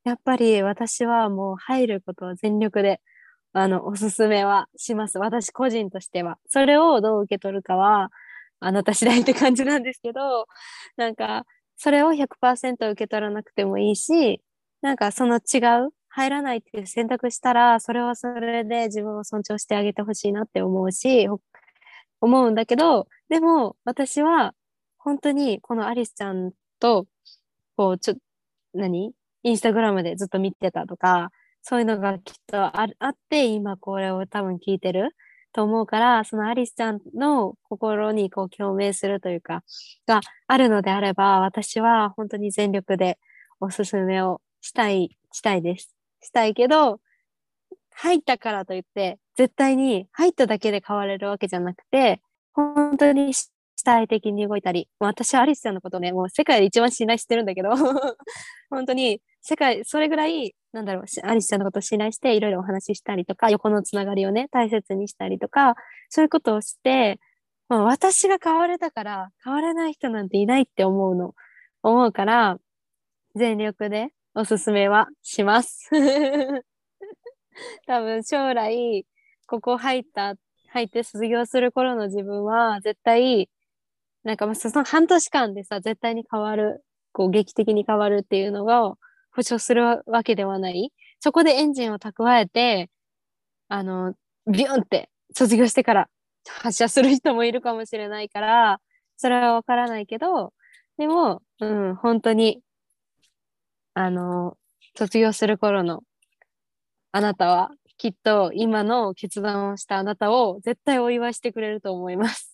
[0.04, 3.00] やっぱり私はもう入ることは全力で
[3.54, 5.18] あのおすすめはします。
[5.18, 6.38] 私個人としては。
[6.48, 8.10] それをどう受け取るかは
[8.60, 10.46] あなた次第って感じなんですけど
[10.96, 11.46] なんか
[11.76, 14.40] それを100%受け取らなくてもいいし、
[14.82, 21.28] なんかその違う、入らないっていう選択したら、それはそれで自分を尊重してあげてほしいなって思うし、
[22.20, 24.54] 思うんだけど、でも私は
[24.98, 27.06] 本当にこのアリスちゃんと、
[27.76, 28.14] こう、ちょ、
[28.74, 29.12] 何？
[29.44, 31.30] インスタグラムでずっと見てたとか、
[31.62, 35.10] そういうのがきっとああって、今これを多分聞いてる
[35.52, 39.62] と思うから、そのアリスちゃんの心にこう共鳴するというか、
[40.06, 43.18] があるのであれば、私は本当に全力で
[43.60, 45.93] おすすめをしたい、したいです。
[46.24, 47.00] したいけど、
[47.92, 52.20] 入ったからといって、絶対に入っただけで変われるわけじゃなくて、
[52.52, 53.50] 本当に主
[53.84, 57.70] 体的に動いたり、私はアリスちゃんのことね、もう世界で一番信頼してるんだけど、
[58.70, 65.76] 本当に世界、それぐらいなんだろう、アリスちゃんのことを信頼して、いろいろお話ししたりとか、横のつながりをね、大切にしたりとか、
[66.08, 67.20] そういうことをして、
[67.68, 71.34] まあ、私が変われたから、変われない人なんていないって思うの、
[71.82, 72.58] 思うから、
[73.36, 75.88] 全力でおすすめはします。
[77.86, 79.06] 多分将来、
[79.46, 80.34] ここ入った、
[80.70, 83.48] 入って卒業する頃の自分は、絶対、
[84.24, 88.96] なんかその半年間でさ、絶対に変わる、こう劇的に変わるっていうのが、
[89.30, 90.92] 保証するわけではない。
[91.20, 92.90] そこでエンジンを蓄えて、
[93.68, 94.14] あの、
[94.46, 96.08] ビュンって卒業してから
[96.46, 98.80] 発射する人もいるかもしれないから、
[99.16, 100.52] それはわからないけど、
[100.98, 102.60] でも、うん、本当に、
[103.94, 104.56] あの、
[104.96, 106.02] 卒業する頃の
[107.12, 112.52] あなたは、きっと今の決断をしたあなたを絶対お祝いしてくれると思います。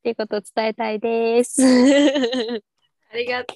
[0.00, 1.62] っていうことを伝えたいです。
[3.10, 3.54] ありがと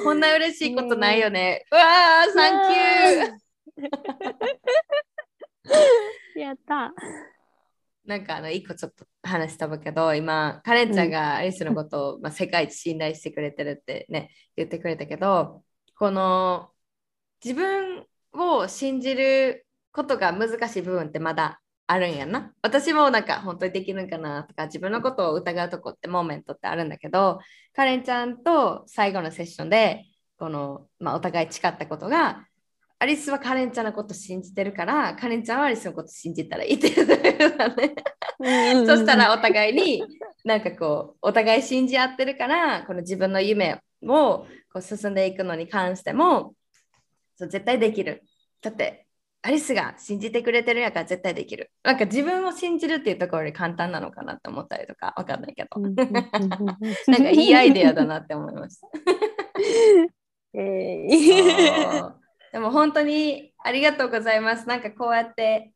[0.00, 0.04] う。
[0.04, 1.64] こんな嬉しいことないよね。
[1.70, 6.40] うわー、サンキュー。
[6.40, 6.92] やった。
[8.10, 15.62] なんかあの一個ちょっと話したけど今カレンちゃんがアリスのことを、うん、まあ、世界一信頼してくれてるってね言ってくれたけど
[15.96, 16.70] この
[17.44, 22.52] 自分を信じることが難しい部分ってまだあるんやな。
[22.62, 27.38] 私もなんか本当にできるんかなとか自分のことを疑うとこってモーメントってあるんだけど
[27.74, 30.04] カレンちゃんと最後のセッションで
[30.36, 32.46] この、まあ、お互い誓ったことが
[33.02, 37.94] アリスはカレンちゃんのこと信じてるからカレンちゃんはアリスのこと信じたらいいって言ってたね。
[38.86, 40.04] そしたらお互いに
[40.44, 46.54] なんかこうお互い信じ合ってるからこの自分の夢をこう進んでいくのに関しても
[47.36, 48.22] そう絶対できる。
[48.60, 49.06] だって
[49.40, 51.70] アリスが信じてくれてるやから絶対できる。
[51.82, 55.80] なんか自分を信じるっていうところで簡単なのかなって思ったりとかわかんないけど。
[55.80, 58.88] なんかいいアイデアだなって思いました。
[60.52, 62.19] えー、
[62.52, 64.68] でも本当にありがとうございます。
[64.68, 65.72] なんかこうやって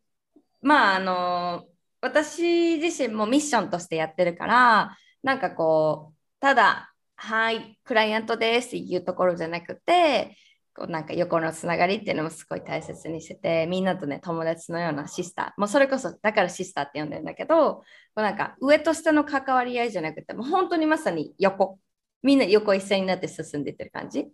[0.62, 1.66] まああの
[2.00, 10.36] 私自身もミッションとしてやってるからなんかこうただはいクライアントですっていうところじゃなくて
[10.74, 15.60] こうなんか横のつながりっていうのもすごい大切にしててみんなとね友達のようなシスター。
[15.60, 17.84] もうそれこそだからシスターって呼んでるんだけどこ
[18.16, 21.78] うなんか上と下の関わり合いじゃなくてもう本当にまさに横。
[22.22, 24.28] みんな横一線になって進んでいってる感じ。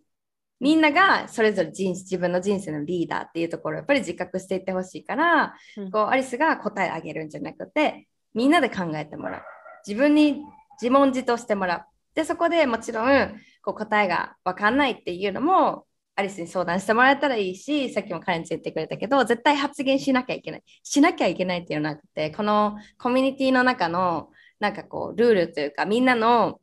[0.61, 9.43] みんながそれぞれ人自分の人生のリーダーっていうところをやっぱり自覚していってほしいから、うん、こうアリスが答えあげるんじゃなくてみんなで考えてもらう。
[9.87, 10.43] 自分に
[10.81, 11.83] 自問自答してもらう。
[12.15, 15.87] でそこでもちろんこう答えが分かんないっていうのも
[16.21, 20.63] アリスに相談してもらえたらいいし、さっきも彼に言ってくれたけど、絶対発言しなきゃいけない。
[20.83, 24.29] しなきゃいけないっていうのはなくて、このコミュニティの中の
[24.59, 26.61] なんかこうルールというか、みんなの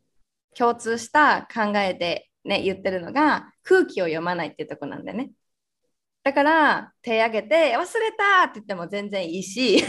[0.56, 5.32] 共通した考えで、ね、言ってるのが空気を読まないっていうとこなんだよね。
[6.24, 9.82] だから手挙げて忘れたって言っても全然いいし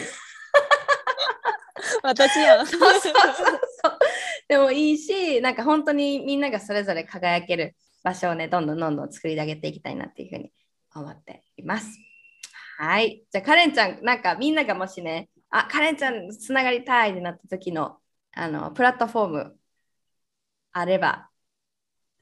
[2.02, 3.58] 私やそうそうそうそう
[4.46, 10.52] でもいいしなんか本当にみんながそれぞれ輝ける場所をね、どんどんどんどん作り上げていきたいなっていうふうに
[10.94, 11.98] 思っています。
[12.78, 13.24] はい。
[13.30, 17.98] じゃあ、カレンちゃん、なんかみんながもしね、あ、カレンちゃんつながりたいってなった時の、
[18.32, 19.58] あの、プラットフォーム
[20.72, 21.27] あれば、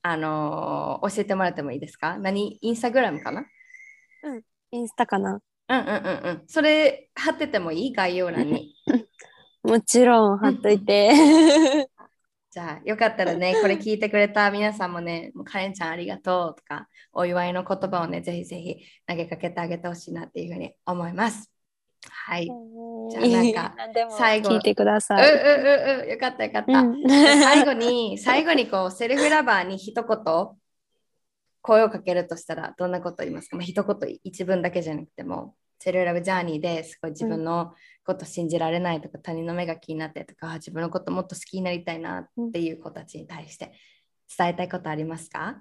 [0.08, 2.16] あのー、教えてもらってもいいですか？
[2.16, 2.58] 何？
[2.60, 3.44] インスタグラムかな？
[4.22, 5.40] うん、インスタかな。
[5.68, 6.42] うんうんうんうん。
[6.46, 7.92] それ貼っててもいい？
[7.92, 8.72] 概要欄に。
[9.64, 11.10] もちろん貼っといて。
[12.50, 18.76] じゃあよかったらね、これ聞いてくれた皆さんもね、もうカレンちゃんありがとうとか、お祝いの言葉をね、ぜひぜひ
[19.08, 21.50] 投げかけてあげてほしいなっていうふうに思います。
[22.08, 22.46] はい。
[22.46, 23.74] じゃあなんか
[24.16, 24.50] 最後。
[24.50, 25.32] 聞いてください。
[25.32, 26.80] ううううよかったよかった。
[26.80, 30.06] うん、最後に最後にこうセルフラバーに一言
[31.62, 33.56] 声をかけるとしたらどんなこと言いますか？
[33.56, 35.54] まあ一言一文だけじゃなくても。
[35.78, 37.74] セルフラブジャーニーですごい自分の
[38.04, 43.74] こと信じられないとか、他人の目が気になってとか自分のこともっと好きになりたいなっていう子たちに対して
[44.36, 45.60] 伝えたいことありますか？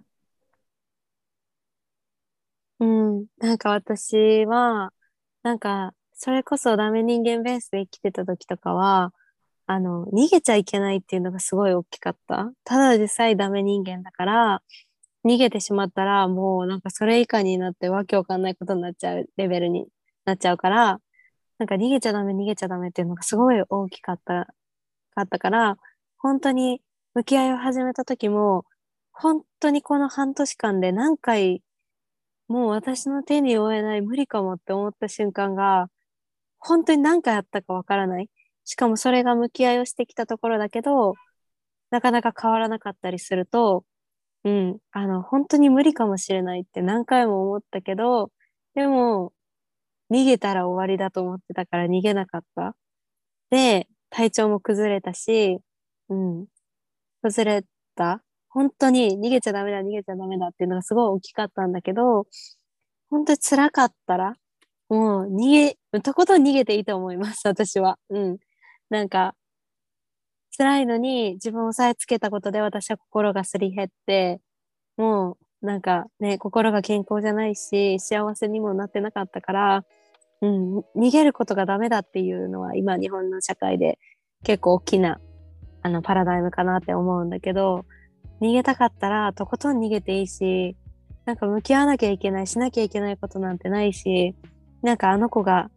[2.80, 4.94] うん、なんか私は
[5.44, 9.14] なんかそれこそダメ人間ベースで生きてた時とかは
[9.68, 12.52] あの逃げちゃいけないっていうのがすごい大きかった。
[12.64, 14.62] ただでさえダメ人間だから
[15.26, 19.88] 逃げてしまったらもうなんかそれ以下になってわけわかんないことになっちゃうレベルに
[20.26, 21.00] なっちゃうから
[21.58, 24.48] なんか逃げちゃダメ、逃げちゃダメっていうのがすごい大きかった、
[25.16, 25.78] かったから、
[26.18, 26.82] 本当に
[27.14, 28.66] 向き合いを始めた時も、
[29.12, 31.64] 本当にこの半年間で何回、
[32.48, 35.90] もう私の手に負えない無理かもって思った瞬間が、
[36.66, 38.30] 本当に何回あったかわからない。
[38.66, 41.14] しかもそれが向き合いをしてきたところだけど、
[41.92, 43.86] なかなか変わらなかったりすると、
[44.44, 48.32] うん、あの、本当に無理かもしれないって何回も思ったけど、
[48.76, 49.34] でも、
[50.12, 52.76] 逃げたら終わりだと思ってたから逃げなかった。
[53.50, 55.60] で、体調も崩れたし、
[56.10, 56.48] うん、
[57.24, 58.24] 崩れた。
[58.50, 62.28] 本当に逃げちゃダメだ、逃げちゃダメだっていうのがすごい大きかったんだけど、
[63.10, 64.36] 本当に辛かったら、
[64.90, 67.98] もう逃げ、とことん逃げていいと思います、 私は。
[68.10, 68.38] うん。
[68.90, 69.36] なんか、
[70.58, 74.42] 辛いのに自分を押さえつけたことで私は心がすり減って、
[74.98, 79.86] もうなんかね、心が健康じゃないし、幸せにもなってなかったから、
[80.42, 84.00] うん、逃げることがダメだっていうのは今日本の社会で
[84.44, 85.20] 結構大きな
[85.82, 87.86] あのパラダイムかなって思うんだけど、
[88.42, 90.76] 逃げたかったらとことん逃げていいし、
[91.26, 94.36] なんか向き合わなきゃいけない、しなきゃいけないことなんてないし、
[94.82, 95.70] なんかあの子が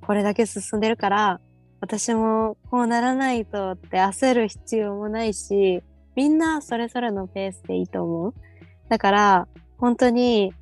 [0.00, 1.40] これだけ進んでるから、
[1.80, 5.82] 私もこうならないとって焦る必要もないし、
[6.16, 8.34] みんなそれぞれのペースでいいと思う。
[8.88, 9.48] だから、
[9.78, 10.54] 本当に、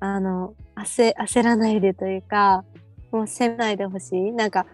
[0.00, 2.64] あの、焦焦らないでというか、
[3.12, 4.32] もう責めないでほしい。
[4.32, 4.66] なんか、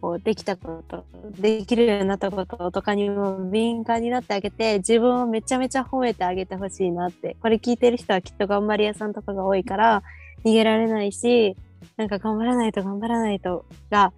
[0.00, 1.04] こう、できたこと、
[1.38, 7.36] できるようになったこととかにも敏感になってあげて、自分をめちゃめちゃ褒めてあげてほしいなって。
[7.40, 10.02] これ聞いてる人はきっと頑張り屋さんとかが多いから、
[10.44, 11.56] 逃げられないし、
[11.96, 14.12] なんか頑張らないと頑張らないとが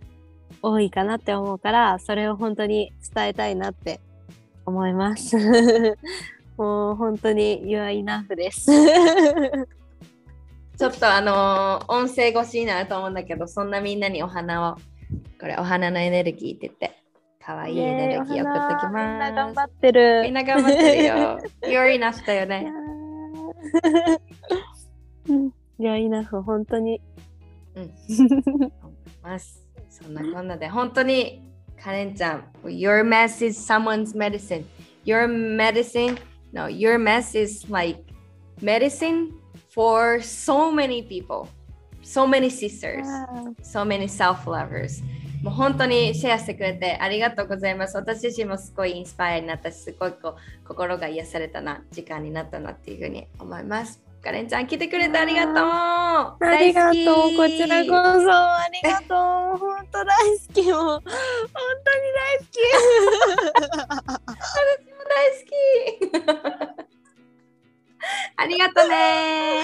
[0.61, 4.01] 多いかなって思うから、それを本当に伝えたいなって
[4.67, 5.37] 思います。
[6.57, 8.71] もう本当に You are enough です。
[10.79, 14.77] ちょっとあのー音声越しになると思うんだけど、そんなみんなにお花を、
[15.41, 17.03] これお花のエネルギーって言って、
[17.45, 19.55] かわいいエネルギーを送ってきみんな頑ます。
[19.57, 20.23] 張ってる。
[20.23, 21.15] みんな頑張ってるよ。
[21.63, 22.73] You're enough だよね。
[23.85, 24.21] ー
[25.29, 25.47] うん、
[25.79, 27.01] いや、enough、本当に。
[29.23, 29.67] ます。
[29.89, 31.43] そんなこんなで、本当に
[31.83, 34.65] カレンちゃん、Your mess is someone's medicine.
[35.05, 36.17] Your medicine,
[36.53, 38.05] no, your mess is like
[38.61, 39.33] medicine
[39.75, 41.49] for so many people,
[42.03, 43.07] so many sisters,
[43.63, 45.03] so many self-lovers.
[45.43, 47.97] もう本当にシェアしてくれてありがとうございます。
[47.97, 54.01] 私自身もすごいインスパイアになったし、すごいこう心が癒されたな時間になったなっていうふうに思います。
[54.23, 55.55] カレンちゃん来てくれてありがとう。
[55.57, 57.37] ありがとう。
[57.37, 59.59] こちらこそありがとう。
[59.59, 60.83] 本当大好きもう。
[60.85, 62.45] 本当に大好
[66.79, 66.83] き
[68.37, 69.63] ありがとうね。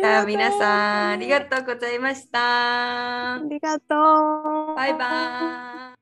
[0.00, 4.74] じあ皆さんありがとうございましたありがとう。
[4.74, 5.99] バイバイ